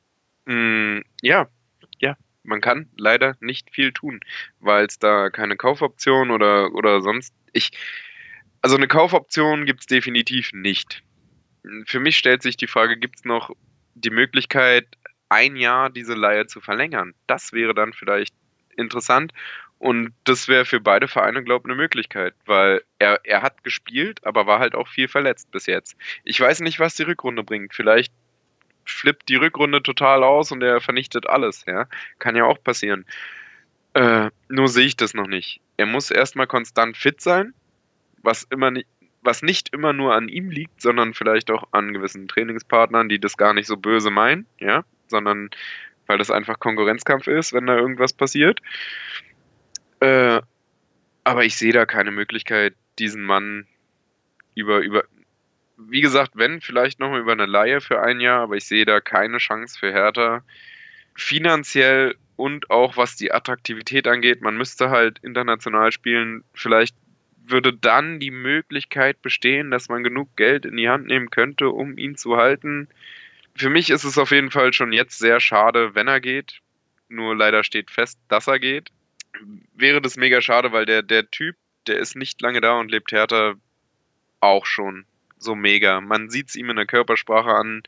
Mm, 0.46 1.00
ja, 1.22 1.48
man 2.46 2.61
kann 2.61 2.88
leider 2.96 3.36
nicht 3.40 3.70
viel 3.74 3.92
tun, 3.92 4.20
weil 4.61 4.86
es 4.86 4.98
da 4.98 5.30
keine 5.30 5.57
Kaufoption 5.57 6.30
oder, 6.30 6.72
oder 6.74 7.02
sonst. 7.02 7.34
Ich, 7.52 7.72
also 8.62 8.76
eine 8.76 8.88
Kaufoption 8.88 9.66
gibt 9.66 9.80
es 9.80 9.86
definitiv 9.86 10.52
nicht. 10.52 11.02
Für 11.84 12.00
mich 12.00 12.16
stellt 12.16 12.42
sich 12.42 12.57
die 12.57 12.68
Frage, 12.68 12.96
gibt 12.96 13.16
es 13.16 13.24
noch 13.24 13.50
die 13.94 14.11
Möglichkeit, 14.11 14.86
ein 15.28 15.57
Jahr 15.57 15.90
diese 15.90 16.14
Leihe 16.14 16.46
zu 16.46 16.61
verlängern. 16.61 17.14
Das 17.26 17.52
wäre 17.52 17.74
dann 17.74 17.92
vielleicht 17.92 18.34
interessant. 18.76 19.32
Und 19.78 20.14
das 20.24 20.48
wäre 20.48 20.64
für 20.64 20.80
beide 20.80 21.06
Vereine, 21.06 21.44
glaube 21.44 21.66
ich, 21.66 21.72
eine 21.72 21.80
Möglichkeit, 21.80 22.34
weil 22.46 22.82
er, 22.98 23.20
er 23.24 23.42
hat 23.42 23.62
gespielt, 23.62 24.24
aber 24.24 24.46
war 24.46 24.58
halt 24.58 24.74
auch 24.74 24.88
viel 24.88 25.06
verletzt 25.06 25.50
bis 25.50 25.66
jetzt. 25.66 25.96
Ich 26.24 26.40
weiß 26.40 26.60
nicht, 26.60 26.80
was 26.80 26.94
die 26.94 27.02
Rückrunde 27.02 27.44
bringt. 27.44 27.74
Vielleicht 27.74 28.12
flippt 28.86 29.28
die 29.28 29.36
Rückrunde 29.36 29.82
total 29.82 30.24
aus 30.24 30.50
und 30.50 30.62
er 30.62 30.80
vernichtet 30.80 31.26
alles, 31.26 31.64
ja. 31.66 31.86
Kann 32.18 32.36
ja 32.36 32.44
auch 32.44 32.62
passieren. 32.62 33.04
Äh, 33.92 34.30
nur 34.48 34.68
sehe 34.68 34.86
ich 34.86 34.96
das 34.96 35.12
noch 35.12 35.26
nicht. 35.26 35.60
Er 35.76 35.86
muss 35.86 36.10
erstmal 36.10 36.46
konstant 36.46 36.96
fit 36.96 37.20
sein, 37.20 37.52
was 38.22 38.44
immer 38.44 38.70
nicht, 38.70 38.86
was 39.22 39.42
nicht 39.42 39.74
immer 39.74 39.92
nur 39.92 40.14
an 40.14 40.28
ihm 40.28 40.50
liegt, 40.50 40.80
sondern 40.80 41.12
vielleicht 41.12 41.50
auch 41.50 41.64
an 41.72 41.92
gewissen 41.92 42.28
Trainingspartnern, 42.28 43.08
die 43.08 43.18
das 43.18 43.36
gar 43.36 43.52
nicht 43.52 43.66
so 43.66 43.76
böse 43.76 44.10
meinen, 44.10 44.46
ja, 44.58 44.84
sondern 45.08 45.50
weil 46.07 46.18
das 46.18 46.30
einfach 46.30 46.59
Konkurrenzkampf 46.59 47.26
ist, 47.26 47.52
wenn 47.52 47.66
da 47.66 47.76
irgendwas 47.76 48.12
passiert. 48.12 48.61
Äh, 50.00 50.40
aber 51.24 51.44
ich 51.44 51.57
sehe 51.57 51.72
da 51.72 51.86
keine 51.86 52.11
Möglichkeit, 52.11 52.74
diesen 52.98 53.22
Mann 53.22 53.66
über, 54.54 54.78
über, 54.78 55.04
wie 55.76 56.00
gesagt, 56.00 56.32
wenn, 56.34 56.61
vielleicht 56.61 57.00
nochmal 57.00 57.20
über 57.20 57.32
eine 57.32 57.46
Laie 57.46 57.80
für 57.80 58.00
ein 58.00 58.20
Jahr, 58.20 58.42
aber 58.42 58.57
ich 58.57 58.64
sehe 58.64 58.84
da 58.84 59.00
keine 59.00 59.38
Chance 59.38 59.78
für 59.78 59.92
Hertha. 59.92 60.42
Finanziell 61.14 62.14
und 62.36 62.70
auch 62.70 62.96
was 62.96 63.16
die 63.16 63.32
Attraktivität 63.32 64.07
angeht, 64.07 64.42
man 64.42 64.57
müsste 64.57 64.90
halt 64.90 65.18
international 65.22 65.90
spielen. 65.92 66.44
Vielleicht 66.54 66.96
würde 67.46 67.72
dann 67.72 68.20
die 68.20 68.30
Möglichkeit 68.30 69.22
bestehen, 69.22 69.70
dass 69.70 69.88
man 69.88 70.02
genug 70.02 70.36
Geld 70.36 70.66
in 70.66 70.76
die 70.76 70.88
Hand 70.88 71.07
nehmen 71.07 71.30
könnte, 71.30 71.70
um 71.70 71.96
ihn 71.96 72.16
zu 72.16 72.36
halten. 72.36 72.88
Für 73.57 73.70
mich 73.70 73.90
ist 73.90 74.04
es 74.04 74.18
auf 74.18 74.30
jeden 74.30 74.50
Fall 74.50 74.72
schon 74.72 74.92
jetzt 74.92 75.18
sehr 75.18 75.40
schade, 75.40 75.94
wenn 75.94 76.09
er 76.09 76.20
geht. 76.20 76.61
Nur 77.09 77.36
leider 77.36 77.64
steht 77.64 77.90
fest, 77.90 78.18
dass 78.28 78.46
er 78.46 78.59
geht. 78.59 78.90
Wäre 79.74 80.00
das 80.00 80.16
mega 80.16 80.40
schade, 80.40 80.72
weil 80.72 80.86
der, 80.86 81.02
der 81.02 81.30
Typ, 81.30 81.57
der 81.86 81.98
ist 81.98 82.16
nicht 82.16 82.40
lange 82.42 82.61
da 82.61 82.78
und 82.78 82.90
lebt 82.90 83.12
härter 83.12 83.54
auch 84.40 84.66
schon 84.66 85.04
so 85.38 85.54
mega. 85.54 86.00
Man 86.00 86.30
sieht 86.30 86.48
es 86.48 86.57
ihm 86.57 86.70
in 86.70 86.76
der 86.76 86.86
Körpersprache 86.86 87.50
an 87.50 87.82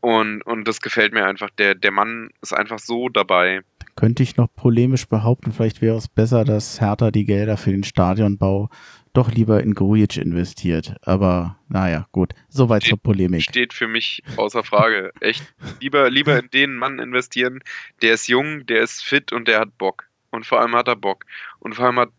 und, 0.00 0.42
und 0.42 0.66
das 0.66 0.80
gefällt 0.80 1.12
mir 1.12 1.26
einfach. 1.26 1.50
Der, 1.50 1.74
der 1.74 1.90
Mann 1.90 2.30
ist 2.40 2.52
einfach 2.52 2.78
so 2.78 3.08
dabei. 3.08 3.60
Könnte 3.96 4.22
ich 4.22 4.36
noch 4.36 4.48
polemisch 4.54 5.06
behaupten, 5.06 5.52
vielleicht 5.52 5.82
wäre 5.82 5.96
es 5.96 6.08
besser, 6.08 6.44
dass 6.44 6.80
Hertha 6.80 7.10
die 7.10 7.24
Gelder 7.24 7.56
für 7.56 7.70
den 7.70 7.84
Stadionbau 7.84 8.70
doch 9.12 9.30
lieber 9.30 9.62
in 9.62 9.74
Grujic 9.74 10.16
investiert. 10.16 10.96
Aber 11.02 11.58
naja, 11.68 12.06
gut, 12.12 12.32
soweit 12.48 12.82
zur 12.82 12.98
Polemik. 12.98 13.42
Steht 13.42 13.72
für 13.72 13.88
mich 13.88 14.22
außer 14.36 14.62
Frage. 14.62 15.12
Echt, 15.20 15.54
lieber, 15.80 16.10
lieber 16.10 16.38
in 16.38 16.50
den 16.50 16.76
Mann 16.76 16.98
investieren, 16.98 17.60
der 18.02 18.14
ist 18.14 18.28
jung, 18.28 18.66
der 18.66 18.82
ist 18.82 19.02
fit 19.02 19.32
und 19.32 19.48
der 19.48 19.60
hat 19.60 19.78
Bock. 19.78 20.08
Und 20.30 20.46
vor 20.46 20.60
allem 20.60 20.74
hat 20.76 20.88
er 20.88 20.96
Bock. 20.96 21.24
Und 21.58 21.74
vor 21.74 21.86
allem 21.86 21.98
hat 21.98 22.10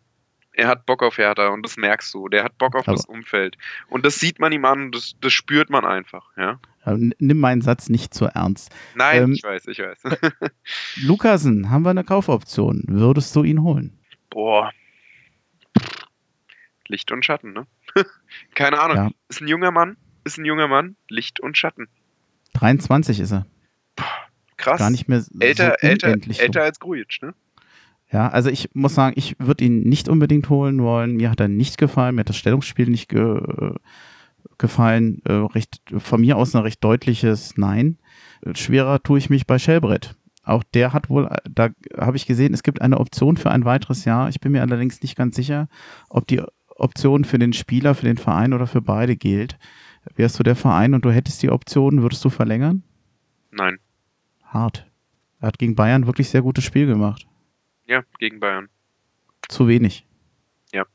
er 0.54 0.68
hat 0.68 0.86
Bock 0.86 1.02
auf 1.02 1.18
Hertha 1.18 1.48
und 1.50 1.64
das 1.66 1.78
merkst 1.78 2.14
du. 2.14 2.28
Der 2.28 2.44
hat 2.44 2.58
Bock 2.58 2.76
auf 2.76 2.88
Aber 2.88 2.98
das 2.98 3.06
Umfeld. 3.06 3.58
Und 3.90 4.06
das 4.06 4.20
sieht 4.20 4.40
man 4.40 4.52
ihm 4.52 4.66
an, 4.66 4.92
das, 4.92 5.16
das 5.22 5.34
spürt 5.34 5.70
man 5.70 5.86
einfach, 5.86 6.30
ja. 6.38 6.60
Nimm 6.86 7.40
meinen 7.40 7.62
Satz 7.62 7.90
nicht 7.90 8.14
zu 8.14 8.26
ernst. 8.26 8.74
Nein, 8.96 9.24
ähm, 9.24 9.34
ich 9.34 9.44
weiß, 9.44 9.68
ich 9.68 9.80
weiß. 9.80 10.04
Lukasen, 11.04 11.70
haben 11.70 11.84
wir 11.84 11.92
eine 11.92 12.04
Kaufoption? 12.04 12.84
Würdest 12.88 13.36
du 13.36 13.44
ihn 13.44 13.62
holen? 13.62 14.00
Boah. 14.30 14.72
Licht 16.92 17.12
und 17.12 17.26
Schatten, 17.26 17.54
ne? 17.54 17.66
Keine 18.56 18.80
Ahnung. 18.80 18.98
Ja. 18.98 19.10
Ist 19.30 19.42
ein 19.42 19.48
junger 19.48 19.72
Mann, 19.72 19.98
ist 20.24 20.38
ein 20.38 20.46
junger 20.46 20.68
Mann, 20.68 20.96
Licht 21.10 21.40
und 21.40 21.58
Schatten. 21.58 21.88
23 22.54 23.20
ist 23.20 23.32
er. 23.32 23.46
Krass. 24.58 24.80
Gar 24.80 24.92
nicht 24.92 25.08
mehr 25.08 25.24
älter, 25.40 25.78
so 25.82 25.88
älter, 25.88 26.18
älter 26.40 26.64
als 26.64 26.80
Grujic, 26.80 27.20
ne? 27.22 27.34
Ja, 28.12 28.28
also 28.28 28.50
ich 28.50 28.70
muss 28.74 28.94
sagen, 28.94 29.14
ich 29.18 29.36
würde 29.40 29.64
ihn 29.64 29.84
nicht 29.84 30.10
unbedingt 30.10 30.50
holen 30.50 30.84
wollen. 30.84 31.16
Mir 31.16 31.32
hat 31.32 31.40
er 31.40 31.48
nicht 31.48 31.78
gefallen, 31.78 32.16
mir 32.16 32.22
hat 32.22 32.30
das 32.30 32.38
Stellungsspiel 32.38 32.90
nicht 32.90 33.10
ge 33.10 33.42
gefallen. 34.58 35.22
Äh, 35.26 35.34
recht, 35.34 35.82
von 35.98 36.22
mir 36.22 36.38
aus 36.38 36.54
ein 36.54 36.62
recht 36.62 36.84
deutliches 36.84 37.58
Nein. 37.58 37.98
Schwerer 38.54 39.02
tue 39.02 39.18
ich 39.18 39.30
mich 39.30 39.48
bei 39.48 39.58
Shellbrett. 39.58 40.16
Auch 40.44 40.64
der 40.64 40.94
hat 40.94 41.10
wohl, 41.10 41.30
da 41.50 41.70
habe 41.98 42.18
ich 42.18 42.26
gesehen, 42.26 42.54
es 42.54 42.64
gibt 42.64 42.82
eine 42.82 43.00
Option 43.00 43.38
für 43.38 43.52
ein 43.52 43.66
weiteres 43.66 44.06
Jahr. 44.06 44.30
Ich 44.30 44.40
bin 44.40 44.52
mir 44.52 44.62
allerdings 44.62 45.02
nicht 45.02 45.16
ganz 45.16 45.36
sicher, 45.36 45.68
ob 46.10 46.28
die 46.28 46.42
Option 46.82 47.26
für 47.26 47.40
den 47.40 47.54
Spieler, 47.54 47.96
für 47.96 48.06
den 48.06 48.18
Verein 48.18 48.54
oder 48.54 48.68
für 48.68 48.82
beide 48.82 49.16
gilt. 49.16 49.58
Wärst 50.16 50.40
du 50.40 50.44
der 50.44 50.56
Verein 50.56 50.94
und 50.94 51.06
du 51.06 51.12
hättest 51.12 51.44
die 51.44 51.50
Option, 51.50 52.02
würdest 52.02 52.26
du 52.26 52.30
verlängern? 52.30 52.84
Nein. 53.52 53.80
Hart. 54.44 54.90
Er 55.40 55.48
hat 55.48 55.60
gegen 55.60 55.76
Bayern 55.76 56.08
wirklich 56.08 56.30
sehr 56.30 56.42
gutes 56.42 56.64
Spiel 56.64 56.88
gemacht. 56.88 57.28
Ja, 57.86 58.04
gegen 58.20 58.40
Bayern. 58.40 58.70
Zu 59.48 59.68
wenig. 59.68 60.06
Ja. 60.72 60.86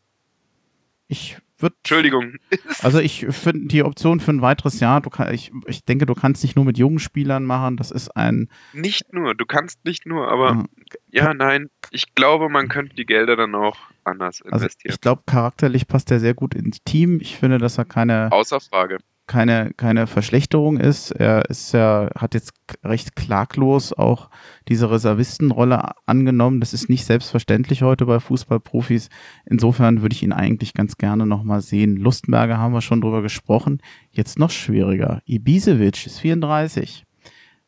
Ich 1.09 1.39
würde. 1.59 1.77
Entschuldigung. 1.79 2.35
Also 2.83 3.01
ich 3.01 3.27
finde 3.31 3.67
die 3.69 3.83
Option 3.83 4.21
für 4.21 4.31
ein 4.31 4.43
weiteres 4.43 4.81
Jahr, 4.81 5.01
kann, 5.03 5.33
ich, 5.33 5.51
ich 5.67 5.85
denke, 5.85 6.07
du 6.07 6.15
kannst 6.15 6.43
nicht 6.43 6.57
nur 6.57 6.65
mit 6.65 6.79
jungen 6.79 6.99
Spielern 6.99 7.45
machen, 7.45 7.77
das 7.77 7.91
ist 7.91 8.11
ein. 8.17 8.49
Nicht 8.73 9.13
nur, 9.13 9.35
du 9.35 9.47
kannst 9.47 9.85
nicht 9.85 10.07
nur, 10.07 10.29
aber 10.29 10.65
ja, 11.11 11.25
ja 11.25 11.35
nein, 11.35 11.69
ich 11.91 12.15
glaube, 12.15 12.49
man 12.49 12.69
könnte 12.69 12.95
die 12.95 13.07
Gelder 13.07 13.37
dann 13.37 13.55
auch 13.55 13.77
anders 14.05 14.43
also 14.43 14.57
investieren. 14.57 14.91
Also 14.91 14.97
ich 14.97 15.01
glaube, 15.01 15.23
charakterlich 15.27 15.89
passt 15.89 16.11
er 16.11 16.21
sehr 16.21 16.35
gut 16.35 16.55
ins 16.55 16.83
Team. 16.85 17.19
Ich 17.21 17.37
finde, 17.37 17.59
dass 17.59 17.79
er 17.79 17.87
keine. 17.87 18.31
Außer 18.31 18.61
Frage 18.61 18.99
keine, 19.27 19.73
keine 19.77 20.07
Verschlechterung 20.07 20.79
ist. 20.79 21.11
Er 21.11 21.51
ist 21.51 21.73
ja, 21.73 22.11
hat 22.17 22.35
jetzt 22.35 22.53
recht 22.85 23.17
klaglos 23.17 23.93
auch 23.93 24.31
diese 24.69 24.91
Reservistenrolle 24.91 25.93
angenommen. 26.07 26.61
Das 26.61 26.73
ist 26.73 26.89
nicht 26.89 27.05
selbstverständlich 27.05 27.83
heute 27.83 28.07
bei 28.07 28.21
Fußballprofis. 28.21 29.09
Insofern 29.45 30.03
würde 30.03 30.15
ich 30.15 30.23
ihn 30.23 30.33
eigentlich 30.33 30.75
ganz 30.75 30.97
gerne 30.97 31.27
nochmal 31.27 31.61
sehen. 31.61 31.97
Lustberger 31.97 32.59
haben 32.59 32.75
wir 32.75 32.83
schon 32.83 33.01
drüber 33.01 33.23
gesprochen. 33.23 33.81
Jetzt 34.13 34.39
noch 34.39 34.51
schwieriger. 34.51 35.23
Ibisevic 35.27 36.07
ist 36.07 36.21
34. 36.21 37.05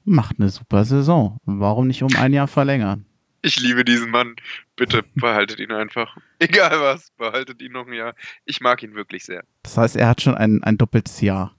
Macht 0.04 0.38
eine 0.38 0.48
super 0.48 0.84
Saison. 0.84 1.38
Warum 1.44 1.88
nicht 1.88 2.02
um 2.02 2.14
ein 2.16 2.32
Jahr 2.32 2.48
verlängern? 2.48 3.07
Ich 3.43 3.61
liebe 3.61 3.84
diesen 3.84 4.11
Mann. 4.11 4.36
Bitte 4.76 5.05
behaltet 5.14 5.61
ihn 5.61 5.72
einfach. 5.72 6.16
Egal 6.39 6.80
was, 6.80 7.11
behaltet 7.12 7.62
ihn 7.62 7.72
noch 7.72 7.86
ein 7.86 7.93
Jahr. 7.93 8.14
Ich 8.45 8.61
mag 8.61 8.82
ihn 8.82 8.95
wirklich 8.95 9.24
sehr. 9.24 9.45
Das 9.62 9.76
heißt, 9.76 9.97
er 9.97 10.09
hat 10.09 10.22
schon 10.22 10.34
ein, 10.34 10.62
ein 10.62 10.78
doppeltes 10.78 11.20
Jahr. 11.20 11.55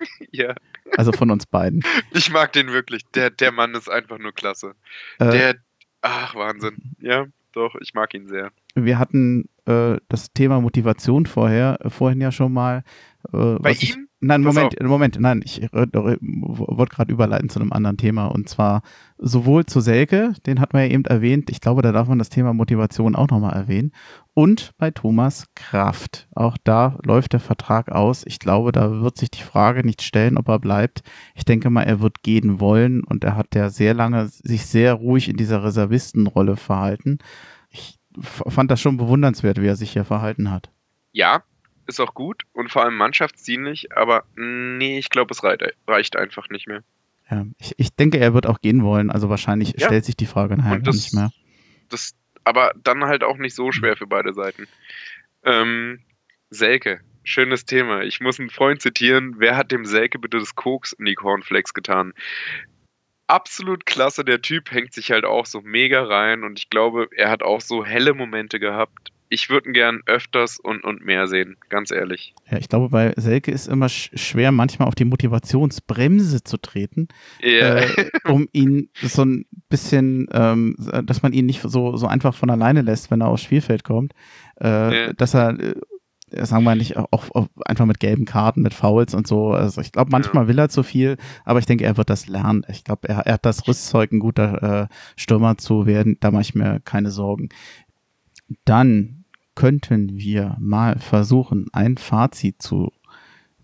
ja. 0.30 0.54
Also 0.96 1.12
von 1.12 1.30
uns 1.30 1.46
beiden. 1.46 1.82
Ich 2.12 2.30
mag 2.30 2.52
den 2.52 2.68
wirklich. 2.68 3.02
Der, 3.14 3.30
der 3.30 3.52
Mann 3.52 3.74
ist 3.74 3.88
einfach 3.88 4.18
nur 4.18 4.32
klasse. 4.32 4.74
Äh, 5.18 5.30
der, 5.30 5.54
ach, 6.02 6.34
Wahnsinn. 6.34 6.76
Ja, 7.00 7.26
doch, 7.52 7.74
ich 7.80 7.94
mag 7.94 8.14
ihn 8.14 8.26
sehr. 8.28 8.52
Wir 8.74 8.98
hatten 8.98 9.48
äh, 9.66 9.96
das 10.08 10.32
Thema 10.32 10.60
Motivation 10.60 11.26
vorher, 11.26 11.78
äh, 11.80 11.90
vorhin 11.90 12.20
ja 12.20 12.32
schon 12.32 12.52
mal. 12.52 12.84
Äh, 13.32 13.56
Bei 13.58 13.72
ihm? 13.72 14.08
Nein, 14.24 14.42
Moment, 14.42 14.80
Moment, 14.80 15.18
nein, 15.18 15.40
ich 15.44 15.62
wollte 15.72 16.94
gerade 16.94 17.12
überleiten 17.12 17.48
zu 17.48 17.58
einem 17.58 17.72
anderen 17.72 17.96
Thema 17.96 18.26
und 18.26 18.48
zwar 18.48 18.82
sowohl 19.18 19.66
zu 19.66 19.80
Selke, 19.80 20.32
den 20.46 20.60
hat 20.60 20.72
man 20.72 20.82
ja 20.82 20.90
eben 20.90 21.04
erwähnt, 21.06 21.50
ich 21.50 21.60
glaube, 21.60 21.82
da 21.82 21.90
darf 21.90 22.06
man 22.06 22.20
das 22.20 22.28
Thema 22.28 22.54
Motivation 22.54 23.16
auch 23.16 23.28
nochmal 23.30 23.54
erwähnen 23.54 23.90
und 24.32 24.74
bei 24.78 24.92
Thomas 24.92 25.48
Kraft. 25.56 26.28
Auch 26.36 26.56
da 26.62 27.00
läuft 27.04 27.32
der 27.32 27.40
Vertrag 27.40 27.90
aus. 27.90 28.22
Ich 28.24 28.38
glaube, 28.38 28.70
da 28.70 29.02
wird 29.02 29.18
sich 29.18 29.32
die 29.32 29.42
Frage 29.42 29.84
nicht 29.84 30.02
stellen, 30.02 30.38
ob 30.38 30.46
er 30.48 30.60
bleibt. 30.60 31.02
Ich 31.34 31.44
denke 31.44 31.68
mal, 31.68 31.82
er 31.82 32.00
wird 32.00 32.22
gehen 32.22 32.60
wollen 32.60 33.02
und 33.02 33.24
er 33.24 33.36
hat 33.36 33.56
ja 33.56 33.70
sehr 33.70 33.92
lange 33.92 34.28
sich 34.28 34.66
sehr 34.66 34.94
ruhig 34.94 35.28
in 35.28 35.36
dieser 35.36 35.64
Reservistenrolle 35.64 36.54
verhalten. 36.54 37.18
Ich 37.70 37.98
fand 38.20 38.70
das 38.70 38.80
schon 38.80 38.98
bewundernswert, 38.98 39.60
wie 39.60 39.66
er 39.66 39.76
sich 39.76 39.90
hier 39.94 40.04
verhalten 40.04 40.52
hat. 40.52 40.70
Ja, 41.10 41.42
ist 41.92 42.00
auch 42.00 42.14
gut 42.14 42.42
und 42.52 42.70
vor 42.70 42.82
allem 42.82 42.96
mannschaftsdienlich, 42.96 43.96
aber 43.96 44.24
nee, 44.36 44.98
ich 44.98 45.10
glaube, 45.10 45.32
es 45.32 45.42
reicht 45.42 46.16
einfach 46.16 46.48
nicht 46.48 46.66
mehr. 46.66 46.82
Ja, 47.30 47.46
ich, 47.58 47.74
ich 47.76 47.94
denke, 47.94 48.18
er 48.18 48.34
wird 48.34 48.46
auch 48.46 48.60
gehen 48.60 48.82
wollen. 48.82 49.10
Also 49.10 49.30
wahrscheinlich 49.30 49.74
ja. 49.78 49.86
stellt 49.86 50.04
sich 50.04 50.16
die 50.16 50.26
Frage 50.26 50.56
nachher 50.56 50.80
das, 50.80 50.96
nicht 50.96 51.14
mehr. 51.14 51.30
Das, 51.88 52.14
aber 52.44 52.72
dann 52.82 53.04
halt 53.04 53.24
auch 53.24 53.38
nicht 53.38 53.54
so 53.54 53.72
schwer 53.72 53.96
für 53.96 54.06
beide 54.06 54.34
Seiten. 54.34 54.66
Ähm, 55.44 56.00
Selke, 56.50 57.00
schönes 57.24 57.64
Thema. 57.64 58.02
Ich 58.02 58.20
muss 58.20 58.38
einen 58.38 58.50
Freund 58.50 58.82
zitieren. 58.82 59.36
Wer 59.38 59.56
hat 59.56 59.72
dem 59.72 59.86
Selke 59.86 60.18
bitte 60.18 60.38
das 60.38 60.54
Koks 60.54 60.92
in 60.92 61.06
die 61.06 61.14
Cornflakes 61.14 61.72
getan? 61.72 62.12
absolut 63.32 63.86
klasse. 63.86 64.24
Der 64.24 64.42
Typ 64.42 64.70
hängt 64.70 64.92
sich 64.92 65.10
halt 65.10 65.24
auch 65.24 65.46
so 65.46 65.62
mega 65.62 66.04
rein 66.04 66.44
und 66.44 66.58
ich 66.58 66.70
glaube, 66.70 67.08
er 67.16 67.30
hat 67.30 67.42
auch 67.42 67.60
so 67.60 67.84
helle 67.84 68.14
Momente 68.14 68.60
gehabt. 68.60 69.11
Ich 69.32 69.48
würde 69.48 69.70
ihn 69.70 69.72
gern 69.72 70.02
öfters 70.04 70.60
und, 70.60 70.84
und 70.84 71.06
mehr 71.06 71.26
sehen, 71.26 71.56
ganz 71.70 71.90
ehrlich. 71.90 72.34
Ja, 72.50 72.58
ich 72.58 72.68
glaube, 72.68 72.90
bei 72.90 73.14
Selke 73.16 73.50
ist 73.50 73.66
immer 73.66 73.88
sch 73.88 74.10
schwer, 74.14 74.52
manchmal 74.52 74.88
auf 74.88 74.94
die 74.94 75.06
Motivationsbremse 75.06 76.44
zu 76.44 76.58
treten, 76.58 77.08
yeah. 77.42 77.78
äh, 77.78 78.10
um 78.28 78.46
ihn 78.52 78.90
so 79.00 79.24
ein 79.24 79.46
bisschen, 79.70 80.28
ähm, 80.32 80.76
dass 81.04 81.22
man 81.22 81.32
ihn 81.32 81.46
nicht 81.46 81.62
so, 81.62 81.96
so 81.96 82.06
einfach 82.06 82.34
von 82.34 82.50
alleine 82.50 82.82
lässt, 82.82 83.10
wenn 83.10 83.22
er 83.22 83.28
aufs 83.28 83.44
Spielfeld 83.44 83.84
kommt. 83.84 84.12
Äh, 84.60 84.66
yeah. 84.66 85.12
Dass 85.14 85.32
er 85.32 85.58
äh, 85.58 86.44
sagen 86.44 86.64
wir 86.64 86.74
nicht, 86.74 86.98
auch, 86.98 87.30
auch, 87.34 87.48
einfach 87.64 87.86
mit 87.86 88.00
gelben 88.00 88.26
Karten, 88.26 88.60
mit 88.60 88.74
Fouls 88.74 89.14
und 89.14 89.26
so. 89.26 89.52
Also 89.52 89.80
ich 89.80 89.92
glaube, 89.92 90.10
manchmal 90.10 90.44
ja. 90.44 90.48
will 90.48 90.58
er 90.58 90.68
zu 90.68 90.82
viel, 90.82 91.16
aber 91.46 91.58
ich 91.58 91.64
denke, 91.64 91.84
er 91.84 91.96
wird 91.96 92.10
das 92.10 92.26
lernen. 92.26 92.66
Ich 92.68 92.84
glaube, 92.84 93.08
er, 93.08 93.20
er, 93.20 93.32
hat 93.34 93.46
das 93.46 93.66
Rüstzeug, 93.66 94.12
ein 94.12 94.20
guter 94.20 94.88
äh, 94.90 94.94
Stürmer 95.16 95.56
zu 95.56 95.86
werden. 95.86 96.18
Da 96.20 96.30
mache 96.30 96.42
ich 96.42 96.54
mir 96.54 96.80
keine 96.84 97.10
Sorgen. 97.10 97.48
Dann 98.66 99.21
könnten 99.54 100.16
wir 100.16 100.56
mal 100.60 100.98
versuchen, 100.98 101.66
ein 101.72 101.96
Fazit 101.98 102.62
zu 102.62 102.92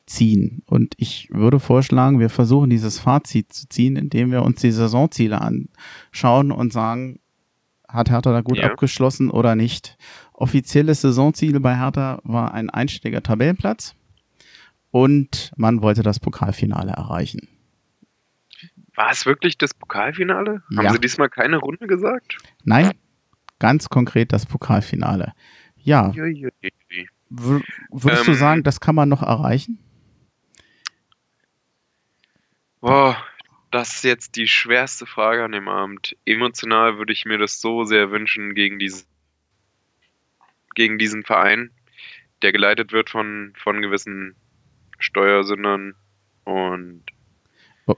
ziehen. 0.06 0.62
Und 0.66 0.94
ich 0.96 1.28
würde 1.30 1.60
vorschlagen, 1.60 2.18
wir 2.18 2.30
versuchen 2.30 2.70
dieses 2.70 2.98
Fazit 2.98 3.52
zu 3.52 3.68
ziehen, 3.68 3.96
indem 3.96 4.30
wir 4.30 4.42
uns 4.42 4.60
die 4.60 4.70
Saisonziele 4.70 5.40
anschauen 5.40 6.50
und 6.50 6.72
sagen, 6.72 7.20
hat 7.88 8.10
Hertha 8.10 8.32
da 8.32 8.40
gut 8.42 8.58
ja. 8.58 8.64
abgeschlossen 8.64 9.30
oder 9.30 9.54
nicht? 9.54 9.96
Offizielles 10.32 11.00
Saisonziel 11.00 11.58
bei 11.60 11.76
Hertha 11.76 12.20
war 12.24 12.52
ein 12.52 12.70
einstelliger 12.70 13.22
Tabellenplatz 13.22 13.94
und 14.90 15.52
man 15.56 15.82
wollte 15.82 16.02
das 16.02 16.20
Pokalfinale 16.20 16.92
erreichen. 16.92 17.48
War 18.94 19.10
es 19.10 19.26
wirklich 19.26 19.56
das 19.58 19.74
Pokalfinale? 19.74 20.62
Ja. 20.70 20.78
Haben 20.78 20.94
Sie 20.94 21.00
diesmal 21.00 21.28
keine 21.28 21.58
Runde 21.58 21.86
gesagt? 21.86 22.38
Nein, 22.64 22.92
ganz 23.58 23.88
konkret 23.88 24.32
das 24.32 24.44
Pokalfinale. 24.44 25.34
Ja. 25.82 26.12
Würdest 27.30 27.66
ähm, 28.20 28.24
du 28.26 28.34
sagen, 28.34 28.62
das 28.62 28.80
kann 28.80 28.94
man 28.94 29.08
noch 29.08 29.22
erreichen? 29.22 29.78
Boah, 32.80 33.16
das 33.70 33.96
ist 33.96 34.04
jetzt 34.04 34.36
die 34.36 34.48
schwerste 34.48 35.06
Frage 35.06 35.44
an 35.44 35.52
dem 35.52 35.68
Abend. 35.68 36.16
Emotional 36.24 36.98
würde 36.98 37.12
ich 37.12 37.24
mir 37.24 37.38
das 37.38 37.60
so 37.60 37.84
sehr 37.84 38.10
wünschen 38.10 38.54
gegen, 38.54 38.78
diese, 38.78 39.04
gegen 40.74 40.98
diesen 40.98 41.24
Verein, 41.24 41.70
der 42.42 42.52
geleitet 42.52 42.92
wird 42.92 43.10
von, 43.10 43.52
von 43.56 43.82
gewissen 43.82 44.36
Steuersündern 44.98 45.94
und 46.44 47.04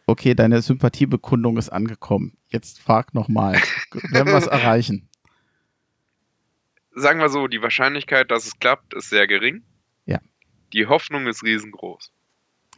Okay, 0.06 0.34
deine 0.34 0.62
Sympathiebekundung 0.62 1.56
ist 1.56 1.68
angekommen. 1.68 2.36
Jetzt 2.48 2.80
frag 2.80 3.12
nochmal. 3.12 3.54
Werden 4.10 4.28
wir 4.28 4.36
es 4.36 4.46
erreichen? 4.46 5.09
Sagen 6.92 7.20
wir 7.20 7.28
so, 7.28 7.46
die 7.46 7.62
Wahrscheinlichkeit, 7.62 8.30
dass 8.30 8.46
es 8.46 8.58
klappt, 8.58 8.94
ist 8.94 9.10
sehr 9.10 9.26
gering. 9.26 9.62
Ja. 10.06 10.18
Die 10.72 10.86
Hoffnung 10.86 11.26
ist 11.26 11.42
riesengroß. 11.42 12.12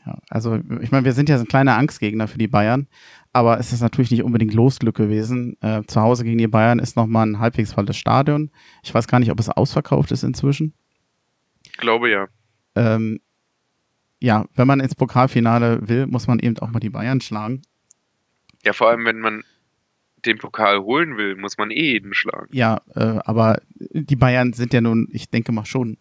Ja, 0.05 0.19
also 0.29 0.59
ich 0.81 0.91
meine, 0.91 1.05
wir 1.05 1.13
sind 1.13 1.29
ja 1.29 1.39
so 1.39 1.45
ein 1.45 1.49
kleiner 1.49 1.77
Angstgegner 1.77 2.27
für 2.27 2.39
die 2.39 2.49
Bayern, 2.49 2.89
aber 3.33 3.59
es 3.59 3.73
ist 3.73 3.81
natürlich 3.81 4.11
nicht 4.11 4.25
unbedingt 4.25 4.53
Losglück 4.53 4.97
gewesen. 4.97 5.57
Äh, 5.61 5.83
zu 5.87 6.01
Hause 6.01 6.25
gegen 6.25 6.39
die 6.39 6.49
Bayern 6.49 6.81
ist 6.81 6.97
nochmal 6.97 7.27
ein 7.27 7.39
halbwegs 7.39 7.73
volles 7.73 7.97
Stadion. 7.97 8.51
Ich 8.83 8.93
weiß 8.93 9.07
gar 9.07 9.21
nicht, 9.21 9.31
ob 9.31 9.39
es 9.39 9.49
ausverkauft 9.49 10.11
ist 10.11 10.25
inzwischen. 10.25 10.75
Ich 11.65 11.77
glaube 11.77 12.11
ja. 12.11 12.27
Ähm, 12.75 13.21
ja, 14.21 14.47
wenn 14.55 14.67
man 14.67 14.81
ins 14.81 14.95
Pokalfinale 14.95 15.89
will, 15.89 16.07
muss 16.07 16.27
man 16.27 16.39
eben 16.39 16.59
auch 16.59 16.71
mal 16.71 16.81
die 16.81 16.91
Bayern 16.91 17.21
schlagen. 17.21 17.63
Ja, 18.65 18.73
vor 18.73 18.89
allem, 18.89 19.05
wenn 19.05 19.21
man 19.21 19.45
den 20.25 20.39
Pokal 20.39 20.81
holen 20.81 21.17
will, 21.17 21.37
muss 21.37 21.59
man 21.59 21.71
eh 21.71 21.93
jeden 21.93 22.15
schlagen. 22.15 22.49
Ja, 22.53 22.81
äh, 22.95 23.19
aber 23.25 23.61
die 23.79 24.17
Bayern 24.17 24.53
sind 24.53 24.73
ja 24.73 24.81
nun, 24.81 25.09
ich 25.11 25.31
denke 25.31 25.53
mal 25.53 25.67
schon 25.67 25.99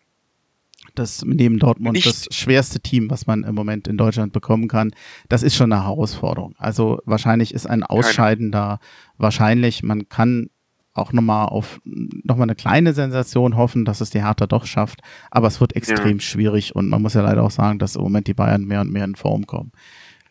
das 0.95 1.23
neben 1.23 1.59
Dortmund 1.59 1.93
Nicht. 1.93 2.07
das 2.07 2.27
schwerste 2.31 2.79
Team, 2.79 3.09
was 3.09 3.27
man 3.27 3.43
im 3.43 3.55
Moment 3.55 3.87
in 3.87 3.97
Deutschland 3.97 4.33
bekommen 4.33 4.67
kann. 4.67 4.91
Das 5.29 5.43
ist 5.43 5.55
schon 5.55 5.71
eine 5.71 5.83
Herausforderung. 5.83 6.55
Also 6.57 6.99
wahrscheinlich 7.05 7.53
ist 7.53 7.67
ein 7.67 7.83
Ausscheiden 7.83 8.51
da 8.51 8.79
wahrscheinlich. 9.17 9.83
Man 9.83 10.09
kann 10.09 10.49
auch 10.93 11.13
nochmal 11.13 11.47
auf 11.47 11.79
nochmal 11.85 12.45
eine 12.45 12.55
kleine 12.55 12.93
Sensation 12.93 13.55
hoffen, 13.55 13.85
dass 13.85 14.01
es 14.01 14.09
die 14.09 14.23
Hertha 14.23 14.47
doch 14.47 14.65
schafft. 14.65 14.99
Aber 15.29 15.47
es 15.47 15.61
wird 15.61 15.75
extrem 15.75 16.17
ja. 16.17 16.21
schwierig 16.21 16.75
und 16.75 16.89
man 16.89 17.01
muss 17.01 17.13
ja 17.13 17.21
leider 17.21 17.43
auch 17.43 17.51
sagen, 17.51 17.79
dass 17.79 17.95
im 17.95 18.01
Moment 18.01 18.27
die 18.27 18.33
Bayern 18.33 18.65
mehr 18.65 18.81
und 18.81 18.91
mehr 18.91 19.05
in 19.05 19.15
Form 19.15 19.47
kommen. 19.47 19.71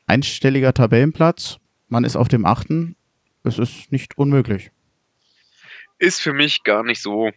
Einstelliger 0.06 0.74
Tabellenplatz, 0.74 1.58
man 1.88 2.04
ist 2.04 2.16
auf 2.16 2.28
dem 2.28 2.44
achten. 2.44 2.96
Es 3.44 3.58
ist 3.58 3.90
nicht 3.92 4.18
unmöglich. 4.18 4.70
Ist 5.98 6.20
für 6.20 6.32
mich 6.32 6.62
gar 6.62 6.82
nicht 6.82 7.02
so 7.02 7.30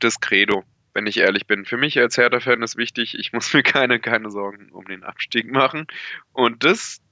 das 0.00 0.20
Credo 0.20 0.64
wenn 0.94 1.06
ich 1.06 1.18
ehrlich 1.18 1.46
bin. 1.46 1.64
Für 1.64 1.76
mich 1.76 1.98
als 1.98 2.16
Hertha-Fan 2.16 2.62
ist 2.62 2.76
wichtig, 2.76 3.18
ich 3.18 3.32
muss 3.32 3.52
mir 3.52 3.62
keine, 3.64 4.00
keine 4.00 4.30
Sorgen 4.30 4.70
um 4.70 4.86
den 4.86 5.02
Abstieg 5.02 5.50
machen. 5.50 5.86
Und 6.32 6.64
das, 6.64 7.02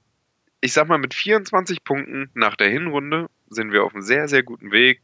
ich 0.61 0.73
sag 0.73 0.87
mal, 0.87 0.97
mit 0.97 1.13
24 1.13 1.83
Punkten 1.83 2.31
nach 2.33 2.55
der 2.55 2.69
Hinrunde 2.69 3.29
sind 3.49 3.71
wir 3.71 3.83
auf 3.83 3.93
einem 3.93 4.01
sehr, 4.01 4.27
sehr 4.27 4.41
guten 4.41 4.71
Weg, 4.71 5.01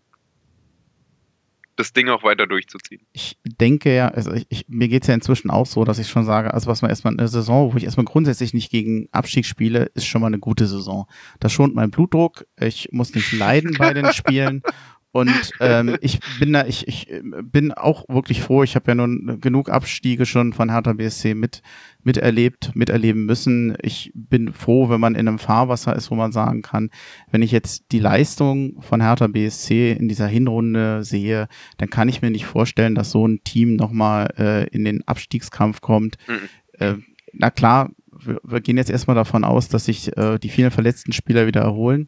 das 1.80 1.94
Ding 1.94 2.10
auch 2.10 2.24
weiter 2.24 2.46
durchzuziehen. 2.46 3.02
Ich 3.14 3.38
denke 3.46 3.96
ja, 3.96 4.10
also 4.10 4.34
ich, 4.34 4.46
ich, 4.50 4.66
mir 4.68 4.90
geht 4.90 5.04
es 5.04 5.08
ja 5.08 5.14
inzwischen 5.14 5.50
auch 5.50 5.66
so, 5.66 5.86
dass 5.86 5.98
ich 5.98 6.10
schon 6.10 6.26
sage, 6.26 6.54
also 6.54 6.68
was 6.68 6.82
man 6.82 6.90
erstmal 6.90 7.14
eine 7.14 7.30
Saison, 7.30 7.74
wo 7.74 7.78
ich 7.78 7.86
erstmal 7.86 8.06
grundsätzlich 8.06 8.54
nicht 8.54 8.70
gegen 8.70 9.08
Abstieg 9.14 9.46
spiele, 9.46 9.86
ist 9.94 10.06
schon 10.06 10.20
mal 10.22 10.28
eine 10.28 10.40
gute 10.40 10.68
Saison. 10.68 11.08
Das 11.40 11.54
schont 11.54 11.76
meinen 11.76 11.92
Blutdruck, 11.92 12.46
ich 12.60 12.90
muss 12.92 13.16
nicht 13.16 13.32
leiden 13.32 13.76
bei 13.78 13.94
den 13.94 14.12
Spielen 14.12 14.62
und 15.12 15.52
ähm, 15.60 15.98
ich 16.02 16.20
bin 16.40 16.54
da, 16.54 16.66
ich, 16.66 16.88
ich 16.88 17.12
bin 17.44 17.72
auch 17.72 18.06
wirklich 18.10 18.42
froh. 18.42 18.64
Ich 18.64 18.76
habe 18.76 18.92
ja 18.92 18.96
nun 18.96 19.40
genug 19.42 19.70
Abstiege 19.70 20.26
schon 20.26 20.54
von 20.54 20.70
Hertha 20.70 20.94
BSC 20.94 21.34
mit 21.34 21.64
miterlebt, 22.04 22.76
miterleben 22.76 23.26
müssen. 23.26 23.76
Ich 23.82 24.12
bin 24.14 24.54
froh, 24.54 24.90
wenn 24.90 25.02
man 25.02 25.16
in 25.16 25.28
einem 25.28 25.40
Fahrwasser 25.40 25.96
ist, 25.96 26.12
wo 26.12 26.16
man 26.16 26.32
sagen 26.32 26.62
kann, 26.62 26.92
wenn 27.32 27.42
ich 27.42 27.52
jetzt 27.52 27.92
die 27.92 28.00
Leistung 28.00 28.82
von 28.82 29.02
Hertha 29.02 29.28
BSC 29.28 29.94
in 29.94 30.08
dieser 30.08 30.28
Hinrunde 30.28 31.04
sehe, 31.04 31.48
dann 31.78 31.90
kann 31.90 32.08
ich 32.08 32.22
mir 32.22 32.30
nicht 32.30 32.46
vorstellen, 32.46 32.96
dass 32.96 33.12
so 33.12 33.28
ein 33.28 33.44
Team 33.44 33.76
nochmal 33.76 34.34
äh, 34.38 34.68
in 34.70 34.86
den 34.86 35.08
Abstiegskampf 35.08 35.82
kommt. 35.82 36.18
Mhm. 36.28 36.40
Äh, 36.80 36.96
na 37.34 37.50
klar, 37.50 37.90
wir, 38.12 38.40
wir, 38.44 38.62
gehen 38.62 38.78
jetzt 38.78 38.90
erstmal 38.90 39.16
davon 39.16 39.44
aus, 39.44 39.70
dass 39.70 39.86
sich 39.86 40.16
äh, 40.18 40.38
die 40.38 40.50
vielen 40.50 40.72
verletzten 40.72 41.14
Spieler 41.14 41.48
wieder 41.48 41.62
erholen. 41.62 42.08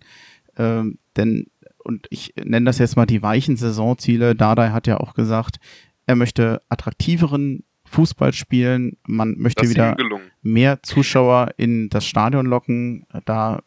Ähm, 0.57 0.99
denn 1.15 1.47
und 1.83 2.07
ich 2.09 2.33
nenne 2.43 2.65
das 2.65 2.77
jetzt 2.77 2.95
mal 2.95 3.05
die 3.05 3.21
weichen 3.21 3.57
Saisonziele. 3.57 4.35
Dardai 4.35 4.69
hat 4.69 4.87
ja 4.87 4.99
auch 4.99 5.13
gesagt, 5.13 5.57
er 6.05 6.15
möchte 6.15 6.61
attraktiveren 6.69 7.63
Fußball 7.85 8.33
spielen. 8.33 8.97
Man 9.05 9.35
möchte 9.37 9.69
wieder 9.69 9.97
mehr 10.41 10.81
Zuschauer 10.81 11.51
in 11.57 11.89
das 11.89 12.05
Stadion 12.05 12.45
locken. 12.45 13.05
Da, 13.25 13.61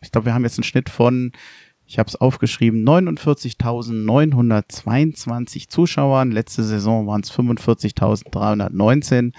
ich 0.00 0.12
glaube, 0.12 0.26
wir 0.26 0.34
haben 0.34 0.44
jetzt 0.44 0.58
einen 0.58 0.64
Schnitt 0.64 0.90
von, 0.90 1.32
ich 1.86 1.98
habe 1.98 2.08
es 2.08 2.16
aufgeschrieben, 2.16 2.86
49.922 2.86 5.68
Zuschauern. 5.68 6.30
Letzte 6.30 6.64
Saison 6.64 7.06
waren 7.06 7.22
es 7.22 7.32
45.319 7.32 9.32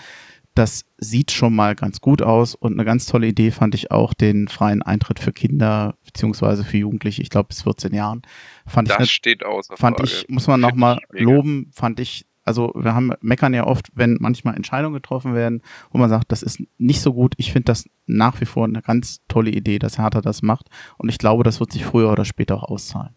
das 0.56 0.86
sieht 0.98 1.32
schon 1.32 1.56
mal 1.56 1.76
ganz 1.76 2.00
gut 2.00 2.22
aus 2.22 2.54
und 2.54 2.74
eine 2.74 2.86
ganz 2.86 3.08
tolle 3.08 3.28
Idee 3.28 3.52
fand 3.52 3.74
ich 3.74 3.92
auch 3.92 4.14
den 4.14 4.48
freien 4.48 4.82
Eintritt 4.82 5.20
für 5.20 5.34
Kinder 5.34 5.98
beziehungsweise 6.06 6.64
für 6.64 6.78
Jugendliche, 6.78 7.22
ich 7.22 7.30
glaube 7.30 7.48
bis 7.48 7.64
14 7.64 7.94
Jahren. 7.94 8.22
Fand 8.68 8.90
das 8.90 9.06
ich, 9.06 9.12
steht 9.12 9.44
außer 9.44 9.76
Fand 9.78 9.98
Frage. 9.98 10.12
ich, 10.12 10.30
muss 10.30 10.48
man 10.48 10.60
nochmal 10.60 11.00
loben, 11.10 11.72
fand 11.74 12.00
ich, 12.00 12.28
also 12.44 12.72
wir 12.76 12.94
haben 12.94 13.14
meckern 13.22 13.54
ja 13.54 13.66
oft, 13.66 13.90
wenn 13.96 14.18
manchmal 14.20 14.56
Entscheidungen 14.56 14.94
getroffen 14.94 15.34
werden, 15.34 15.64
wo 15.92 15.98
man 15.98 16.10
sagt, 16.10 16.32
das 16.32 16.44
ist 16.44 16.62
nicht 16.78 17.02
so 17.02 17.14
gut. 17.14 17.34
Ich 17.38 17.52
finde 17.52 17.66
das 17.66 17.90
nach 18.06 18.40
wie 18.40 18.46
vor 18.46 18.66
eine 18.66 18.82
ganz 18.82 19.22
tolle 19.28 19.50
Idee, 19.50 19.80
dass 19.80 19.98
Hertha 19.98 20.22
das 20.22 20.44
macht 20.44 20.70
und 20.98 21.10
ich 21.10 21.18
glaube, 21.18 21.44
das 21.44 21.60
wird 21.60 21.72
sich 21.72 21.84
früher 21.84 22.12
oder 22.12 22.26
später 22.26 22.56
auch 22.58 22.70
auszahlen. 22.70 23.16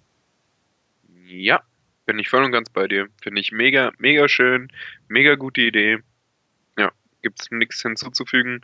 Ja, 1.29 1.61
bin 2.07 2.19
ich 2.19 2.31
voll 2.31 2.45
und 2.45 2.53
ganz 2.53 2.71
bei 2.71 2.89
dir. 2.89 3.09
Finde 3.21 3.43
ich 3.43 3.53
mega, 3.53 3.93
mega 3.99 4.27
schön, 4.27 4.69
mega 5.09 5.35
gute 5.35 5.61
Idee 5.61 5.99
gibt 7.27 7.43
es 7.43 7.51
nichts 7.51 7.83
hinzuzufügen. 7.83 8.61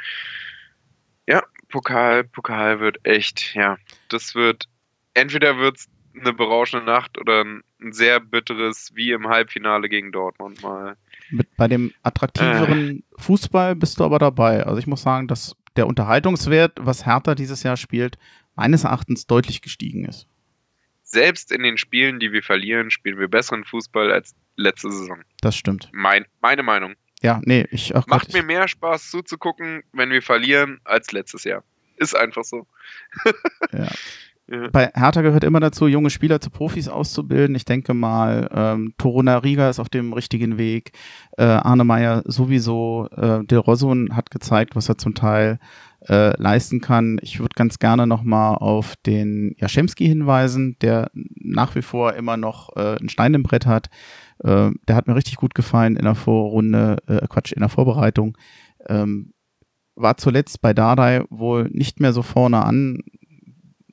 Ja, 1.26 1.42
Pokal, 1.68 2.22
Pokal 2.22 2.78
wird 2.78 2.98
echt, 3.04 3.54
ja, 3.54 3.76
das 4.08 4.36
wird, 4.36 4.68
entweder 5.14 5.58
wird 5.58 5.78
es 5.78 5.88
eine 6.18 6.32
berauschende 6.32 6.86
Nacht 6.86 7.18
oder 7.18 7.44
ein, 7.44 7.62
sehr 7.90 8.20
bitteres, 8.20 8.92
wie 8.94 9.10
im 9.10 9.26
Halbfinale 9.26 9.88
gegen 9.88 10.12
Dortmund 10.12 10.62
mal. 10.62 10.96
Mit, 11.30 11.48
bei 11.56 11.66
dem 11.66 11.92
attraktiveren 12.04 12.98
äh. 12.98 13.02
Fußball 13.20 13.74
bist 13.74 13.98
du 13.98 14.04
aber 14.04 14.20
dabei. 14.20 14.62
Also 14.64 14.78
ich 14.78 14.86
muss 14.86 15.02
sagen, 15.02 15.26
dass 15.26 15.56
der 15.74 15.88
Unterhaltungswert, 15.88 16.78
was 16.80 17.06
Hertha 17.06 17.34
dieses 17.34 17.64
Jahr 17.64 17.76
spielt, 17.76 18.18
meines 18.54 18.84
Erachtens 18.84 19.26
deutlich 19.26 19.62
gestiegen 19.62 20.04
ist. 20.04 20.28
Selbst 21.02 21.50
in 21.50 21.64
den 21.64 21.76
Spielen, 21.76 22.20
die 22.20 22.30
wir 22.30 22.42
verlieren, 22.44 22.90
spielen 22.90 23.18
wir 23.18 23.26
besseren 23.26 23.64
Fußball 23.64 24.12
als 24.12 24.36
letzte 24.56 24.92
Saison. 24.92 25.22
Das 25.40 25.56
stimmt. 25.56 25.88
Mein, 25.92 26.26
meine 26.40 26.62
Meinung. 26.62 26.94
Ja, 27.22 27.40
nee, 27.44 27.66
ich 27.70 27.94
auch 27.94 28.06
Macht 28.08 28.26
Gott, 28.26 28.34
mir 28.34 28.42
mehr 28.42 28.66
Spaß 28.66 29.10
zuzugucken, 29.10 29.84
wenn 29.92 30.10
wir 30.10 30.22
verlieren, 30.22 30.80
als 30.84 31.12
letztes 31.12 31.44
Jahr. 31.44 31.62
Ist 31.96 32.16
einfach 32.16 32.42
so. 32.42 32.66
ja. 33.72 33.88
ja. 34.48 34.68
Bei 34.72 34.90
Hertha 34.92 35.22
gehört 35.22 35.44
immer 35.44 35.60
dazu, 35.60 35.86
junge 35.86 36.10
Spieler 36.10 36.40
zu 36.40 36.50
Profis 36.50 36.88
auszubilden. 36.88 37.54
Ich 37.54 37.64
denke 37.64 37.94
mal, 37.94 38.48
ähm, 38.52 38.94
Toruna 38.98 39.38
Riga 39.38 39.70
ist 39.70 39.78
auf 39.78 39.88
dem 39.88 40.12
richtigen 40.12 40.58
Weg. 40.58 40.92
Äh, 41.38 41.44
Arne 41.44 41.84
Meyer 41.84 42.22
sowieso. 42.24 43.08
Äh, 43.16 43.44
Del 43.44 43.58
Rosun 43.58 44.16
hat 44.16 44.32
gezeigt, 44.32 44.74
was 44.74 44.88
er 44.88 44.98
zum 44.98 45.14
Teil 45.14 45.60
äh, 46.08 46.36
leisten 46.42 46.80
kann. 46.80 47.20
Ich 47.22 47.38
würde 47.38 47.54
ganz 47.54 47.78
gerne 47.78 48.08
nochmal 48.08 48.56
auf 48.56 48.96
den 49.06 49.54
Jaschemski 49.58 50.08
hinweisen, 50.08 50.76
der 50.80 51.10
nach 51.14 51.76
wie 51.76 51.82
vor 51.82 52.14
immer 52.14 52.36
noch 52.36 52.74
äh, 52.76 52.96
ein 53.00 53.08
Stein 53.08 53.34
im 53.34 53.44
Brett 53.44 53.66
hat 53.66 53.90
Äh, 54.42 54.70
der 54.88 54.96
hat 54.96 55.06
mir 55.06 55.14
richtig 55.14 55.36
gut 55.36 55.54
gefallen 55.54 55.96
in 55.96 56.04
der 56.04 56.14
Vorrunde, 56.14 56.98
äh, 57.06 57.26
Quatsch, 57.28 57.52
in 57.52 57.60
der 57.60 57.68
Vorbereitung. 57.68 58.36
Ähm, 58.88 59.32
war 59.94 60.16
zuletzt 60.16 60.60
bei 60.60 60.72
Dardai 60.72 61.24
wohl 61.30 61.68
nicht 61.70 62.00
mehr 62.00 62.12
so 62.12 62.22
vorne 62.22 62.64
an, 62.64 63.00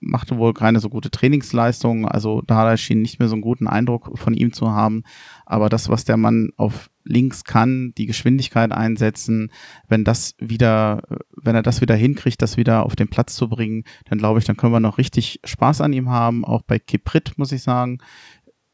machte 0.02 0.38
wohl 0.38 0.54
keine 0.54 0.80
so 0.80 0.90
gute 0.90 1.12
Trainingsleistung. 1.12 2.08
Also 2.08 2.42
Dardai 2.42 2.78
schien 2.78 3.02
nicht 3.02 3.20
mehr 3.20 3.28
so 3.28 3.36
einen 3.36 3.42
guten 3.42 3.68
Eindruck 3.68 4.18
von 4.18 4.34
ihm 4.34 4.54
zu 4.54 4.72
haben. 4.72 5.04
Aber 5.46 5.70
das, 5.70 5.90
was 5.90 6.06
der 6.06 6.18
Mann 6.18 6.52
auf 6.58 6.90
links 7.04 7.44
kann, 7.44 7.94
die 7.98 8.06
Geschwindigkeit 8.06 8.72
einsetzen, 8.72 9.52
wenn 9.88 10.04
das 10.04 10.36
wieder, 10.40 11.04
wenn 11.36 11.56
er 11.56 11.64
das 11.64 11.82
wieder 11.82 11.96
hinkriegt, 11.96 12.42
das 12.42 12.58
wieder 12.58 12.86
auf 12.86 12.96
den 12.96 13.10
Platz 13.10 13.36
zu 13.36 13.50
bringen, 13.50 13.84
dann 14.06 14.20
glaube 14.20 14.40
ich, 14.40 14.46
dann 14.46 14.58
können 14.58 14.74
wir 14.74 14.80
noch 14.80 14.98
richtig 14.98 15.40
Spaß 15.44 15.82
an 15.82 15.94
ihm 15.94 16.10
haben. 16.10 16.46
Auch 16.46 16.62
bei 16.62 16.80
Kiprit, 16.80 17.38
muss 17.38 17.52
ich 17.52 17.64
sagen. 17.64 18.00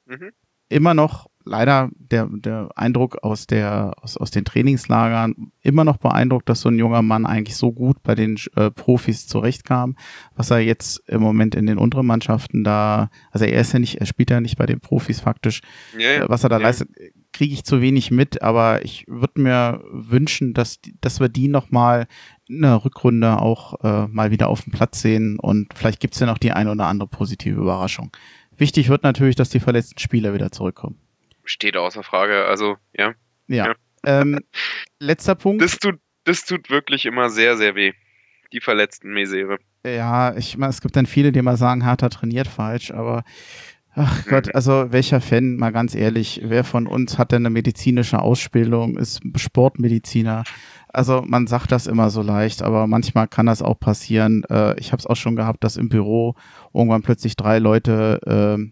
Mhm. 0.05 0.31
Immer 0.69 0.93
noch 0.93 1.27
leider 1.45 1.89
der, 1.97 2.27
der 2.27 2.69
Eindruck 2.75 3.23
aus, 3.23 3.47
der, 3.47 3.93
aus, 4.01 4.17
aus 4.17 4.31
den 4.31 4.45
Trainingslagern 4.45 5.51
immer 5.61 5.83
noch 5.83 5.97
beeindruckt, 5.97 6.49
dass 6.49 6.61
so 6.61 6.69
ein 6.69 6.79
junger 6.79 7.01
Mann 7.01 7.25
eigentlich 7.25 7.55
so 7.55 7.71
gut 7.71 8.01
bei 8.03 8.15
den 8.15 8.37
äh, 8.55 8.71
Profis 8.71 9.27
zurechtkam, 9.27 9.95
was 10.35 10.51
er 10.51 10.59
jetzt 10.59 11.03
im 11.07 11.21
Moment 11.21 11.55
in 11.55 11.67
den 11.67 11.77
unteren 11.77 12.07
Mannschaften 12.07 12.63
da, 12.63 13.09
also 13.31 13.45
er 13.45 13.61
ist 13.61 13.73
ja 13.73 13.79
nicht, 13.79 14.01
er 14.01 14.05
spielt 14.05 14.31
ja 14.31 14.41
nicht 14.41 14.57
bei 14.57 14.65
den 14.65 14.79
Profis 14.79 15.19
faktisch, 15.19 15.61
ja. 15.97 16.23
Äh, 16.23 16.29
was 16.29 16.43
er 16.43 16.49
da 16.49 16.57
ja. 16.57 16.63
leistet, 16.63 16.89
kriege 17.31 17.53
ich 17.53 17.65
zu 17.65 17.81
wenig 17.81 18.11
mit, 18.11 18.41
aber 18.41 18.83
ich 18.85 19.05
würde 19.07 19.41
mir 19.41 19.83
wünschen, 19.91 20.53
dass, 20.53 20.79
dass 21.01 21.19
wir 21.19 21.29
die 21.29 21.47
nochmal 21.47 22.07
in 22.47 22.61
der 22.61 22.83
Rückrunde 22.83 23.39
auch 23.39 23.83
äh, 23.83 24.07
mal 24.07 24.31
wieder 24.31 24.47
auf 24.47 24.61
dem 24.63 24.71
Platz 24.71 25.01
sehen 25.01 25.37
und 25.39 25.73
vielleicht 25.75 25.99
gibt's 25.99 26.19
ja 26.19 26.27
noch 26.27 26.37
die 26.37 26.53
ein 26.53 26.67
oder 26.67 26.87
andere 26.87 27.09
positive 27.09 27.59
Überraschung. 27.59 28.11
Wichtig 28.57 28.87
wird 28.87 29.03
natürlich, 29.03 29.35
dass 29.35 29.49
die 29.49 29.59
verletzten 29.59 29.99
Spieler 29.99 30.33
wieder 30.33 30.51
zurückkommen 30.51 30.97
steht 31.45 31.77
außer 31.77 32.03
Frage. 32.03 32.45
Also, 32.45 32.77
ja. 32.93 33.13
Ja. 33.47 33.67
ja. 33.67 33.75
Ähm, 34.05 34.39
letzter 34.99 35.35
Punkt. 35.35 35.61
Das 35.61 35.77
tut, 35.77 35.99
das 36.23 36.45
tut 36.45 36.69
wirklich 36.69 37.05
immer 37.05 37.29
sehr, 37.29 37.57
sehr 37.57 37.75
weh. 37.75 37.93
Die 38.53 38.61
verletzten 38.61 39.11
Misere. 39.11 39.57
Ja, 39.85 40.35
ich 40.35 40.57
meine, 40.57 40.69
es 40.69 40.81
gibt 40.81 40.95
dann 40.95 41.05
viele, 41.05 41.31
die 41.31 41.41
mal 41.41 41.57
sagen, 41.57 41.83
Hertha 41.83 42.09
trainiert 42.09 42.47
falsch, 42.47 42.91
aber 42.91 43.23
ach 43.93 44.25
Gott, 44.27 44.47
mhm. 44.47 44.51
also 44.53 44.91
welcher 44.91 45.21
Fan, 45.21 45.57
mal 45.57 45.71
ganz 45.71 45.95
ehrlich, 45.95 46.41
wer 46.43 46.63
von 46.63 46.87
uns 46.87 47.17
hat 47.17 47.31
denn 47.31 47.41
eine 47.41 47.49
medizinische 47.49 48.19
Ausbildung, 48.19 48.97
ist 48.97 49.21
Sportmediziner? 49.35 50.43
Also 50.87 51.23
man 51.25 51.47
sagt 51.47 51.71
das 51.71 51.87
immer 51.87 52.09
so 52.09 52.21
leicht, 52.21 52.61
aber 52.61 52.87
manchmal 52.87 53.27
kann 53.27 53.47
das 53.47 53.61
auch 53.61 53.79
passieren. 53.79 54.43
Äh, 54.49 54.79
ich 54.79 54.91
habe 54.91 55.01
es 55.01 55.07
auch 55.07 55.17
schon 55.17 55.35
gehabt, 55.35 55.63
dass 55.63 55.75
im 55.75 55.89
Büro 55.89 56.35
irgendwann 56.73 57.01
plötzlich 57.01 57.35
drei 57.35 57.59
Leute 57.59 58.57
äh, 58.57 58.71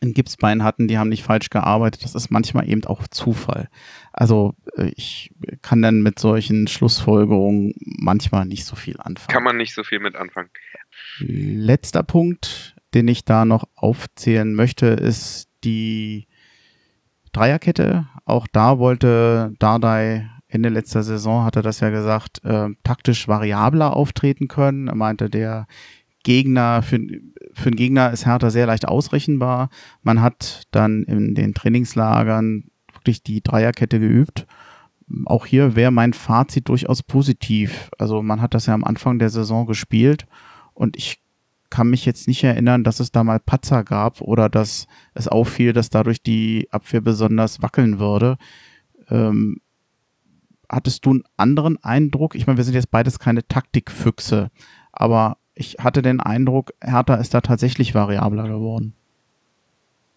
ein 0.00 0.14
Gipsbein 0.14 0.62
hatten, 0.62 0.88
die 0.88 0.98
haben 0.98 1.08
nicht 1.08 1.24
falsch 1.24 1.50
gearbeitet. 1.50 2.04
Das 2.04 2.14
ist 2.14 2.30
manchmal 2.30 2.68
eben 2.68 2.84
auch 2.84 3.08
Zufall. 3.08 3.68
Also 4.12 4.54
äh, 4.76 4.92
ich 4.96 5.34
kann 5.62 5.82
dann 5.82 6.02
mit 6.02 6.18
solchen 6.18 6.68
Schlussfolgerungen 6.68 7.74
manchmal 7.80 8.46
nicht 8.46 8.64
so 8.64 8.76
viel 8.76 8.98
anfangen. 8.98 9.32
Kann 9.32 9.42
man 9.42 9.56
nicht 9.56 9.74
so 9.74 9.82
viel 9.82 10.00
mit 10.00 10.16
anfangen. 10.16 10.50
Letzter 11.18 12.02
Punkt, 12.02 12.76
den 12.94 13.08
ich 13.08 13.24
da 13.24 13.44
noch 13.44 13.64
aufzählen 13.74 14.54
möchte, 14.54 14.86
ist 14.86 15.48
die 15.64 16.28
Dreierkette. 17.32 18.08
Auch 18.24 18.46
da 18.46 18.78
wollte 18.78 19.52
Dardai 19.58 20.30
Ende 20.50 20.70
letzter 20.70 21.02
Saison, 21.02 21.44
hat 21.44 21.56
er 21.56 21.62
das 21.62 21.80
ja 21.80 21.90
gesagt, 21.90 22.42
äh, 22.42 22.70
taktisch 22.82 23.28
variabler 23.28 23.94
auftreten 23.94 24.48
können. 24.48 24.88
Er 24.88 24.94
meinte, 24.94 25.28
der 25.28 25.66
Gegner, 26.28 26.82
für, 26.82 26.98
für 27.54 27.68
einen 27.68 27.76
Gegner 27.76 28.10
ist 28.10 28.26
Hertha 28.26 28.50
sehr 28.50 28.66
leicht 28.66 28.86
ausrechenbar. 28.86 29.70
Man 30.02 30.20
hat 30.20 30.64
dann 30.72 31.04
in 31.04 31.34
den 31.34 31.54
Trainingslagern 31.54 32.64
wirklich 32.92 33.22
die 33.22 33.42
Dreierkette 33.42 33.98
geübt. 33.98 34.46
Auch 35.24 35.46
hier 35.46 35.74
wäre 35.74 35.90
mein 35.90 36.12
Fazit 36.12 36.68
durchaus 36.68 37.02
positiv. 37.02 37.88
Also 37.96 38.20
man 38.20 38.42
hat 38.42 38.52
das 38.52 38.66
ja 38.66 38.74
am 38.74 38.84
Anfang 38.84 39.18
der 39.18 39.30
Saison 39.30 39.66
gespielt 39.66 40.26
und 40.74 40.98
ich 40.98 41.22
kann 41.70 41.88
mich 41.88 42.04
jetzt 42.04 42.28
nicht 42.28 42.44
erinnern, 42.44 42.84
dass 42.84 43.00
es 43.00 43.10
da 43.10 43.24
mal 43.24 43.40
Patzer 43.40 43.82
gab 43.82 44.20
oder 44.20 44.50
dass 44.50 44.86
es 45.14 45.28
auffiel, 45.28 45.72
dass 45.72 45.88
dadurch 45.88 46.22
die 46.22 46.68
Abwehr 46.70 47.00
besonders 47.00 47.62
wackeln 47.62 47.98
würde. 47.98 48.36
Ähm, 49.08 49.62
hattest 50.68 51.06
du 51.06 51.10
einen 51.10 51.24
anderen 51.38 51.82
Eindruck? 51.82 52.34
Ich 52.34 52.46
meine, 52.46 52.58
wir 52.58 52.64
sind 52.64 52.74
jetzt 52.74 52.90
beides 52.90 53.18
keine 53.18 53.48
Taktikfüchse, 53.48 54.50
aber 54.92 55.37
ich 55.58 55.76
hatte 55.80 56.02
den 56.02 56.20
Eindruck, 56.20 56.72
Hertha 56.80 57.16
ist 57.16 57.34
da 57.34 57.40
tatsächlich 57.40 57.92
variabler 57.92 58.44
geworden. 58.44 58.94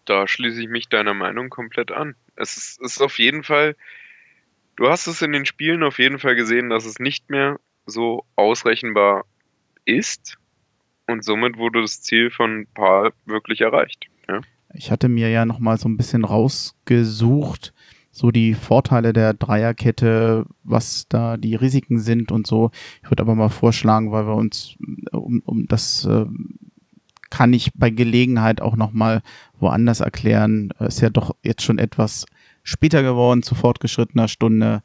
Da 0.04 0.28
schließe 0.28 0.62
ich 0.62 0.68
mich 0.68 0.88
deiner 0.88 1.14
Meinung 1.14 1.50
komplett 1.50 1.90
an. 1.90 2.14
Es 2.36 2.56
ist, 2.56 2.80
ist 2.80 3.02
auf 3.02 3.18
jeden 3.18 3.42
Fall, 3.42 3.74
du 4.76 4.88
hast 4.88 5.08
es 5.08 5.20
in 5.20 5.32
den 5.32 5.44
Spielen 5.44 5.82
auf 5.82 5.98
jeden 5.98 6.20
Fall 6.20 6.36
gesehen, 6.36 6.70
dass 6.70 6.84
es 6.84 7.00
nicht 7.00 7.28
mehr 7.28 7.58
so 7.86 8.24
ausrechenbar 8.36 9.24
ist 9.84 10.38
und 11.08 11.24
somit 11.24 11.56
wurde 11.56 11.82
das 11.82 12.02
Ziel 12.02 12.30
von 12.30 12.68
Paul 12.74 13.12
wirklich 13.26 13.62
erreicht. 13.62 14.06
Ja? 14.28 14.42
Ich 14.74 14.92
hatte 14.92 15.08
mir 15.08 15.28
ja 15.28 15.44
nochmal 15.44 15.76
so 15.76 15.88
ein 15.88 15.96
bisschen 15.96 16.24
rausgesucht, 16.24 17.74
so 18.12 18.30
die 18.30 18.54
Vorteile 18.54 19.12
der 19.14 19.32
Dreierkette, 19.32 20.46
was 20.62 21.06
da 21.08 21.38
die 21.38 21.54
Risiken 21.54 21.98
sind 21.98 22.30
und 22.30 22.46
so. 22.46 22.70
Ich 23.02 23.10
würde 23.10 23.22
aber 23.22 23.34
mal 23.34 23.48
vorschlagen, 23.48 24.12
weil 24.12 24.26
wir 24.26 24.36
uns 24.36 24.76
um, 25.10 25.42
um 25.44 25.66
das 25.66 26.04
äh, 26.04 26.26
kann 27.30 27.54
ich 27.54 27.72
bei 27.74 27.88
Gelegenheit 27.88 28.60
auch 28.60 28.76
noch 28.76 28.92
mal 28.92 29.22
woanders 29.58 30.00
erklären. 30.00 30.68
Ist 30.78 31.00
ja 31.00 31.08
doch 31.08 31.34
jetzt 31.42 31.62
schon 31.62 31.78
etwas 31.78 32.26
später 32.62 33.02
geworden, 33.02 33.42
zu 33.42 33.54
fortgeschrittener 33.54 34.28
Stunde. 34.28 34.82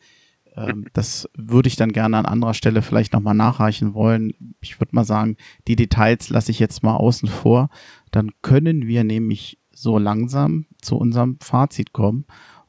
Ähm, 0.55 0.85
das 0.93 1.29
würde 1.35 1.67
ich 1.67 1.75
dann 1.75 1.91
gerne 1.91 2.15
an 2.15 2.25
anderer 2.25 2.53
Stelle 2.53 2.81
vielleicht 2.81 3.11
noch 3.11 3.19
mal 3.19 3.33
nachreichen 3.33 3.93
wollen. 3.93 4.55
Ich 4.61 4.79
würde 4.79 4.95
mal 4.95 5.03
sagen, 5.03 5.35
die 5.67 5.75
Details 5.75 6.29
lasse 6.29 6.51
ich 6.51 6.59
jetzt 6.59 6.81
mal 6.83 6.95
außen 6.95 7.27
vor. 7.27 7.69
Dann 8.11 8.31
können 8.41 8.87
wir 8.87 9.03
nämlich 9.03 9.59
so 9.73 9.97
langsam 9.97 10.65
zu 10.81 10.95
unserem 10.95 11.37
Fazit 11.41 11.91
kommen. 11.91 12.25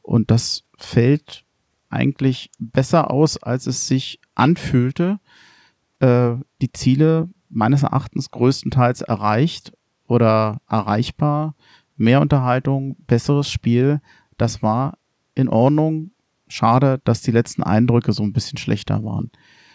Und 0.09 0.31
das 0.31 0.63
fällt 0.75 1.45
eigentlich 1.89 2.49
besser 2.57 3.11
aus, 3.11 3.37
als 3.37 3.67
es 3.67 3.85
sich 3.85 4.19
anfühlte. 4.33 5.19
Äh, 5.99 6.31
die 6.63 6.71
Ziele 6.73 7.29
meines 7.47 7.83
Erachtens 7.83 8.31
größtenteils 8.31 9.01
erreicht 9.01 9.71
oder 10.07 10.61
erreichbar. 10.67 11.53
Mehr 11.95 12.21
Unterhaltung, 12.21 12.95
besseres 13.05 13.51
Spiel. 13.51 14.01
Das 14.35 14.63
war 14.63 14.97
in 15.35 15.47
Ordnung. 15.47 16.09
Schade, 16.47 16.99
dass 17.03 17.21
die 17.21 17.29
letzten 17.29 17.61
Eindrücke 17.61 18.11
so 18.11 18.23
ein 18.23 18.33
bisschen 18.33 18.57
schlechter 18.57 19.03
waren. 19.03 19.29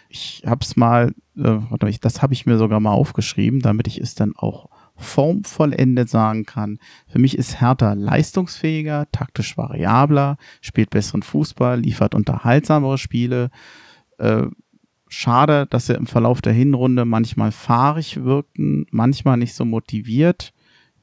Ich 0.09 0.43
hab's 0.45 0.75
mal, 0.75 1.15
äh, 1.37 1.97
das 2.01 2.21
habe 2.21 2.33
ich 2.33 2.45
mir 2.45 2.57
sogar 2.57 2.81
mal 2.81 2.91
aufgeschrieben, 2.91 3.61
damit 3.61 3.87
ich 3.87 4.01
es 4.01 4.15
dann 4.15 4.35
auch 4.35 4.69
formvollendet 4.97 6.09
sagen 6.09 6.45
kann. 6.45 6.79
Für 7.07 7.19
mich 7.19 7.37
ist 7.37 7.59
Hertha 7.61 7.93
leistungsfähiger, 7.93 9.07
taktisch 9.11 9.57
variabler, 9.57 10.37
spielt 10.61 10.89
besseren 10.89 11.23
Fußball, 11.23 11.79
liefert 11.79 12.15
unterhaltsamere 12.15 12.97
Spiele. 12.97 13.49
Äh, 14.17 14.43
schade, 15.07 15.67
dass 15.69 15.87
sie 15.87 15.93
im 15.93 16.07
Verlauf 16.07 16.41
der 16.41 16.53
Hinrunde 16.53 17.05
manchmal 17.05 17.51
fahrig 17.51 18.23
wirkten, 18.23 18.85
manchmal 18.91 19.37
nicht 19.37 19.53
so 19.53 19.65
motiviert, 19.65 20.53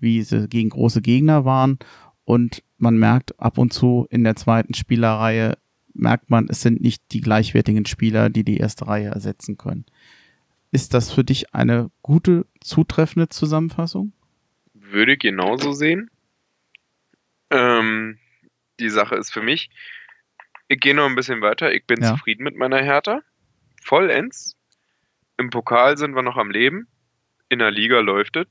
wie 0.00 0.22
sie 0.22 0.48
gegen 0.48 0.70
große 0.70 1.02
Gegner 1.02 1.44
waren. 1.44 1.78
Und 2.24 2.62
man 2.78 2.96
merkt 2.96 3.38
ab 3.40 3.58
und 3.58 3.72
zu 3.72 4.06
in 4.10 4.24
der 4.24 4.36
zweiten 4.36 4.74
Spielerreihe, 4.74 5.56
merkt 5.94 6.30
man, 6.30 6.46
es 6.48 6.62
sind 6.62 6.80
nicht 6.80 7.02
die 7.12 7.20
gleichwertigen 7.20 7.84
Spieler, 7.86 8.30
die 8.30 8.44
die 8.44 8.56
erste 8.56 8.86
Reihe 8.86 9.08
ersetzen 9.08 9.58
können. 9.58 9.84
Ist 10.72 10.94
das 10.94 11.12
für 11.12 11.22
dich 11.22 11.54
eine 11.54 11.90
gute, 12.00 12.46
zutreffende 12.60 13.28
Zusammenfassung? 13.28 14.14
Würde 14.72 15.18
genauso 15.18 15.72
sehen. 15.72 16.10
Ähm, 17.50 18.18
die 18.80 18.88
Sache 18.88 19.16
ist 19.16 19.30
für 19.30 19.42
mich, 19.42 19.68
ich 20.68 20.80
gehe 20.80 20.94
noch 20.94 21.04
ein 21.04 21.14
bisschen 21.14 21.42
weiter. 21.42 21.72
Ich 21.72 21.86
bin 21.86 22.00
ja. 22.00 22.08
zufrieden 22.08 22.44
mit 22.44 22.56
meiner 22.56 22.82
Hertha. 22.82 23.20
Vollends. 23.82 24.56
Im 25.36 25.50
Pokal 25.50 25.98
sind 25.98 26.14
wir 26.14 26.22
noch 26.22 26.38
am 26.38 26.50
Leben. 26.50 26.88
In 27.50 27.58
der 27.58 27.70
Liga 27.70 28.00
läuft 28.00 28.36
es. 28.36 28.46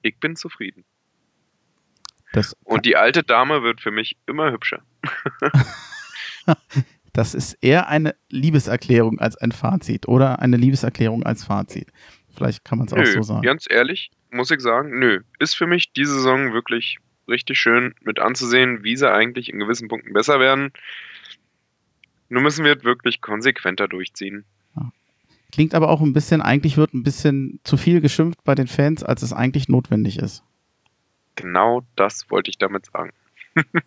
Ich 0.00 0.18
bin 0.18 0.34
zufrieden. 0.34 0.84
Das 2.32 2.56
Und 2.64 2.86
die 2.86 2.96
alte 2.96 3.22
Dame 3.22 3.62
wird 3.62 3.82
für 3.82 3.90
mich 3.90 4.16
immer 4.24 4.50
hübscher. 4.50 4.82
Das 7.12 7.34
ist 7.34 7.54
eher 7.60 7.88
eine 7.88 8.14
Liebeserklärung 8.30 9.18
als 9.18 9.36
ein 9.36 9.52
Fazit 9.52 10.08
oder 10.08 10.40
eine 10.40 10.56
Liebeserklärung 10.56 11.24
als 11.24 11.44
Fazit. 11.44 11.88
Vielleicht 12.34 12.64
kann 12.64 12.78
man 12.78 12.86
es 12.86 12.94
auch 12.94 13.04
so 13.04 13.22
sagen. 13.22 13.42
Ganz 13.42 13.66
ehrlich, 13.68 14.10
muss 14.30 14.50
ich 14.50 14.60
sagen, 14.60 14.98
nö. 14.98 15.20
Ist 15.38 15.54
für 15.54 15.66
mich 15.66 15.92
diese 15.92 16.14
Saison 16.14 16.54
wirklich 16.54 16.98
richtig 17.28 17.58
schön 17.58 17.94
mit 18.00 18.18
anzusehen, 18.18 18.82
wie 18.82 18.96
sie 18.96 19.10
eigentlich 19.10 19.52
in 19.52 19.58
gewissen 19.58 19.88
Punkten 19.88 20.12
besser 20.14 20.40
werden. 20.40 20.72
Nur 22.30 22.42
müssen 22.42 22.64
wir 22.64 22.76
es 22.76 22.84
wirklich 22.84 23.20
konsequenter 23.20 23.88
durchziehen. 23.88 24.44
Klingt 25.52 25.74
aber 25.74 25.90
auch 25.90 26.00
ein 26.00 26.14
bisschen, 26.14 26.40
eigentlich 26.40 26.78
wird 26.78 26.94
ein 26.94 27.02
bisschen 27.02 27.60
zu 27.62 27.76
viel 27.76 28.00
geschimpft 28.00 28.42
bei 28.42 28.54
den 28.54 28.66
Fans, 28.66 29.04
als 29.04 29.20
es 29.20 29.34
eigentlich 29.34 29.68
notwendig 29.68 30.18
ist. 30.18 30.42
Genau 31.36 31.82
das 31.94 32.30
wollte 32.30 32.50
ich 32.50 32.56
damit 32.56 32.86
sagen. 32.86 33.12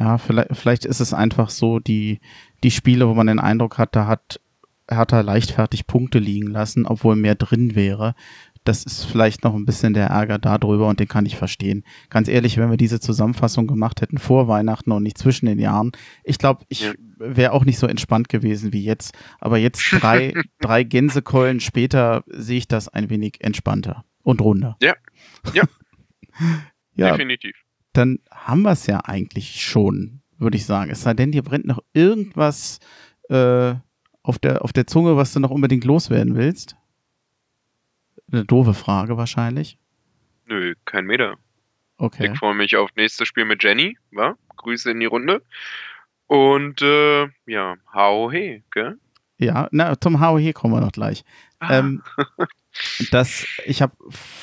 Ja, 0.00 0.16
vielleicht, 0.16 0.56
vielleicht 0.56 0.84
ist 0.86 1.00
es 1.00 1.12
einfach 1.12 1.50
so, 1.50 1.78
die, 1.78 2.20
die 2.64 2.70
Spiele, 2.70 3.06
wo 3.06 3.14
man 3.14 3.26
den 3.26 3.38
Eindruck 3.38 3.76
hat, 3.76 3.94
da 3.94 4.06
hat 4.06 4.40
Hertha 4.88 5.20
leichtfertig 5.20 5.86
Punkte 5.86 6.18
liegen 6.18 6.48
lassen, 6.48 6.86
obwohl 6.86 7.16
mehr 7.16 7.34
drin 7.34 7.74
wäre. 7.74 8.14
Das 8.64 8.84
ist 8.84 9.04
vielleicht 9.04 9.44
noch 9.44 9.54
ein 9.54 9.66
bisschen 9.66 9.92
der 9.92 10.08
Ärger 10.08 10.38
darüber 10.38 10.88
und 10.88 11.00
den 11.00 11.08
kann 11.08 11.26
ich 11.26 11.36
verstehen. 11.36 11.84
Ganz 12.08 12.28
ehrlich, 12.28 12.56
wenn 12.56 12.70
wir 12.70 12.78
diese 12.78 12.98
Zusammenfassung 12.98 13.66
gemacht 13.66 14.00
hätten 14.00 14.18
vor 14.18 14.48
Weihnachten 14.48 14.90
und 14.90 15.02
nicht 15.02 15.18
zwischen 15.18 15.46
den 15.46 15.58
Jahren, 15.58 15.92
ich 16.24 16.38
glaube, 16.38 16.64
ich 16.68 16.90
wäre 17.18 17.52
auch 17.52 17.66
nicht 17.66 17.78
so 17.78 17.86
entspannt 17.86 18.30
gewesen 18.30 18.72
wie 18.72 18.84
jetzt. 18.84 19.14
Aber 19.38 19.58
jetzt 19.58 19.82
drei, 19.92 20.32
drei 20.60 20.82
Gänsekeulen 20.82 21.60
später 21.60 22.24
sehe 22.26 22.58
ich 22.58 22.68
das 22.68 22.88
ein 22.88 23.10
wenig 23.10 23.36
entspannter 23.40 24.04
und 24.22 24.40
runder. 24.40 24.76
Ja, 24.82 24.94
ja. 25.52 25.64
ja. 26.94 27.10
Definitiv. 27.12 27.54
Dann 27.92 28.18
haben 28.30 28.62
wir 28.62 28.72
es 28.72 28.86
ja 28.86 29.00
eigentlich 29.04 29.62
schon, 29.62 30.22
würde 30.38 30.56
ich 30.56 30.66
sagen. 30.66 30.90
Es 30.90 31.02
sei 31.02 31.14
denn, 31.14 31.32
dir 31.32 31.42
brennt 31.42 31.66
noch 31.66 31.80
irgendwas 31.92 32.78
äh, 33.28 33.74
auf, 34.22 34.38
der, 34.38 34.64
auf 34.64 34.72
der 34.72 34.86
Zunge, 34.86 35.16
was 35.16 35.32
du 35.32 35.40
noch 35.40 35.50
unbedingt 35.50 35.84
loswerden 35.84 36.36
willst. 36.36 36.76
Eine 38.32 38.44
doofe 38.44 38.74
Frage 38.74 39.16
wahrscheinlich. 39.16 39.78
Nö, 40.46 40.74
kein 40.84 41.04
Meter. 41.04 41.36
Okay. 41.96 42.30
Ich 42.32 42.38
freue 42.38 42.54
mich 42.54 42.76
auf 42.76 42.90
nächstes 42.96 43.28
Spiel 43.28 43.44
mit 43.44 43.62
Jenny, 43.62 43.98
wa? 44.10 44.36
Grüße 44.56 44.90
in 44.90 45.00
die 45.00 45.06
Runde. 45.06 45.42
Und 46.26 46.80
äh, 46.80 47.28
ja, 47.46 47.76
hau 47.92 48.30
he, 48.30 48.62
gell? 48.70 48.98
Ja, 49.38 49.68
na, 49.72 49.98
zum 50.00 50.20
hau 50.20 50.38
he 50.38 50.52
kommen 50.52 50.74
wir 50.74 50.80
noch 50.80 50.92
gleich. 50.92 51.24
Ah. 51.58 51.78
Ähm, 51.78 52.02
dass 53.10 53.44
ich 53.66 53.82
habe, 53.82 53.92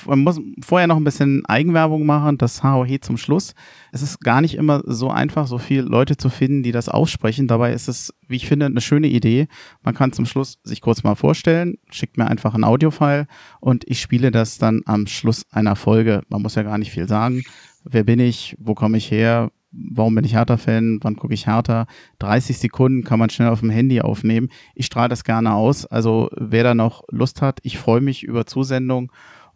man 0.06 0.20
muss 0.20 0.40
vorher 0.64 0.88
noch 0.88 0.98
ein 0.98 1.04
bisschen 1.04 1.46
Eigenwerbung 1.46 2.06
machen, 2.06 2.38
das 2.38 2.64
HOH 2.64 3.02
zum 3.02 3.18
Schluss. 3.18 3.54
Es 3.92 4.02
ist 4.02 4.20
gar 4.22 4.42
nicht 4.42 4.56
immer 4.56 4.82
so 4.86 5.10
einfach, 5.10 5.48
so 5.48 5.58
viele 5.58 5.84
Leute 5.84 6.18
zu 6.18 6.30
finden, 6.30 6.64
die 6.64 6.72
das 6.72 6.90
aussprechen. 6.90 7.48
Dabei 7.48 7.74
ist 7.74 7.88
es, 7.88 8.14
wie 8.28 8.36
ich 8.36 8.48
finde, 8.48 8.66
eine 8.66 8.82
schöne 8.82 9.08
Idee. 9.08 9.48
Man 9.84 9.96
kann 9.96 10.14
zum 10.14 10.26
Schluss 10.26 10.60
sich 10.64 10.82
kurz 10.82 11.04
mal 11.04 11.16
vorstellen, 11.16 11.78
schickt 11.90 12.18
mir 12.18 12.28
einfach 12.28 12.54
ein 12.54 12.64
Audiofile 12.64 13.28
und 13.60 13.84
ich 13.88 14.02
spiele 14.02 14.32
das 14.32 14.58
dann 14.58 14.82
am 14.86 15.08
Schluss 15.08 15.44
einer 15.52 15.76
Folge. 15.76 16.22
Man 16.30 16.42
muss 16.42 16.56
ja 16.56 16.64
gar 16.64 16.78
nicht 16.78 16.92
viel 16.92 17.08
sagen. 17.08 17.44
Wer 17.84 18.04
bin 18.04 18.20
ich? 18.20 18.56
Wo 18.60 18.74
komme 18.74 18.98
ich 18.98 19.12
her? 19.12 19.52
Warum 19.78 20.16
bin 20.16 20.26
ich 20.26 20.34
Hertha-Fan, 20.34 21.00
wann 21.02 21.16
gucke 21.16 21.34
ich 21.34 21.48
Hertha. 21.48 21.86
30 22.20 22.58
Sekunden 22.58 23.04
kann 23.04 23.20
man 23.20 23.30
schnell 23.30 23.50
auf 23.50 23.60
dem 23.60 23.70
Handy 23.70 24.02
aufnehmen. 24.02 24.50
Ich 24.76 24.86
strahle 24.86 25.10
das 25.10 25.24
gerne 25.24 25.54
aus. 25.54 25.86
Also 25.86 26.30
wer 26.36 26.64
da 26.64 26.74
noch 26.74 27.04
Lust 27.10 27.42
hat, 27.42 27.60
ich 27.64 27.78
freue 27.78 28.02
mich 28.02 28.24
über 28.24 28.46
Zusendung 28.46 29.12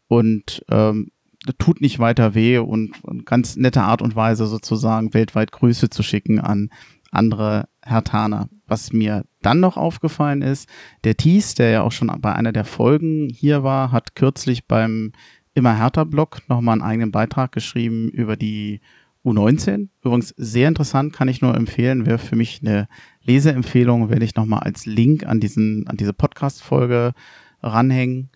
und 0.07 0.63
ähm, 0.69 1.11
tut 1.57 1.81
nicht 1.81 1.99
weiter 1.99 2.35
weh 2.35 2.59
und, 2.59 3.03
und 3.03 3.25
ganz 3.25 3.55
nette 3.55 3.81
Art 3.81 4.01
und 4.01 4.15
Weise 4.15 4.45
sozusagen 4.45 5.13
weltweit 5.13 5.51
Grüße 5.51 5.89
zu 5.89 6.03
schicken 6.03 6.39
an 6.39 6.69
andere 7.11 7.67
Hertaner. 7.83 8.49
Was 8.67 8.93
mir 8.93 9.25
dann 9.41 9.59
noch 9.59 9.75
aufgefallen 9.75 10.41
ist, 10.41 10.69
der 11.03 11.17
Thies, 11.17 11.55
der 11.55 11.69
ja 11.71 11.81
auch 11.81 11.91
schon 11.91 12.11
bei 12.19 12.33
einer 12.33 12.53
der 12.53 12.63
Folgen 12.63 13.29
hier 13.29 13.63
war, 13.63 13.91
hat 13.91 14.15
kürzlich 14.15 14.67
beim 14.67 15.11
Immer 15.53 15.77
Hertha-Blog 15.77 16.43
nochmal 16.47 16.75
einen 16.75 16.81
eigenen 16.81 17.11
Beitrag 17.11 17.51
geschrieben 17.51 18.07
über 18.07 18.37
die 18.37 18.79
U19. 19.23 19.89
Übrigens 20.03 20.33
sehr 20.37 20.67
interessant, 20.67 21.13
kann 21.13 21.27
ich 21.27 21.41
nur 21.41 21.55
empfehlen, 21.55 22.05
wäre 22.05 22.17
für 22.17 22.35
mich 22.35 22.61
eine 22.61 22.87
Leseempfehlung, 23.23 24.09
werde 24.09 24.25
ich 24.25 24.35
nochmal 24.35 24.61
als 24.61 24.85
Link 24.85 25.25
an 25.25 25.39
diesen, 25.39 25.87
an 25.87 25.97
diese 25.97 26.13
Podcast-Folge 26.13 27.13
ranhängen. 27.61 28.29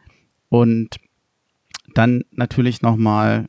Und 0.50 0.98
dann 1.94 2.24
natürlich 2.32 2.82
nochmal 2.82 3.48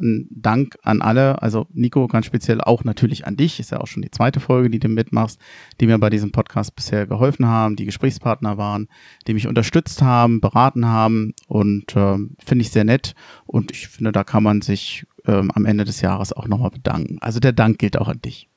ein 0.00 0.26
Dank 0.30 0.76
an 0.82 1.02
alle, 1.02 1.40
also 1.42 1.66
Nico 1.72 2.06
ganz 2.08 2.26
speziell 2.26 2.60
auch 2.60 2.84
natürlich 2.84 3.26
an 3.26 3.36
dich, 3.36 3.60
ist 3.60 3.70
ja 3.70 3.80
auch 3.80 3.86
schon 3.86 4.02
die 4.02 4.10
zweite 4.10 4.40
Folge, 4.40 4.70
die 4.70 4.78
du 4.78 4.88
mitmachst, 4.88 5.40
die 5.80 5.86
mir 5.86 5.98
bei 5.98 6.10
diesem 6.10 6.32
Podcast 6.32 6.74
bisher 6.74 7.06
geholfen 7.06 7.46
haben, 7.46 7.76
die 7.76 7.84
Gesprächspartner 7.84 8.58
waren, 8.58 8.88
die 9.26 9.34
mich 9.34 9.46
unterstützt 9.46 10.02
haben, 10.02 10.40
beraten 10.40 10.86
haben. 10.86 11.34
Und 11.46 11.94
äh, 11.94 12.16
finde 12.44 12.62
ich 12.62 12.70
sehr 12.70 12.84
nett. 12.84 13.14
Und 13.46 13.70
ich 13.70 13.88
finde, 13.88 14.12
da 14.12 14.24
kann 14.24 14.42
man 14.42 14.62
sich 14.62 15.06
ähm, 15.26 15.50
am 15.54 15.66
Ende 15.66 15.84
des 15.84 16.00
Jahres 16.00 16.32
auch 16.32 16.46
nochmal 16.46 16.70
bedanken. 16.70 17.18
Also 17.20 17.40
der 17.40 17.52
Dank 17.52 17.78
gilt 17.78 17.98
auch 17.98 18.08
an 18.08 18.20
dich. 18.20 18.48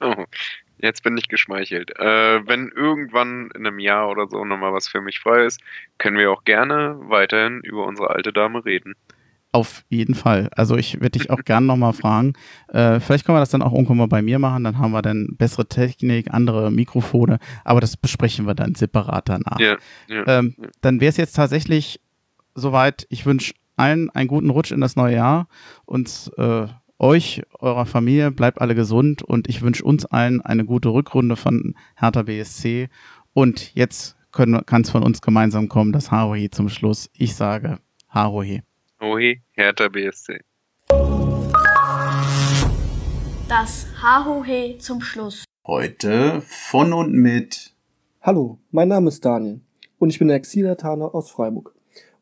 Oh, 0.00 0.24
jetzt 0.78 1.02
bin 1.02 1.16
ich 1.16 1.28
geschmeichelt. 1.28 1.90
Äh, 1.98 2.46
wenn 2.46 2.68
irgendwann 2.74 3.50
in 3.54 3.66
einem 3.66 3.78
Jahr 3.78 4.08
oder 4.08 4.28
so 4.28 4.44
nochmal 4.44 4.72
was 4.72 4.88
für 4.88 5.00
mich 5.00 5.20
frei 5.20 5.44
ist, 5.44 5.60
können 5.98 6.18
wir 6.18 6.30
auch 6.30 6.44
gerne 6.44 6.96
weiterhin 7.00 7.60
über 7.60 7.86
unsere 7.86 8.10
alte 8.10 8.32
Dame 8.32 8.64
reden. 8.64 8.94
Auf 9.54 9.84
jeden 9.88 10.16
Fall. 10.16 10.50
Also 10.56 10.76
ich 10.76 10.94
würde 10.94 11.10
dich 11.10 11.30
auch 11.30 11.38
gerne 11.44 11.66
nochmal 11.66 11.92
fragen. 11.92 12.32
Äh, 12.68 12.98
vielleicht 12.98 13.24
können 13.24 13.36
wir 13.36 13.40
das 13.40 13.50
dann 13.50 13.62
auch 13.62 13.72
irgendwann 13.72 13.98
mal 13.98 14.08
bei 14.08 14.20
mir 14.20 14.40
machen. 14.40 14.64
Dann 14.64 14.78
haben 14.78 14.90
wir 14.90 15.00
dann 15.00 15.36
bessere 15.38 15.68
Technik, 15.68 16.34
andere 16.34 16.72
Mikrofone. 16.72 17.38
Aber 17.62 17.80
das 17.80 17.96
besprechen 17.96 18.46
wir 18.46 18.54
dann 18.54 18.74
separat 18.74 19.28
danach. 19.28 19.60
Ja, 19.60 19.76
ja, 20.08 20.26
ähm, 20.26 20.56
ja. 20.58 20.68
Dann 20.80 21.00
wäre 21.00 21.10
es 21.10 21.18
jetzt 21.18 21.34
tatsächlich 21.34 22.00
soweit. 22.56 23.06
Ich 23.10 23.26
wünsche 23.26 23.54
allen 23.76 24.10
einen 24.10 24.28
guten 24.28 24.50
Rutsch 24.50 24.72
in 24.72 24.80
das 24.80 24.96
neue 24.96 25.16
Jahr 25.16 25.48
und 25.84 26.32
äh, 26.36 26.66
euch, 26.98 27.42
eurer 27.58 27.86
Familie, 27.86 28.30
bleibt 28.30 28.60
alle 28.60 28.74
gesund 28.74 29.22
und 29.22 29.48
ich 29.48 29.62
wünsche 29.62 29.84
uns 29.84 30.06
allen 30.06 30.40
eine 30.40 30.64
gute 30.64 30.88
Rückrunde 30.90 31.36
von 31.36 31.74
Hertha 31.96 32.22
BSC. 32.22 32.88
Und 33.32 33.74
jetzt 33.74 34.16
kann 34.30 34.82
es 34.82 34.90
von 34.90 35.02
uns 35.02 35.20
gemeinsam 35.20 35.68
kommen, 35.68 35.92
das 35.92 36.10
Harohe 36.10 36.50
zum 36.50 36.68
Schluss. 36.68 37.10
Ich 37.12 37.34
sage 37.34 37.78
Harohe. 38.08 38.62
Harohe, 39.00 39.36
Hertha 39.52 39.88
BSC. 39.88 40.40
Das 43.48 43.86
Harohe 44.00 44.78
zum 44.78 45.00
Schluss. 45.00 45.44
Heute 45.66 46.40
von 46.42 46.92
und 46.92 47.12
mit. 47.12 47.74
Hallo, 48.22 48.58
mein 48.70 48.88
Name 48.88 49.08
ist 49.08 49.24
Daniel 49.24 49.60
und 49.98 50.10
ich 50.10 50.18
bin 50.18 50.30
Exilataner 50.30 51.14
aus 51.14 51.30
Freiburg 51.30 51.73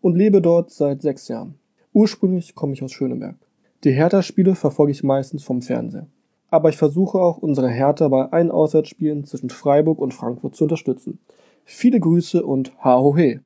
und 0.03 0.17
lebe 0.17 0.43
dort 0.43 0.71
seit 0.71 1.01
sechs 1.01 1.29
Jahren. 1.29 1.55
Ursprünglich 1.95 2.55
komme 2.55 2.75
ich 2.75 2.83
aus 2.83 2.93
Schöneberg. 2.93 3.37
Die 3.85 3.93
Hertha-Spiele 3.93 4.55
verfolge 4.55 4.93
ich 4.93 5.03
meistens 5.03 5.43
vom 5.43 5.63
Fernseher. 5.63 6.07
Aber 6.51 6.69
ich 6.69 6.77
versuche 6.77 7.19
auch, 7.19 7.39
unsere 7.39 7.71
Hertha 7.71 8.09
bei 8.09 8.27
allen 8.27 8.51
Auswärtsspielen 8.51 9.25
zwischen 9.25 9.49
Freiburg 9.49 9.99
und 9.99 10.13
Frankfurt 10.13 10.55
zu 10.55 10.65
unterstützen. 10.65 11.19
Viele 11.65 11.99
Grüße 11.99 12.45
und 12.45 12.73
ha 12.85 12.99
ho 13.01 13.17
he. 13.17 13.41